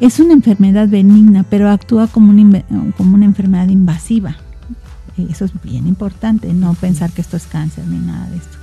Es 0.00 0.20
una 0.20 0.32
enfermedad 0.32 0.88
benigna, 0.88 1.44
pero 1.44 1.70
actúa 1.70 2.06
como 2.06 2.30
una, 2.30 2.62
como 2.96 3.14
una 3.14 3.24
enfermedad 3.24 3.68
invasiva. 3.68 4.36
Eso 5.16 5.46
es 5.46 5.52
bien 5.62 5.86
importante, 5.86 6.52
no 6.52 6.74
pensar 6.74 7.10
que 7.12 7.22
esto 7.22 7.36
es 7.36 7.46
cáncer 7.46 7.86
ni 7.86 7.98
nada 7.98 8.28
de 8.28 8.36
esto 8.36 8.56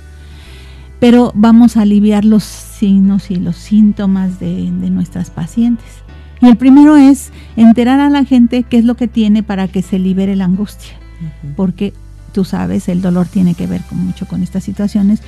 pero 1.04 1.32
vamos 1.34 1.76
a 1.76 1.82
aliviar 1.82 2.24
los 2.24 2.44
signos 2.44 3.30
y 3.30 3.36
los 3.36 3.56
síntomas 3.56 4.40
de, 4.40 4.70
nuestras 4.90 5.28
pacientes. 5.28 5.84
Y 6.40 6.46
el 6.46 6.56
primero 6.56 6.96
es 6.96 7.30
enterar 7.56 8.00
a 8.00 8.08
la 8.08 8.24
gente 8.24 8.62
qué 8.62 8.78
es 8.78 8.86
lo 8.86 8.94
que 8.94 9.06
tiene 9.06 9.42
para 9.42 9.68
que 9.68 9.82
se 9.82 9.98
libere 9.98 10.34
la 10.34 10.46
angustia, 10.46 10.94
porque 11.56 11.92
tú 12.32 12.46
sabes, 12.46 12.88
el 12.88 13.02
dolor 13.02 13.26
tiene 13.26 13.52
que 13.52 13.66
ver 13.66 13.82
con, 13.82 13.98
mucho 13.98 14.26
con 14.26 14.42
estas 14.42 14.64
situaciones, 14.64 15.20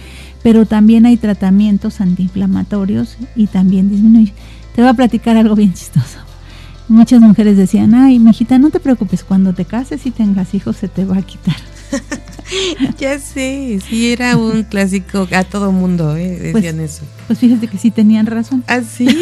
pero 0.43 0.65
también 0.65 1.05
hay 1.05 1.19
tratamientos 1.19 2.01
antiinflamatorios 2.01 3.19
y 3.37 3.47
también 3.47 3.91
disminuye. 3.91 4.33
Te 4.77 4.83
voy 4.83 4.91
a 4.91 4.95
platicar 4.95 5.39
algo 5.39 5.57
bien 5.57 5.73
chistoso. 5.73 6.19
Muchas 6.87 7.23
mujeres 7.23 7.57
decían, 7.57 7.95
ay, 7.95 8.19
mijita, 8.19 8.59
no 8.59 8.69
te 8.69 8.79
preocupes, 8.79 9.25
cuando 9.25 9.55
te 9.55 9.65
cases 9.65 10.05
y 10.05 10.11
tengas 10.11 10.53
hijos 10.53 10.77
se 10.77 10.87
te 10.87 11.07
va 11.07 11.17
a 11.17 11.23
quitar. 11.23 11.57
ya 12.99 13.19
sé, 13.19 13.81
sí 13.89 14.13
era 14.13 14.37
un 14.37 14.65
clásico 14.65 15.27
a 15.35 15.45
todo 15.45 15.73
mundo, 15.73 16.15
¿eh? 16.15 16.51
Pues, 16.53 16.63
decían 16.63 16.81
eso. 16.81 17.05
Pues 17.27 17.39
fíjate 17.39 17.69
que 17.69 17.79
sí 17.79 17.91
tenían 17.91 18.27
razón. 18.27 18.65
¿Ah, 18.67 18.83
sí? 18.83 19.07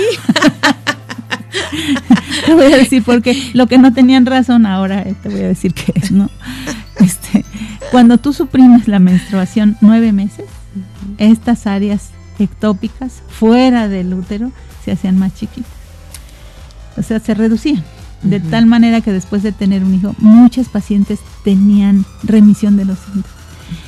te 2.47 2.55
voy 2.55 2.73
a 2.73 2.77
decir 2.77 3.05
porque 3.05 3.41
lo 3.53 3.69
que 3.69 3.79
no 3.79 3.93
tenían 3.93 4.27
razón 4.27 4.67
ahora 4.67 5.03
eh, 5.03 5.15
te 5.23 5.29
voy 5.29 5.43
a 5.43 5.47
decir 5.47 5.73
que 5.73 5.93
es, 5.95 6.11
¿no? 6.11 6.31
Este, 6.99 7.45
cuando 7.93 8.19
tú 8.19 8.33
suprimes 8.33 8.89
la 8.89 8.99
menstruación 8.99 9.77
nueve 9.81 10.11
meses, 10.11 10.47
estas 11.19 11.69
áreas 11.69 12.11
ectópicas 12.41 13.23
fuera 13.29 13.87
del 13.89 14.15
útero 14.15 14.51
se 14.85 14.93
hacían 14.93 15.19
más 15.19 15.35
chiquitas. 15.35 15.71
O 16.97 17.03
sea, 17.03 17.21
se 17.21 17.35
reducían. 17.35 17.85
De 18.23 18.41
tal 18.41 18.65
manera 18.65 19.03
que 19.03 19.13
después 19.13 19.43
de 19.43 19.53
tener 19.53 19.85
un 19.85 19.95
hijo, 19.95 20.15
muchas 20.19 20.69
pacientes 20.69 21.21
tenían 21.45 22.07
remisión 22.23 22.77
de 22.77 22.87
los 22.87 22.99
síntomas. 22.99 23.45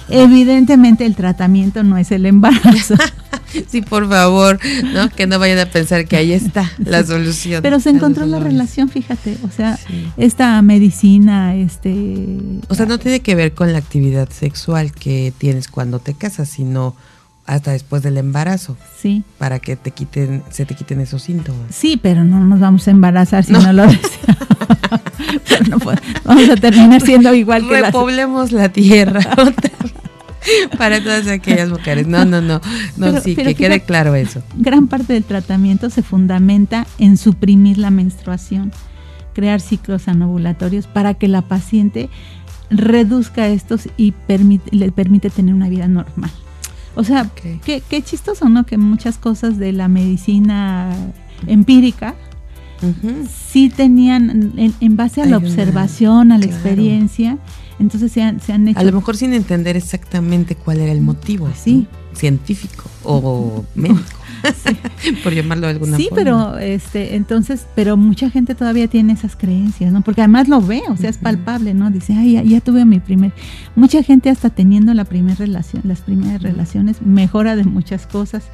Evidentemente 0.08 1.06
el 1.06 1.16
tratamiento 1.16 1.82
no 1.82 1.96
es 1.96 2.12
el 2.12 2.26
embarazo. 2.26 2.94
sí, 3.68 3.80
por 3.82 4.08
favor, 4.08 4.58
¿no? 4.92 5.08
que 5.08 5.26
no 5.26 5.38
vayan 5.38 5.58
a 5.58 5.66
pensar 5.66 6.06
que 6.06 6.16
ahí 6.16 6.32
está 6.32 6.70
la 6.78 7.04
solución. 7.04 7.62
Pero 7.62 7.80
se 7.80 7.90
encontró 7.90 8.26
la 8.26 8.38
relación, 8.38 8.88
fíjate, 8.88 9.38
o 9.42 9.50
sea, 9.50 9.78
esta 10.16 10.60
medicina, 10.62 11.56
este... 11.56 12.26
O 12.68 12.74
sea, 12.74 12.86
no 12.86 12.98
tiene 12.98 13.20
que 13.20 13.34
ver 13.34 13.54
con 13.54 13.72
la 13.72 13.78
actividad 13.78 14.28
sexual 14.30 14.92
que 14.92 15.32
tienes 15.36 15.68
cuando 15.68 15.98
te 15.98 16.14
casas, 16.14 16.48
sino 16.48 16.94
hasta 17.46 17.72
después 17.72 18.02
del 18.02 18.18
embarazo. 18.18 18.76
Sí. 19.00 19.22
Para 19.38 19.58
que 19.58 19.76
te 19.76 19.92
quiten, 19.92 20.42
se 20.50 20.66
te 20.66 20.74
quiten 20.74 21.00
esos 21.00 21.22
síntomas. 21.22 21.62
Sí, 21.70 21.96
pero 21.96 22.24
no 22.24 22.40
nos 22.40 22.60
vamos 22.60 22.86
a 22.88 22.90
embarazar 22.90 23.44
si 23.44 23.52
no, 23.52 23.72
lo 23.72 23.82
deseamos. 23.86 24.06
vamos 26.24 26.50
a 26.50 26.56
terminar 26.56 27.00
siendo 27.00 27.32
igual 27.34 27.68
que 27.68 27.80
Repoblemos 27.80 28.52
la 28.52 28.68
tierra. 28.68 29.20
para 30.78 31.02
todas 31.02 31.26
aquellas 31.28 31.68
mujeres. 31.68 32.06
No, 32.06 32.24
no, 32.24 32.40
no. 32.40 32.60
No, 32.96 33.20
sí, 33.20 33.36
que 33.36 33.54
quede 33.54 33.80
claro 33.80 34.14
eso. 34.14 34.42
Gran 34.56 34.88
parte 34.88 35.12
del 35.12 35.24
tratamiento 35.24 35.90
se 35.90 36.02
fundamenta 36.02 36.86
en 36.98 37.16
suprimir 37.16 37.78
la 37.78 37.90
menstruación, 37.90 38.72
crear 39.34 39.60
ciclos 39.60 40.08
anovulatorios 40.08 40.86
para 40.86 41.14
que 41.14 41.28
la 41.28 41.42
paciente 41.42 42.08
reduzca 42.70 43.46
estos 43.46 43.88
y 43.96 44.14
le 44.70 44.90
permite 44.92 45.30
tener 45.30 45.54
una 45.54 45.68
vida 45.68 45.86
normal. 45.88 46.30
O 46.96 47.04
sea, 47.04 47.30
qué, 47.64 48.02
chistoso, 48.02 48.48
¿no? 48.48 48.64
Que 48.64 48.78
muchas 48.78 49.18
cosas 49.18 49.58
de 49.58 49.72
la 49.72 49.86
medicina 49.86 50.96
empírica 51.46 52.14
sí 53.28 53.68
tenían, 53.68 54.54
en, 54.56 54.96
base 54.96 55.22
a 55.22 55.26
la 55.26 55.36
observación, 55.36 56.32
a 56.32 56.38
la 56.38 56.46
experiencia, 56.46 57.38
entonces 57.78 58.12
se 58.12 58.22
han, 58.22 58.40
se 58.40 58.52
han, 58.52 58.66
hecho... 58.68 58.80
A 58.80 58.84
lo 58.84 58.92
mejor 58.92 59.16
sin 59.16 59.34
entender 59.34 59.76
exactamente 59.76 60.54
cuál 60.54 60.80
era 60.80 60.92
el 60.92 61.02
motivo, 61.02 61.48
¿sí? 61.54 61.86
Científico 62.14 62.84
o 63.04 63.64
médico. 63.74 64.02
por 65.22 65.32
llamarlo 65.32 65.66
de 65.66 65.74
alguna 65.74 65.96
sí, 65.96 66.08
pero 66.14 66.58
este, 66.58 67.16
entonces, 67.16 67.66
pero 67.74 67.96
mucha 67.96 68.30
gente 68.30 68.54
todavía 68.54 68.88
tiene 68.88 69.12
esas 69.12 69.36
creencias, 69.36 69.92
¿no? 69.92 70.02
Porque 70.02 70.20
además 70.20 70.48
lo 70.48 70.60
ve, 70.60 70.82
o 70.88 70.96
sea, 70.96 71.10
es 71.10 71.18
palpable, 71.18 71.74
¿no? 71.74 71.90
Dice, 71.90 72.14
ay, 72.14 72.42
ya, 72.48 72.60
tuve 72.60 72.84
mi 72.84 73.00
primer. 73.00 73.32
Mucha 73.74 74.02
gente 74.02 74.30
hasta 74.30 74.50
teniendo 74.50 74.94
la 74.94 75.04
primera 75.04 75.36
relación, 75.36 75.82
las 75.84 76.00
primeras 76.00 76.42
relaciones, 76.42 77.02
mejora 77.02 77.56
de 77.56 77.64
muchas 77.64 78.06
cosas 78.06 78.44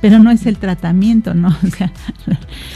pero 0.00 0.18
no 0.18 0.30
es 0.30 0.46
el 0.46 0.56
tratamiento, 0.56 1.34
¿no? 1.34 1.48
O 1.62 1.70
sea, 1.76 1.92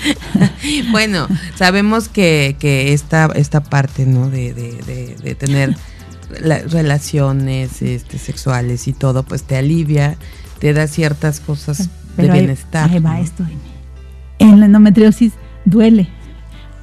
bueno, 0.90 1.26
sabemos 1.54 2.10
que, 2.10 2.54
que 2.58 2.92
esta, 2.92 3.30
esta 3.34 3.62
parte, 3.62 4.04
¿no? 4.04 4.28
De, 4.28 4.52
de, 4.52 5.16
de, 5.22 5.34
tener 5.34 5.74
relaciones 6.68 7.80
este, 7.80 8.18
sexuales 8.18 8.88
y 8.88 8.92
todo, 8.92 9.22
pues 9.22 9.44
te 9.44 9.56
alivia, 9.56 10.18
te 10.58 10.74
da 10.74 10.86
ciertas 10.86 11.40
cosas 11.40 11.88
de 12.16 12.30
bienestar. 12.30 12.90
Ahí 12.90 12.98
va 12.98 13.20
esto. 13.20 13.44
En 14.38 14.60
la 14.60 14.66
endometriosis 14.66 15.32
duele. 15.64 16.08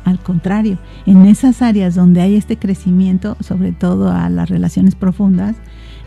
Al 0.03 0.19
contrario, 0.19 0.79
en 1.05 1.25
esas 1.25 1.61
áreas 1.61 1.93
donde 1.93 2.21
hay 2.21 2.35
este 2.35 2.57
crecimiento, 2.57 3.37
sobre 3.39 3.71
todo 3.71 4.11
a 4.11 4.29
las 4.29 4.49
relaciones 4.49 4.95
profundas, 4.95 5.55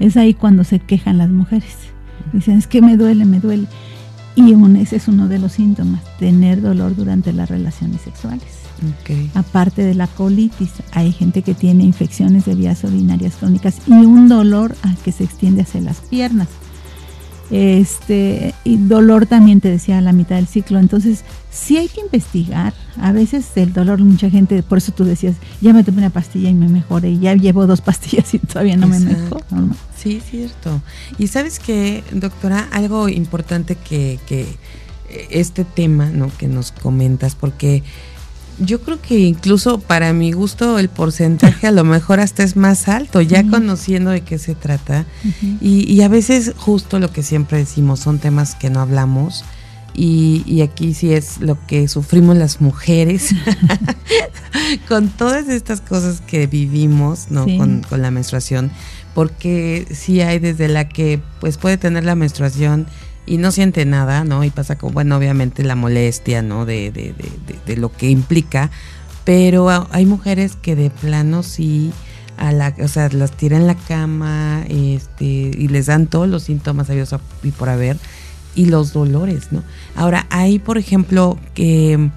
es 0.00 0.16
ahí 0.16 0.34
cuando 0.34 0.64
se 0.64 0.80
quejan 0.80 1.18
las 1.18 1.30
mujeres. 1.30 1.76
Dicen, 2.32 2.58
es 2.58 2.66
que 2.66 2.82
me 2.82 2.96
duele, 2.96 3.24
me 3.24 3.38
duele. 3.38 3.66
Y 4.34 4.52
ese 4.80 4.96
es 4.96 5.06
uno 5.06 5.28
de 5.28 5.38
los 5.38 5.52
síntomas, 5.52 6.02
tener 6.18 6.60
dolor 6.60 6.96
durante 6.96 7.32
las 7.32 7.48
relaciones 7.48 8.00
sexuales. 8.00 8.64
Aparte 9.34 9.82
de 9.82 9.94
la 9.94 10.08
colitis, 10.08 10.72
hay 10.90 11.12
gente 11.12 11.42
que 11.42 11.54
tiene 11.54 11.84
infecciones 11.84 12.44
de 12.44 12.56
vías 12.56 12.82
urinarias 12.82 13.36
crónicas 13.36 13.80
y 13.86 13.92
un 13.92 14.28
dolor 14.28 14.74
que 15.04 15.12
se 15.12 15.22
extiende 15.22 15.62
hacia 15.62 15.80
las 15.80 16.00
piernas 16.00 16.48
este 17.50 18.54
y 18.64 18.76
dolor 18.76 19.26
también 19.26 19.60
te 19.60 19.68
decía 19.68 19.98
a 19.98 20.00
la 20.00 20.12
mitad 20.12 20.36
del 20.36 20.46
ciclo. 20.46 20.78
Entonces 20.78 21.24
sí 21.50 21.76
hay 21.76 21.88
que 21.88 22.00
investigar. 22.00 22.74
A 23.00 23.12
veces 23.12 23.46
el 23.56 23.72
dolor 23.72 23.98
mucha 24.00 24.30
gente 24.30 24.62
por 24.62 24.78
eso 24.78 24.92
tú 24.92 25.04
decías 25.04 25.36
ya 25.60 25.72
me 25.72 25.84
tomé 25.84 25.98
una 25.98 26.10
pastilla 26.10 26.48
y 26.48 26.54
me 26.54 26.68
mejoré 26.68 27.10
y 27.10 27.18
ya 27.18 27.34
llevo 27.34 27.66
dos 27.66 27.80
pastillas 27.80 28.32
y 28.34 28.38
todavía 28.38 28.76
no 28.76 28.86
me 28.86 28.98
mejoro 29.00 29.44
sí 29.96 30.20
cierto. 30.20 30.82
Y 31.18 31.28
sabes 31.28 31.58
que 31.58 32.04
doctora 32.12 32.68
algo 32.72 33.08
importante 33.08 33.76
que, 33.76 34.18
que 34.26 34.46
este 35.30 35.64
tema 35.64 36.10
no 36.10 36.30
que 36.36 36.48
nos 36.48 36.72
comentas 36.72 37.34
porque 37.34 37.82
yo 38.58 38.80
creo 38.80 39.00
que 39.00 39.18
incluso 39.18 39.78
para 39.78 40.12
mi 40.12 40.32
gusto 40.32 40.78
el 40.78 40.88
porcentaje 40.88 41.66
a 41.66 41.72
lo 41.72 41.84
mejor 41.84 42.20
hasta 42.20 42.42
es 42.42 42.56
más 42.56 42.88
alto, 42.88 43.20
ya 43.20 43.48
conociendo 43.48 44.10
de 44.10 44.22
qué 44.22 44.38
se 44.38 44.54
trata. 44.54 45.06
y, 45.60 46.00
a 46.02 46.08
veces 46.08 46.52
justo 46.56 46.98
lo 46.98 47.12
que 47.12 47.22
siempre 47.22 47.58
decimos 47.58 48.00
son 48.00 48.18
temas 48.18 48.54
que 48.54 48.70
no 48.70 48.80
hablamos. 48.80 49.44
Y, 49.96 50.60
aquí 50.62 50.92
sí 50.92 51.12
es 51.12 51.40
lo 51.40 51.64
que 51.66 51.86
sufrimos 51.86 52.36
las 52.36 52.60
mujeres 52.60 53.30
con 54.88 55.08
todas 55.08 55.48
estas 55.48 55.80
cosas 55.80 56.20
que 56.20 56.48
vivimos 56.48 57.30
¿no? 57.30 57.44
Con, 57.44 57.82
con 57.88 58.02
la 58.02 58.10
menstruación. 58.10 58.70
Porque 59.14 59.86
sí 59.92 60.20
hay 60.20 60.40
desde 60.40 60.66
la 60.66 60.88
que 60.88 61.20
pues 61.38 61.56
puede 61.58 61.76
tener 61.76 62.04
la 62.04 62.16
menstruación 62.16 62.86
y 63.26 63.38
no 63.38 63.52
siente 63.52 63.84
nada, 63.84 64.24
¿no? 64.24 64.44
Y 64.44 64.50
pasa 64.50 64.76
como, 64.76 64.92
bueno, 64.92 65.16
obviamente 65.16 65.62
la 65.64 65.76
molestia, 65.76 66.42
¿no? 66.42 66.66
De, 66.66 66.90
de, 66.90 67.14
de, 67.14 67.58
de, 67.66 67.76
lo 67.76 67.90
que 67.90 68.10
implica, 68.10 68.70
pero 69.24 69.88
hay 69.90 70.06
mujeres 70.06 70.56
que 70.56 70.76
de 70.76 70.90
plano 70.90 71.42
sí, 71.42 71.92
a 72.36 72.52
la, 72.52 72.74
o 72.82 72.88
sea, 72.88 73.08
las 73.10 73.32
tiran 73.32 73.62
en 73.62 73.66
la 73.66 73.74
cama 73.74 74.64
este, 74.68 75.24
y 75.24 75.68
les 75.68 75.86
dan 75.86 76.06
todos 76.06 76.28
los 76.28 76.44
síntomas 76.44 76.90
habidos 76.90 77.14
y 77.42 77.50
por 77.50 77.68
haber 77.68 77.96
y 78.54 78.66
los 78.66 78.92
dolores, 78.92 79.50
¿no? 79.50 79.62
Ahora, 79.96 80.26
hay, 80.30 80.58
por 80.58 80.78
ejemplo, 80.78 81.38
que 81.54 82.10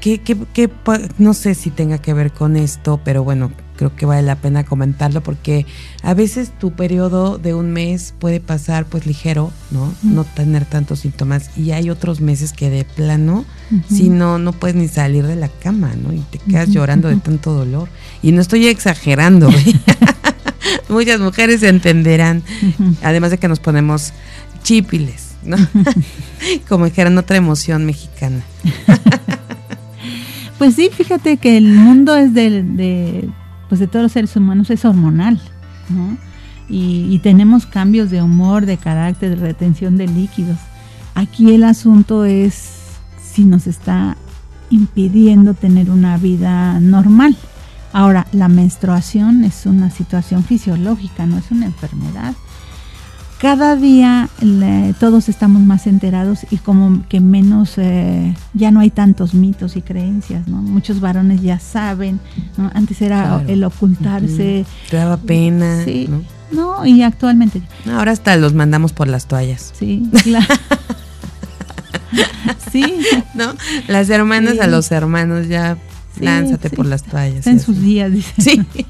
que, 0.00 0.18
que, 0.18 0.36
que, 0.52 0.70
no 1.18 1.34
sé 1.34 1.54
si 1.54 1.70
tenga 1.70 1.98
que 1.98 2.14
ver 2.14 2.32
con 2.32 2.56
esto, 2.56 3.00
pero 3.04 3.22
bueno, 3.22 3.52
creo 3.76 3.94
que 3.96 4.06
vale 4.06 4.22
la 4.22 4.36
pena 4.36 4.64
comentarlo 4.64 5.22
porque 5.22 5.64
a 6.02 6.12
veces 6.14 6.52
tu 6.58 6.72
periodo 6.72 7.38
de 7.38 7.54
un 7.54 7.70
mes 7.70 8.14
puede 8.18 8.40
pasar 8.40 8.84
pues 8.84 9.06
ligero, 9.06 9.52
¿no? 9.70 9.94
No 10.02 10.24
tener 10.24 10.66
tantos 10.66 11.00
síntomas 11.00 11.56
y 11.56 11.70
hay 11.70 11.88
otros 11.88 12.20
meses 12.20 12.52
que 12.52 12.68
de 12.68 12.84
plano, 12.84 13.44
si 13.90 14.08
no, 14.10 14.38
no 14.38 14.52
puedes 14.52 14.76
ni 14.76 14.88
salir 14.88 15.26
de 15.26 15.36
la 15.36 15.48
cama, 15.48 15.94
¿no? 15.96 16.12
Y 16.12 16.20
te 16.20 16.38
quedas 16.38 16.68
llorando 16.68 17.08
de 17.08 17.16
tanto 17.16 17.52
dolor. 17.52 17.88
Y 18.22 18.32
no 18.32 18.42
estoy 18.42 18.66
exagerando, 18.66 19.48
¿eh? 19.48 19.74
muchas 20.90 21.20
mujeres 21.20 21.62
entenderán, 21.62 22.42
además 23.02 23.30
de 23.30 23.38
que 23.38 23.48
nos 23.48 23.60
ponemos 23.60 24.12
chipiles, 24.62 25.28
¿no? 25.42 25.56
Como 26.68 26.84
dijeran 26.84 27.16
otra 27.16 27.36
emoción 27.36 27.86
mexicana. 27.86 28.42
Pues 30.60 30.74
sí, 30.74 30.90
fíjate 30.92 31.38
que 31.38 31.56
el 31.56 31.68
mundo 31.68 32.14
es 32.16 32.34
de, 32.34 33.30
pues 33.70 33.78
de 33.78 33.86
todos 33.86 34.02
los 34.02 34.12
seres 34.12 34.36
humanos 34.36 34.68
es 34.68 34.84
hormonal, 34.84 35.40
¿no? 35.88 36.18
Y, 36.68 37.18
tenemos 37.20 37.64
cambios 37.64 38.10
de 38.10 38.20
humor, 38.20 38.66
de 38.66 38.76
carácter, 38.76 39.30
de 39.30 39.36
retención 39.36 39.96
de 39.96 40.06
líquidos. 40.06 40.58
Aquí 41.14 41.54
el 41.54 41.64
asunto 41.64 42.26
es 42.26 42.72
si 43.22 43.44
nos 43.44 43.66
está 43.66 44.18
impidiendo 44.68 45.54
tener 45.54 45.90
una 45.90 46.18
vida 46.18 46.78
normal. 46.78 47.38
Ahora, 47.94 48.26
la 48.32 48.48
menstruación 48.48 49.44
es 49.44 49.64
una 49.64 49.90
situación 49.90 50.44
fisiológica, 50.44 51.24
no 51.24 51.38
es 51.38 51.50
una 51.50 51.64
enfermedad 51.64 52.34
cada 53.40 53.74
día 53.74 54.28
todos 54.98 55.30
estamos 55.30 55.62
más 55.62 55.86
enterados 55.86 56.40
y 56.50 56.58
como 56.58 57.02
que 57.08 57.20
menos, 57.20 57.78
eh, 57.78 58.34
ya 58.52 58.70
no 58.70 58.80
hay 58.80 58.90
tantos 58.90 59.32
mitos 59.32 59.76
y 59.76 59.82
creencias, 59.82 60.46
¿no? 60.46 60.58
Muchos 60.58 61.00
varones 61.00 61.40
ya 61.40 61.58
saben, 61.58 62.20
¿no? 62.58 62.70
Antes 62.74 63.00
era 63.00 63.42
el 63.48 63.64
ocultarse. 63.64 64.66
Te 64.90 64.96
daba 64.96 65.16
pena. 65.16 65.84
Sí. 65.84 66.08
¿no? 66.52 66.84
y 66.84 67.02
actualmente. 67.02 67.62
Ahora 67.86 68.12
hasta 68.12 68.36
los 68.36 68.54
mandamos 68.54 68.92
por 68.92 69.08
las 69.08 69.26
toallas. 69.26 69.72
Sí, 69.72 70.08
claro. 70.22 70.46
sí. 72.72 72.84
¿No? 73.34 73.54
Las 73.88 74.10
hermanas 74.10 74.58
a 74.60 74.66
los 74.66 74.90
hermanos 74.92 75.48
ya 75.48 75.78
lánzate 76.18 76.68
por 76.68 76.86
las 76.86 77.04
toallas. 77.04 77.46
En 77.46 77.60
sus 77.60 77.80
días, 77.80 78.12
dice. 78.12 78.32
Sí. 78.38 78.62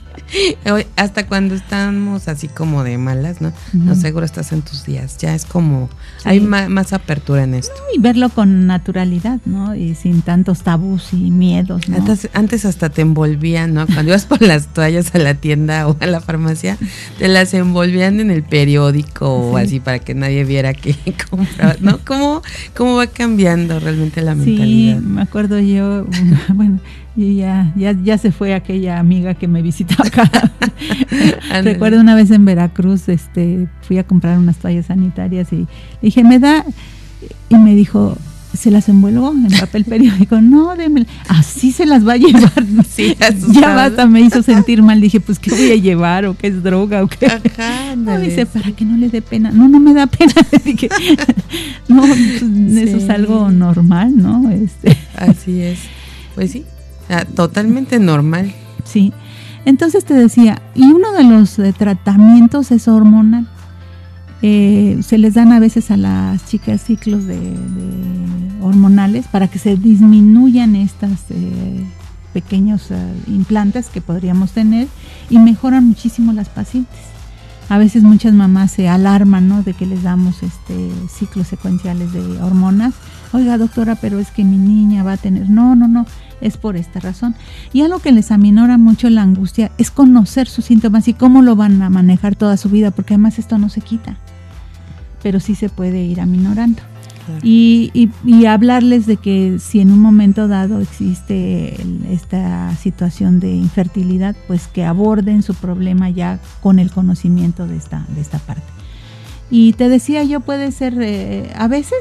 Hasta 0.97 1.27
cuando 1.27 1.55
estamos 1.55 2.29
así 2.29 2.49
como 2.49 2.85
de 2.85 2.99
malas, 2.99 3.41
¿no? 3.41 3.53
No 3.73 3.95
seguro 3.95 4.25
estás 4.25 4.53
en 4.53 4.63
tus 4.63 4.85
días. 4.85 5.19
Ya 5.19 5.35
es 5.35 5.45
como, 5.45 5.89
hay 6.25 6.41
más, 6.41 6.93
apertura 6.93 7.45
en 7.45 7.55
esto. 7.55 7.75
y 7.95 8.01
verlo 8.01 8.29
con 8.31 8.67
naturalidad, 8.67 9.41
¿no? 9.45 9.75
Y 9.75 9.95
sin 9.95 10.23
tantos 10.23 10.63
tabús 10.63 11.13
y 11.13 11.31
miedos, 11.31 11.89
¿no? 11.89 11.97
Antes, 12.33 12.65
hasta 12.65 12.91
te 12.91 13.03
envolvían, 13.03 13.75
¿no? 13.75 13.87
Cuando 13.87 14.11
ibas 14.11 14.25
por 14.25 14.43
las 14.43 14.67
toallas 14.69 15.15
a 15.15 15.19
la 15.19 15.35
tienda 15.35 15.89
o 15.89 15.97
a 16.01 16.07
la 16.07 16.21
farmacia, 16.21 16.77
te 17.19 17.29
las 17.29 17.55
envolvían 17.55 18.21
en 18.21 18.31
el 18.31 18.43
periódico 18.43 19.29
o 19.29 19.57
así 19.57 19.81
para 19.81 19.99
que 19.99 20.15
nadie 20.15 20.45
viera 20.45 20.75
que 20.75 20.97
comprabas, 21.31 21.81
¿no? 21.81 21.99
¿Cómo, 22.05 22.43
¿Cómo 22.77 22.97
va 22.97 23.07
cambiando 23.07 23.81
realmente 23.81 24.23
la 24.23 24.35
mentalidad? 24.35 24.99
Sí, 24.99 25.07
me 25.07 25.23
acuerdo 25.23 25.59
yo, 25.61 26.07
bueno, 26.55 26.81
y 27.17 27.37
ya, 27.37 27.73
ya, 27.77 27.93
ya 27.93 28.19
se 28.19 28.33
fue 28.33 28.55
aquella 28.55 28.99
amiga 28.99 29.35
que 29.35 29.49
me 29.49 29.63
visitaba 29.63 30.07
acá. 30.07 30.31
Recuerdo 31.63 32.01
una 32.01 32.15
vez 32.15 32.31
en 32.31 32.45
Veracruz, 32.45 33.09
este, 33.09 33.69
fui 33.83 33.99
a 33.99 34.05
comprar 34.05 34.39
unas 34.39 34.57
toallas 34.57 34.87
sanitarias 34.87 35.53
y 35.53 35.67
dije, 36.01 36.23
me 36.25 36.39
da, 36.39 36.65
y 37.49 37.57
me 37.57 37.75
dijo, 37.75 38.17
¿se 38.55 38.71
las 38.71 38.89
envuelvo 38.89 39.33
en 39.33 39.49
papel 39.59 39.85
periódico? 39.85 40.41
No, 40.41 40.77
déme, 40.77 41.07
así 41.29 41.73
se 41.73 41.87
las 41.87 42.07
va 42.07 42.15
a 42.15 42.17
llevar. 42.17 42.53
Sí, 42.91 43.17
ya 43.53 43.75
basta, 43.75 44.07
me 44.07 44.21
hizo 44.21 44.43
sentir 44.43 44.83
mal. 44.83 45.01
Dije, 45.01 45.21
pues, 45.21 45.39
¿qué 45.39 45.51
voy 45.51 45.71
a 45.71 45.77
llevar? 45.77 46.27
¿O 46.27 46.37
qué 46.37 46.49
es 46.49 46.63
droga? 46.63 47.03
¿O 47.05 47.07
qué? 47.07 47.27
Ajá, 47.27 47.95
no, 47.97 48.19
dice, 48.19 48.47
para 48.47 48.73
que 48.73 48.85
no 48.85 48.97
le 48.97 49.09
dé 49.09 49.23
pena. 49.23 49.51
No, 49.53 49.69
no 49.69 49.79
me 49.79 49.95
da 49.95 50.07
pena. 50.07 50.33
Dije, 50.65 50.89
no, 51.89 52.03
pues, 52.03 52.43
eso 52.43 52.97
es 52.97 53.09
algo 53.09 53.51
normal, 53.51 54.17
¿no? 54.17 54.51
Este. 54.51 54.97
Así 55.17 55.63
es. 55.63 55.79
Pues 56.35 56.51
sí, 56.51 56.65
totalmente 57.35 57.99
normal. 57.99 58.53
Sí. 58.85 59.13
Entonces 59.65 60.05
te 60.05 60.15
decía, 60.15 60.61
y 60.75 60.85
uno 60.91 61.13
de 61.13 61.25
los 61.25 61.59
eh, 61.59 61.73
tratamientos 61.77 62.71
es 62.71 62.89
hormonal. 62.89 63.47
Eh, 64.43 65.01
se 65.03 65.19
les 65.19 65.35
dan 65.35 65.53
a 65.53 65.61
veces 65.61 65.91
a 65.91 65.99
las 65.99 66.47
chicas 66.47 66.83
ciclos 66.83 67.27
de, 67.27 67.39
hormonales 68.63 69.27
para 69.27 69.49
que 69.49 69.59
se 69.59 69.77
disminuyan 69.77 70.77
estos 70.77 71.11
eh, 71.29 71.85
pequeños 72.33 72.89
implantes 73.27 73.89
que 73.89 74.01
podríamos 74.01 74.53
tener 74.53 74.89
y 75.29 75.39
mejoran 75.39 75.87
muchísimo 75.89 76.33
las 76.33 76.49
pacientes. 76.49 76.99
A 77.69 77.79
veces 77.79 78.03
muchas 78.03 78.33
mamás 78.33 78.73
se 78.73 78.89
alarman 78.89 79.47
¿no? 79.47 79.63
de 79.63 79.75
que 79.75 79.87
les 79.87 80.03
damos 80.03 80.43
este, 80.43 80.91
ciclos 81.09 81.47
secuenciales 81.47 82.13
de 82.13 82.21
hormonas. 82.43 82.95
Oiga, 83.33 83.59
doctora, 83.59 83.95
pero 83.95 84.19
es 84.19 84.31
que 84.31 84.45
mi 84.45 84.57
niña 84.57 85.03
va 85.03 85.13
a 85.13 85.17
tener. 85.17 85.49
No, 85.49 85.77
no, 85.77 85.89
no 85.89 86.07
es 86.41 86.57
por 86.57 86.77
esta 86.77 87.01
razón. 87.01 87.35
Y 87.73 87.83
algo 87.83 87.99
que 87.99 88.13
les 88.13 88.31
aminora 88.31 88.79
mucho 88.79 89.11
la 89.11 89.23
angustia 89.23 89.71
es 89.79 89.91
conocer 89.91 90.49
sus 90.49 90.65
síntomas 90.65 91.09
y 91.09 91.15
cómo 91.15 91.43
lo 91.43 91.57
van 91.57 91.81
a 91.83 91.91
manejar 91.91 92.35
toda 92.35 92.57
su 92.57 92.69
vida, 92.69 92.91
porque 92.91 93.15
además 93.15 93.39
esto 93.39 93.59
no 93.59 93.69
se 93.69 93.81
quita, 93.81 94.17
pero 95.23 95.41
sí 95.41 95.55
se 95.55 95.69
puede 95.69 96.03
ir 96.03 96.21
aminorando. 96.21 96.83
Y, 97.45 98.11
y, 98.25 98.47
hablarles 98.47 99.07
de 99.07 99.17
que 99.17 99.59
si 99.61 99.79
en 99.79 99.93
un 99.93 100.01
momento 100.01 100.49
dado 100.49 100.81
existe 100.81 101.77
esta 102.11 102.75
situación 102.75 103.39
de 103.39 103.55
infertilidad, 103.55 104.35
pues 104.49 104.67
que 104.67 104.85
aborden 104.85 105.45
su 105.45 105.55
problema 105.55 106.11
ya 106.11 106.41
con 106.61 106.81
el 106.81 106.91
conocimiento 106.91 107.69
de 107.69 107.77
esta, 107.77 108.05
de 108.17 108.21
esta 108.21 108.41
parte. 108.41 108.65
Y 109.49 109.75
te 109.75 109.89
decía 109.89 110.25
yo, 110.25 110.41
puede 110.41 110.73
ser 110.73 110.95
eh, 111.01 111.53
a 111.55 111.69
veces 111.69 111.99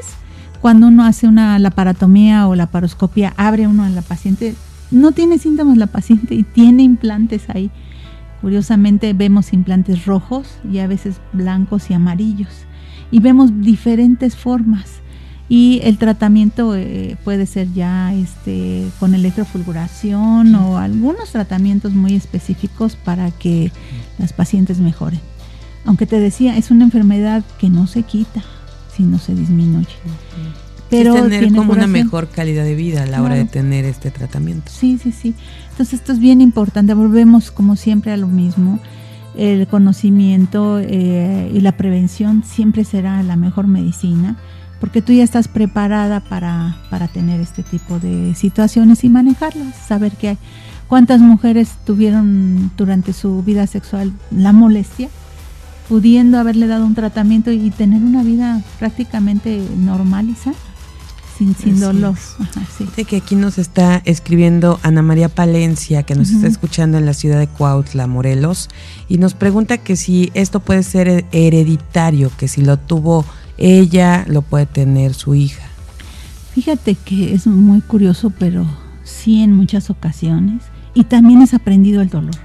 cuando 0.60 0.88
uno 0.88 1.04
hace 1.04 1.26
una 1.26 1.58
laparatomía 1.58 2.46
o 2.46 2.54
la 2.54 2.66
paroscopia, 2.66 3.32
abre 3.36 3.66
uno 3.66 3.84
a 3.84 3.88
la 3.88 4.02
paciente, 4.02 4.54
no 4.90 5.12
tiene 5.12 5.38
síntomas 5.38 5.78
la 5.78 5.86
paciente 5.86 6.34
y 6.34 6.42
tiene 6.42 6.82
implantes 6.82 7.48
ahí. 7.48 7.70
Curiosamente 8.42 9.12
vemos 9.14 9.52
implantes 9.52 10.04
rojos 10.04 10.46
y 10.70 10.78
a 10.78 10.86
veces 10.86 11.16
blancos 11.32 11.90
y 11.90 11.94
amarillos. 11.94 12.50
Y 13.10 13.20
vemos 13.20 13.62
diferentes 13.62 14.36
formas. 14.36 15.00
Y 15.48 15.80
el 15.82 15.98
tratamiento 15.98 16.76
eh, 16.76 17.16
puede 17.24 17.46
ser 17.46 17.72
ya 17.72 18.14
este, 18.14 18.86
con 19.00 19.14
electrofulguración 19.14 20.54
o 20.54 20.78
algunos 20.78 21.32
tratamientos 21.32 21.92
muy 21.92 22.14
específicos 22.14 22.96
para 22.96 23.30
que 23.30 23.72
las 24.18 24.32
pacientes 24.32 24.78
mejoren. 24.78 25.20
Aunque 25.86 26.06
te 26.06 26.20
decía, 26.20 26.56
es 26.56 26.70
una 26.70 26.84
enfermedad 26.84 27.42
que 27.58 27.68
no 27.68 27.86
se 27.86 28.02
quita 28.02 28.42
si 29.00 29.06
no 29.06 29.18
se 29.18 29.34
disminuye. 29.34 29.88
Pero 30.90 31.14
tener 31.14 31.52
como 31.54 31.72
una 31.72 31.86
mejor 31.86 32.28
calidad 32.28 32.64
de 32.64 32.74
vida 32.74 33.04
a 33.04 33.06
la 33.06 33.22
hora 33.22 33.36
de 33.36 33.44
tener 33.44 33.84
este 33.84 34.10
tratamiento. 34.10 34.70
Sí, 34.70 34.98
sí, 35.02 35.12
sí. 35.12 35.34
Entonces 35.70 36.00
esto 36.00 36.12
es 36.12 36.18
bien 36.18 36.40
importante. 36.40 36.94
Volvemos 36.94 37.50
como 37.50 37.76
siempre 37.76 38.12
a 38.12 38.16
lo 38.16 38.26
mismo. 38.26 38.78
El 39.36 39.66
conocimiento 39.68 40.80
eh, 40.80 41.50
y 41.54 41.60
la 41.60 41.76
prevención 41.76 42.42
siempre 42.44 42.84
será 42.84 43.22
la 43.22 43.36
mejor 43.36 43.68
medicina 43.68 44.36
porque 44.80 45.02
tú 45.02 45.12
ya 45.12 45.22
estás 45.22 45.46
preparada 45.46 46.20
para, 46.20 46.76
para 46.90 47.06
tener 47.06 47.40
este 47.40 47.62
tipo 47.62 47.98
de 47.98 48.34
situaciones 48.34 49.04
y 49.04 49.10
manejarlas, 49.10 49.76
saber 49.76 50.12
que 50.12 50.30
hay. 50.30 50.38
¿Cuántas 50.88 51.20
mujeres 51.20 51.76
tuvieron 51.84 52.72
durante 52.76 53.12
su 53.12 53.42
vida 53.44 53.66
sexual 53.66 54.12
la 54.32 54.52
molestia? 54.52 55.08
Pudiendo 55.90 56.38
haberle 56.38 56.68
dado 56.68 56.86
un 56.86 56.94
tratamiento 56.94 57.50
y 57.50 57.68
tener 57.70 58.00
una 58.00 58.22
vida 58.22 58.62
prácticamente 58.78 59.60
normalizada 59.76 60.54
sin, 61.36 61.56
sin 61.56 61.80
dolor. 61.80 62.14
Ajá, 62.38 62.62
que 63.08 63.16
aquí 63.16 63.34
nos 63.34 63.58
está 63.58 64.00
escribiendo 64.04 64.78
Ana 64.84 65.02
María 65.02 65.28
Palencia, 65.28 66.04
que 66.04 66.14
nos 66.14 66.30
está 66.30 66.46
escuchando 66.46 66.96
en 66.96 67.06
la 67.06 67.12
ciudad 67.12 67.40
de 67.40 67.48
Cuautla, 67.48 68.06
Morelos, 68.06 68.68
y 69.08 69.18
nos 69.18 69.34
pregunta 69.34 69.78
que 69.78 69.96
si 69.96 70.30
esto 70.34 70.60
puede 70.60 70.84
ser 70.84 71.26
hereditario, 71.32 72.30
que 72.38 72.46
si 72.46 72.62
lo 72.62 72.76
tuvo 72.76 73.24
ella, 73.58 74.24
lo 74.28 74.42
puede 74.42 74.66
tener 74.66 75.12
su 75.12 75.34
hija. 75.34 75.64
Fíjate 76.54 76.94
que 76.94 77.34
es 77.34 77.48
muy 77.48 77.80
curioso, 77.80 78.30
pero 78.30 78.64
sí 79.02 79.42
en 79.42 79.56
muchas 79.56 79.90
ocasiones, 79.90 80.62
y 80.94 81.02
también 81.02 81.42
es 81.42 81.52
aprendido 81.52 82.00
el 82.00 82.10
dolor. 82.10 82.36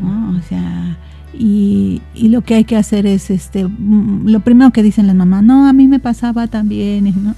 O 0.00 0.48
sea, 0.48 0.96
y, 1.32 2.00
y, 2.14 2.28
lo 2.28 2.42
que 2.42 2.54
hay 2.54 2.64
que 2.64 2.76
hacer 2.76 3.06
es 3.06 3.30
este 3.30 3.64
mm, 3.64 4.28
lo 4.28 4.40
primero 4.40 4.72
que 4.72 4.82
dicen 4.82 5.06
las 5.06 5.14
mamás 5.14 5.42
no 5.42 5.68
a 5.68 5.72
mí 5.72 5.86
me 5.86 6.00
pasaba 6.00 6.46
también 6.46 7.04
¿no? 7.22 7.34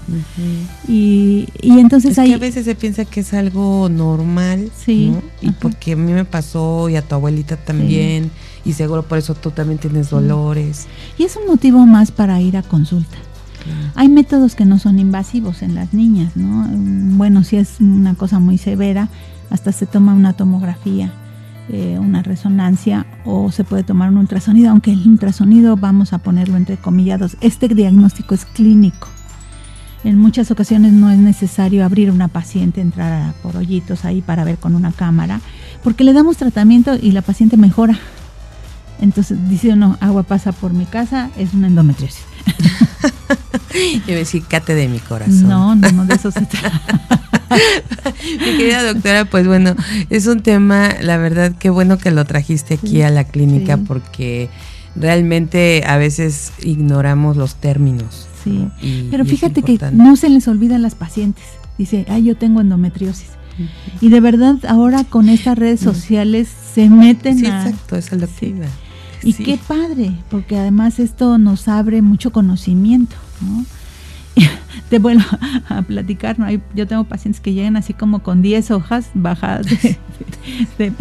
y, 0.87 1.49
y, 1.61 1.79
entonces 1.81 2.17
es 2.17 2.25
que 2.25 2.35
a 2.35 2.39
veces 2.39 2.65
se 2.65 2.75
piensa 2.77 3.05
que 3.05 3.21
es 3.21 3.35
algo 3.35 3.89
normal 3.89 4.71
sí 4.77 5.13
y 5.43 5.51
porque 5.51 5.93
a 5.93 5.97
mí 5.97 6.13
me 6.13 6.25
pasó 6.25 6.89
y 6.89 6.97
a 6.97 7.03
tu 7.03 7.17
abuelita 7.17 7.57
también 7.57 8.31
y 8.65 8.73
seguro 8.73 9.03
por 9.03 9.19
eso 9.19 9.35
tú 9.35 9.51
también 9.51 9.79
tienes 9.79 10.11
dolores. 10.11 10.87
Y 11.19 11.25
es 11.25 11.37
un 11.37 11.47
motivo 11.47 11.87
más 11.87 12.11
para 12.11 12.41
ir 12.41 12.57
a 12.57 12.63
consulta. 12.63 13.17
Hay 13.95 14.09
métodos 14.09 14.55
que 14.55 14.65
no 14.65 14.79
son 14.79 14.99
invasivos 14.99 15.61
en 15.61 15.75
las 15.75 15.93
niñas, 15.93 16.35
¿no? 16.35 16.67
Bueno, 17.17 17.45
si 17.45 17.57
es 17.57 17.79
una 17.79 18.15
cosa 18.15 18.39
muy 18.39 18.57
severa, 18.57 19.11
hasta 19.51 19.71
se 19.71 19.85
toma 19.85 20.15
una 20.15 20.33
tomografía, 20.33 21.13
eh, 21.73 21.99
una 22.01 22.23
resonancia 22.23 23.07
o 23.25 23.53
se 23.53 23.63
puede 23.65 23.85
tomar 23.85 24.11
un 24.11 24.19
ultrasonido, 24.19 24.71
aunque 24.71 24.93
el 24.93 25.07
ultrasonido 25.07 25.77
vamos 25.77 26.13
a 26.13 26.19
ponerlo 26.19 26.57
entre 26.57 26.77
comillados. 26.77 27.37
Este 27.41 27.69
diagnóstico 27.69 28.35
es 28.35 28.45
clínico. 28.45 29.09
En 30.03 30.19
muchas 30.19 30.51
ocasiones 30.51 30.93
no 30.93 31.11
es 31.11 31.19
necesario 31.19 31.85
abrir 31.85 32.11
una 32.11 32.29
paciente, 32.29 32.81
entrar 32.81 33.35
por 33.43 33.57
hoyitos 33.57 34.05
ahí 34.05 34.21
para 34.21 34.45
ver 34.45 34.57
con 34.57 34.75
una 34.75 34.93
cámara, 34.93 35.41
porque 35.85 36.05
le 36.05 36.13
damos 36.13 36.39
tratamiento 36.39 36.97
y 37.01 37.13
la 37.13 37.23
paciente 37.23 37.57
mejora. 37.57 37.99
Entonces 39.01 39.39
dice 39.49 39.73
uno, 39.73 39.97
agua 40.01 40.23
pasa 40.25 40.53
por 40.53 40.73
mi 40.73 40.87
casa, 40.87 41.31
es 41.37 41.55
una 41.55 41.69
endometriosis. 41.69 42.30
Yo 44.07 44.15
decir, 44.15 44.43
cate 44.49 44.75
de 44.75 44.89
mi 44.89 44.99
corazón. 44.99 45.49
No, 45.49 45.75
no, 45.75 45.93
no, 45.93 46.05
de 46.05 46.15
eso 46.15 46.31
se 46.31 46.45
trata. 46.47 47.29
mi 48.23 48.57
querida 48.57 48.93
doctora, 48.93 49.25
pues 49.25 49.47
bueno, 49.47 49.75
es 50.11 50.27
un 50.27 50.41
tema, 50.41 50.91
la 51.01 51.17
verdad, 51.17 51.55
qué 51.59 51.71
bueno 51.71 51.99
que 51.99 52.11
lo 52.11 52.25
trajiste 52.25 52.75
aquí 52.75 53.03
a 53.03 53.11
la 53.11 53.25
clínica 53.25 53.77
porque 53.77 54.51
realmente 54.97 55.85
a 55.87 55.97
veces 55.97 56.53
ignoramos 56.63 57.37
los 57.37 57.57
términos. 57.57 58.27
Sí, 58.43 58.69
pero 59.11 59.25
fíjate 59.25 59.63
que 59.63 59.79
no 59.93 60.17
se 60.17 60.31
les 60.31 60.49
olvida 60.49 60.77
a 60.77 60.79
las 60.79 60.95
pacientes. 60.95 61.45
Dice, 61.79 62.07
ay, 62.09 62.25
yo 62.25 62.37
tengo 62.37 62.61
endometriosis. 62.61 63.29
Y 64.01 64.09
de 64.09 64.21
verdad, 64.21 64.57
ahora 64.67 65.05
con 65.05 65.29
estas 65.29 65.59
redes 65.59 65.81
sociales 65.81 66.49
se 66.75 66.89
meten 66.89 67.39
sí, 67.39 67.47
exacto, 67.47 67.97
es 67.97 68.11
lo 68.13 68.27
Y 69.23 69.35
qué 69.35 69.59
padre, 69.59 70.13
porque 70.31 70.57
además 70.57 70.99
esto 70.99 71.39
nos 71.39 71.69
abre 71.69 72.03
mucho 72.03 72.33
conocimiento, 72.33 73.17
¿no? 73.41 73.65
Te 74.89 74.99
vuelvo 74.99 75.25
a 75.69 75.83
platicar, 75.83 76.39
¿no? 76.39 76.47
yo 76.75 76.87
tengo 76.87 77.05
pacientes 77.05 77.41
que 77.41 77.53
llegan 77.53 77.77
así 77.77 77.93
como 77.93 78.21
con 78.21 78.43
10 78.43 78.71
hojas 78.71 79.11
bajadas 79.15 79.67
de, 80.79 80.93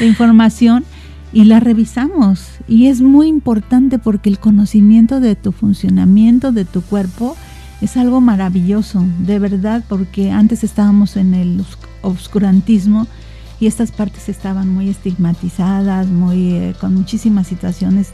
información 0.00 0.84
y 1.32 1.44
la 1.44 1.60
revisamos. 1.60 2.46
Y 2.68 2.86
es 2.86 3.00
muy 3.00 3.28
importante 3.28 3.98
porque 3.98 4.30
el 4.30 4.38
conocimiento 4.38 5.20
de 5.20 5.34
tu 5.34 5.52
funcionamiento, 5.52 6.52
de 6.52 6.64
tu 6.64 6.82
cuerpo, 6.82 7.36
es 7.80 7.96
algo 7.96 8.20
maravilloso, 8.20 9.04
de 9.18 9.38
verdad, 9.38 9.84
porque 9.88 10.30
antes 10.30 10.64
estábamos 10.64 11.16
en 11.16 11.34
el 11.34 11.64
obscurantismo 12.02 13.06
y 13.64 13.66
estas 13.66 13.92
partes 13.92 14.28
estaban 14.28 14.68
muy 14.68 14.90
estigmatizadas, 14.90 16.06
muy 16.06 16.52
eh, 16.52 16.74
con 16.78 16.94
muchísimas 16.94 17.46
situaciones 17.46 18.08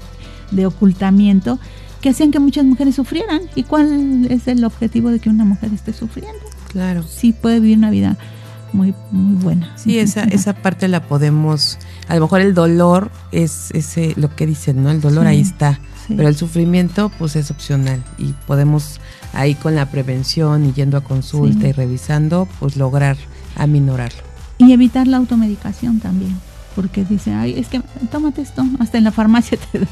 de 0.52 0.64
ocultamiento 0.64 1.58
que 2.00 2.10
hacían 2.10 2.30
que 2.30 2.38
muchas 2.38 2.64
mujeres 2.64 2.94
sufrieran. 2.94 3.40
¿Y 3.56 3.64
cuál 3.64 4.28
es 4.30 4.46
el 4.46 4.62
objetivo 4.62 5.10
de 5.10 5.18
que 5.18 5.28
una 5.28 5.44
mujer 5.44 5.72
esté 5.74 5.92
sufriendo? 5.92 6.38
Claro. 6.68 7.02
Sí 7.02 7.32
puede 7.32 7.58
vivir 7.58 7.78
una 7.78 7.90
vida 7.90 8.16
muy 8.72 8.94
muy 9.10 9.42
buena. 9.42 9.76
Sí, 9.76 9.98
esa 9.98 10.22
esa 10.22 10.52
parte 10.52 10.86
la 10.86 11.02
podemos 11.08 11.78
a 12.06 12.14
lo 12.14 12.20
mejor 12.20 12.42
el 12.42 12.54
dolor 12.54 13.10
es 13.32 13.72
ese 13.72 14.14
lo 14.16 14.32
que 14.36 14.46
dicen, 14.46 14.84
¿no? 14.84 14.92
El 14.92 15.00
dolor 15.00 15.26
ahí 15.26 15.40
está, 15.40 15.80
pero 16.06 16.28
el 16.28 16.36
sufrimiento 16.36 17.10
pues 17.18 17.34
es 17.34 17.50
opcional 17.50 18.04
y 18.18 18.34
podemos 18.46 19.00
ahí 19.32 19.56
con 19.56 19.74
la 19.74 19.90
prevención 19.90 20.64
y 20.64 20.72
yendo 20.74 20.96
a 20.96 21.00
consulta 21.00 21.66
y 21.66 21.72
revisando, 21.72 22.46
pues 22.60 22.76
lograr 22.76 23.16
aminorarlo. 23.56 24.29
Y 24.66 24.72
evitar 24.72 25.06
la 25.06 25.16
automedicación 25.16 26.00
también, 26.00 26.36
porque 26.76 27.04
dice, 27.04 27.32
ay, 27.32 27.58
es 27.58 27.68
que 27.68 27.80
tómate 28.10 28.42
esto, 28.42 28.64
hasta 28.78 28.98
en 28.98 29.04
la 29.04 29.12
farmacia 29.12 29.58
te 29.58 29.80
dan. 29.80 29.88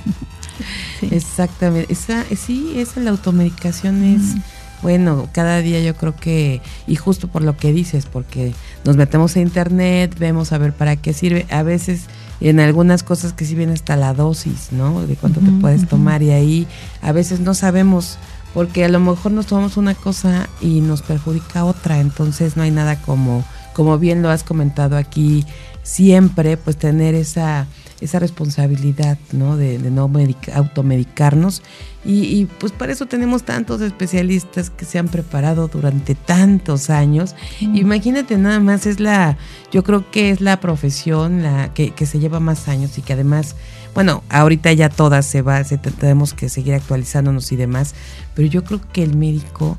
Exactamente, 1.10 1.92
esa, 1.92 2.24
sí, 2.36 2.74
esa 2.76 3.00
la 3.00 3.10
automedicación 3.10 4.02
es, 4.04 4.34
bueno, 4.82 5.28
cada 5.32 5.58
día 5.58 5.80
yo 5.80 5.94
creo 5.96 6.14
que, 6.14 6.60
y 6.86 6.96
justo 6.96 7.28
por 7.28 7.42
lo 7.42 7.56
que 7.56 7.72
dices, 7.72 8.06
porque 8.06 8.52
nos 8.84 8.96
metemos 8.96 9.36
a 9.36 9.40
internet, 9.40 10.16
vemos 10.18 10.52
a 10.52 10.58
ver 10.58 10.72
para 10.72 10.96
qué 10.96 11.12
sirve, 11.12 11.46
a 11.50 11.62
veces 11.62 12.06
en 12.40 12.60
algunas 12.60 13.02
cosas 13.02 13.32
que 13.32 13.44
sí 13.44 13.54
viene 13.54 13.72
hasta 13.72 13.96
la 13.96 14.14
dosis, 14.14 14.68
¿no? 14.70 15.06
De 15.06 15.16
cuánto 15.16 15.40
te 15.40 15.50
puedes 15.50 15.88
tomar 15.88 16.22
y 16.22 16.30
ahí 16.30 16.66
a 17.02 17.12
veces 17.12 17.40
no 17.40 17.54
sabemos 17.54 18.18
porque 18.54 18.84
a 18.84 18.88
lo 18.88 19.00
mejor 19.00 19.32
nos 19.32 19.46
tomamos 19.46 19.76
una 19.76 19.94
cosa 19.94 20.48
y 20.60 20.80
nos 20.80 21.02
perjudica 21.02 21.64
otra, 21.64 22.00
entonces 22.00 22.56
no 22.56 22.62
hay 22.62 22.70
nada 22.70 23.00
como 23.02 23.44
como 23.78 23.96
bien 23.96 24.22
lo 24.22 24.28
has 24.28 24.42
comentado 24.42 24.96
aquí, 24.96 25.46
siempre 25.84 26.56
pues 26.56 26.76
tener 26.76 27.14
esa, 27.14 27.68
esa 28.00 28.18
responsabilidad, 28.18 29.18
¿no? 29.30 29.56
De, 29.56 29.78
no 29.78 30.10
automedicarnos. 30.52 31.62
Y, 32.04 32.46
pues 32.58 32.72
para 32.72 32.90
eso 32.90 33.06
tenemos 33.06 33.44
tantos 33.44 33.80
especialistas 33.80 34.70
que 34.70 34.84
se 34.84 34.98
han 34.98 35.06
preparado 35.06 35.68
durante 35.68 36.16
tantos 36.16 36.90
años. 36.90 37.36
Imagínate 37.60 38.36
nada 38.36 38.58
más, 38.58 38.84
es 38.84 38.98
la, 38.98 39.38
yo 39.70 39.84
creo 39.84 40.10
que 40.10 40.30
es 40.30 40.40
la 40.40 40.58
profesión 40.58 41.44
la 41.44 41.72
que, 41.72 41.92
que 41.92 42.04
se 42.06 42.18
lleva 42.18 42.40
más 42.40 42.66
años 42.66 42.98
y 42.98 43.02
que 43.02 43.12
además 43.12 43.54
bueno, 43.94 44.22
ahorita 44.28 44.72
ya 44.72 44.88
todas 44.88 45.26
se 45.26 45.42
va, 45.42 45.62
tenemos 45.64 46.34
que 46.34 46.48
seguir 46.48 46.74
actualizándonos 46.74 47.50
y 47.52 47.56
demás, 47.56 47.94
pero 48.34 48.46
yo 48.46 48.62
creo 48.62 48.80
que 48.92 49.02
el 49.02 49.16
médico 49.16 49.76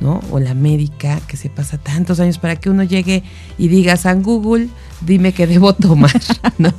¿no? 0.00 0.20
O 0.30 0.38
la 0.38 0.54
médica 0.54 1.20
que 1.26 1.36
se 1.36 1.48
pasa 1.48 1.78
tantos 1.78 2.20
años 2.20 2.38
para 2.38 2.56
que 2.56 2.68
uno 2.68 2.82
llegue 2.82 3.22
y 3.58 3.68
diga 3.68 3.96
San 3.96 4.22
Google, 4.22 4.68
dime 5.00 5.32
qué 5.32 5.46
debo 5.46 5.74
tomar, 5.74 6.12
¿no? 6.58 6.72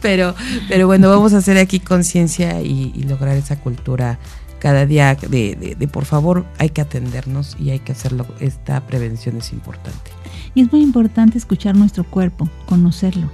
Pero, 0.00 0.34
pero 0.68 0.86
bueno, 0.86 1.08
vamos 1.08 1.34
a 1.34 1.38
hacer 1.38 1.56
aquí 1.58 1.80
conciencia 1.80 2.60
y, 2.60 2.92
lograr 3.04 3.36
esa 3.36 3.60
cultura 3.60 4.18
cada 4.58 4.86
día 4.86 5.14
de, 5.14 5.76
de, 5.78 5.88
por 5.88 6.06
favor 6.06 6.46
hay 6.58 6.70
que 6.70 6.80
atendernos 6.80 7.54
y 7.60 7.68
hay 7.68 7.80
que 7.80 7.92
hacerlo, 7.92 8.26
esta 8.40 8.80
prevención 8.86 9.36
es 9.36 9.52
importante. 9.52 10.10
Y 10.54 10.62
es 10.62 10.72
muy 10.72 10.80
importante 10.80 11.36
escuchar 11.36 11.76
nuestro 11.76 12.04
cuerpo, 12.04 12.48
conocerlo, 12.64 13.30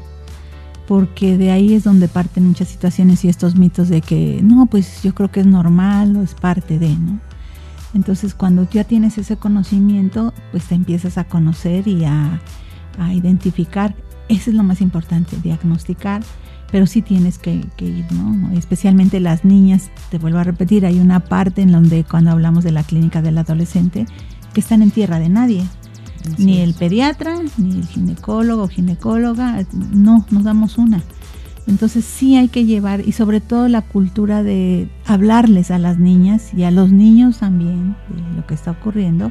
porque 0.89 1.39
de 1.39 1.53
ahí 1.53 1.75
es 1.75 1.85
donde 1.85 2.09
parten 2.09 2.49
muchas 2.49 2.67
situaciones 2.67 3.25
y 3.25 3.29
estos 3.29 3.55
mitos 3.55 3.89
de 3.89 4.01
que 4.01 4.41
no, 4.43 4.67
pues 4.67 5.05
yo 5.05 5.15
creo 5.15 5.31
que 5.31 5.41
es 5.41 5.47
normal 5.47 6.17
o 6.17 6.23
es 6.23 6.35
parte 6.35 6.81
de, 6.81 6.89
¿no? 6.89 7.21
Entonces 7.95 8.35
cuando 8.35 8.69
ya 8.71 8.85
tienes 8.85 9.19
ese 9.19 9.37
conocimiento, 9.37 10.33
pues 10.53 10.65
te 10.65 10.75
empiezas 10.75 11.19
a 11.19 11.25
conocer 11.25 11.89
y 11.89 12.05
a, 12.05 12.41
identificar. 13.13 13.95
Eso 14.29 14.51
es 14.51 14.57
lo 14.57 14.63
más 14.63 14.83
importante, 14.83 15.37
diagnosticar, 15.43 16.23
pero 16.71 16.87
sí 16.87 17.01
tienes 17.01 17.39
que, 17.39 17.63
ir, 17.79 18.13
¿no? 18.13 18.51
Especialmente 18.53 19.21
las 19.21 19.45
niñas, 19.45 19.91
te 20.11 20.19
vuelvo 20.19 20.39
a 20.39 20.45
repetir, 20.45 20.85
hay 20.85 21.01
una 21.01 21.21
parte 21.21 21.63
en 21.63 21.73
donde 21.73 22.05
cuando 22.05 22.31
hablamos 22.31 22.63
de 22.63 22.73
la 22.73 22.83
clínica 22.83 23.23
del 23.23 23.39
adolescente, 23.39 24.07
que 24.53 24.61
están 24.61 24.83
en 24.83 24.91
tierra 24.91 25.19
de 25.19 25.31
nadie. 25.31 25.67
ni 26.37 26.59
el 26.59 26.75
pediatra, 26.75 27.37
ni 27.57 27.77
el 27.77 27.87
ginecólogo 27.87 28.65
o 28.65 28.69
ginecóloga, 28.69 29.65
no, 29.73 30.27
nos 30.31 30.45
damos 30.45 30.77
una. 30.77 31.03
Entonces 31.67 32.05
sí 32.05 32.37
hay 32.37 32.49
que 32.49 32.65
llevar 32.65 33.07
y 33.07 33.13
sobre 33.13 33.41
todo 33.41 33.69
la 33.69 33.83
cultura 33.83 34.43
de 34.43 34.89
hablarles 35.07 35.71
a 35.71 35.79
las 35.79 35.99
niñas 35.99 36.53
y 36.55 36.65
a 36.65 36.71
los 36.71 36.91
niños 36.91 37.39
también 37.39 37.97
de 38.09 38.37
lo 38.37 38.47
que 38.47 38.55
está 38.55 38.73
ocurriendo 38.73 39.31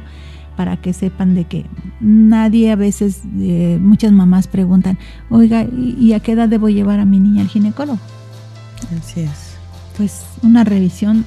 para 0.56 0.76
que 0.76 0.92
sepan 0.92 1.34
de 1.34 1.44
que 1.44 1.64
nadie 2.00 2.70
a 2.70 2.76
veces, 2.76 3.22
eh, 3.38 3.78
muchas 3.80 4.12
mamás 4.12 4.46
preguntan, 4.46 4.98
oiga, 5.30 5.64
¿y 5.64 6.12
a 6.12 6.20
qué 6.20 6.32
edad 6.32 6.48
debo 6.48 6.68
llevar 6.68 7.00
a 7.00 7.04
mi 7.04 7.18
niña 7.18 7.42
al 7.42 7.48
ginecólogo? 7.48 7.98
Así 8.98 9.20
es. 9.20 9.54
Pues 9.96 10.22
una 10.42 10.64
revisión 10.64 11.24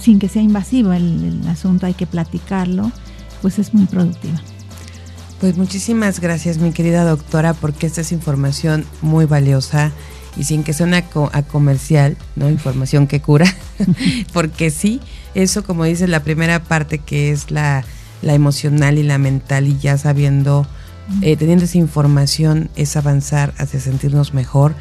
sin 0.00 0.18
que 0.18 0.28
sea 0.28 0.42
invasiva 0.42 0.96
el, 0.96 1.24
el 1.42 1.48
asunto, 1.48 1.86
hay 1.86 1.94
que 1.94 2.06
platicarlo, 2.06 2.92
pues 3.42 3.58
es 3.58 3.74
muy 3.74 3.86
productiva. 3.86 4.40
Pues 5.40 5.56
muchísimas 5.56 6.20
gracias 6.20 6.58
mi 6.58 6.72
querida 6.72 7.04
doctora 7.04 7.54
porque 7.54 7.86
esta 7.86 8.02
es 8.02 8.12
información 8.12 8.84
muy 9.02 9.26
valiosa 9.26 9.92
y 10.36 10.44
sin 10.44 10.64
que 10.64 10.72
suene 10.72 11.04
a, 11.32 11.42
comercial, 11.42 12.16
¿no? 12.36 12.50
Información 12.50 13.06
que 13.06 13.20
cura, 13.20 13.46
porque 14.32 14.70
sí, 14.70 15.00
eso 15.34 15.64
como 15.64 15.84
dice 15.84 16.08
la 16.08 16.22
primera 16.22 16.62
parte 16.62 16.98
que 16.98 17.30
es 17.30 17.50
la, 17.50 17.84
emocional 18.22 18.98
y 18.98 19.02
la 19.02 19.18
mental 19.18 19.66
y 19.66 19.78
ya 19.78 19.98
sabiendo, 19.98 20.66
eh, 21.20 21.36
teniendo 21.36 21.66
esa 21.66 21.78
información 21.78 22.70
es 22.74 22.96
avanzar 22.96 23.52
hacia 23.58 23.80
sentirnos 23.80 24.32
mejor. 24.32 24.74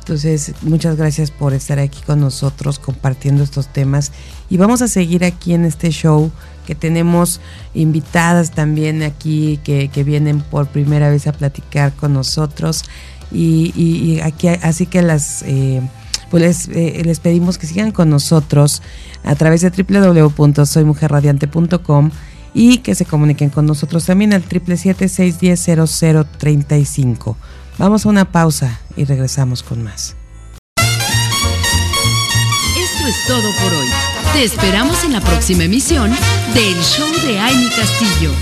Entonces, 0.00 0.54
muchas 0.62 0.96
gracias 0.96 1.30
por 1.30 1.54
estar 1.54 1.78
aquí 1.78 2.00
con 2.04 2.20
nosotros 2.20 2.78
compartiendo 2.78 3.42
estos 3.42 3.68
temas 3.68 4.12
y 4.48 4.56
vamos 4.56 4.82
a 4.82 4.88
seguir 4.88 5.24
aquí 5.24 5.54
en 5.54 5.64
este 5.64 5.90
show 5.90 6.30
que 6.66 6.74
tenemos 6.74 7.40
invitadas 7.74 8.50
también 8.50 9.02
aquí 9.02 9.60
que, 9.62 9.88
que 9.88 10.04
vienen 10.04 10.40
por 10.40 10.68
primera 10.68 11.10
vez 11.10 11.26
a 11.26 11.32
platicar 11.32 11.92
con 11.92 12.12
nosotros 12.12 12.84
y, 13.32 14.20
aquí 14.22 14.48
así 14.48 14.86
que 14.86 15.02
las 15.02 15.42
eh, 15.42 15.82
pues 16.30 16.68
eh, 16.68 17.02
les, 17.04 17.20
pedimos 17.20 17.58
que 17.58 17.66
sigan 17.66 17.92
con 17.92 18.08
nosotros 18.08 18.80
a 19.24 19.34
través 19.34 19.60
de 19.62 19.70
www.soymujerradiante.com 19.70 22.10
y 22.54 22.78
que 22.78 22.94
se 22.94 23.04
comuniquen 23.04 23.50
con 23.50 23.66
nosotros 23.66 24.06
también 24.06 24.32
al 24.32 24.48
777-610-0035. 24.48 27.34
Vamos 27.78 28.06
a 28.06 28.08
una 28.08 28.30
pausa 28.30 28.80
y 28.96 29.04
regresamos 29.04 29.62
con 29.62 29.82
más. 29.82 30.16
Esto 32.76 33.08
es 33.08 33.16
todo 33.26 33.50
por 33.62 33.74
hoy. 33.74 33.88
Te 34.32 34.44
esperamos 34.44 35.04
en 35.04 35.12
la 35.12 35.20
próxima 35.20 35.64
emisión 35.64 36.10
del 36.54 36.80
Show 36.82 37.12
de 37.26 37.38
Amy 37.38 37.68
Castillo. 37.70 38.32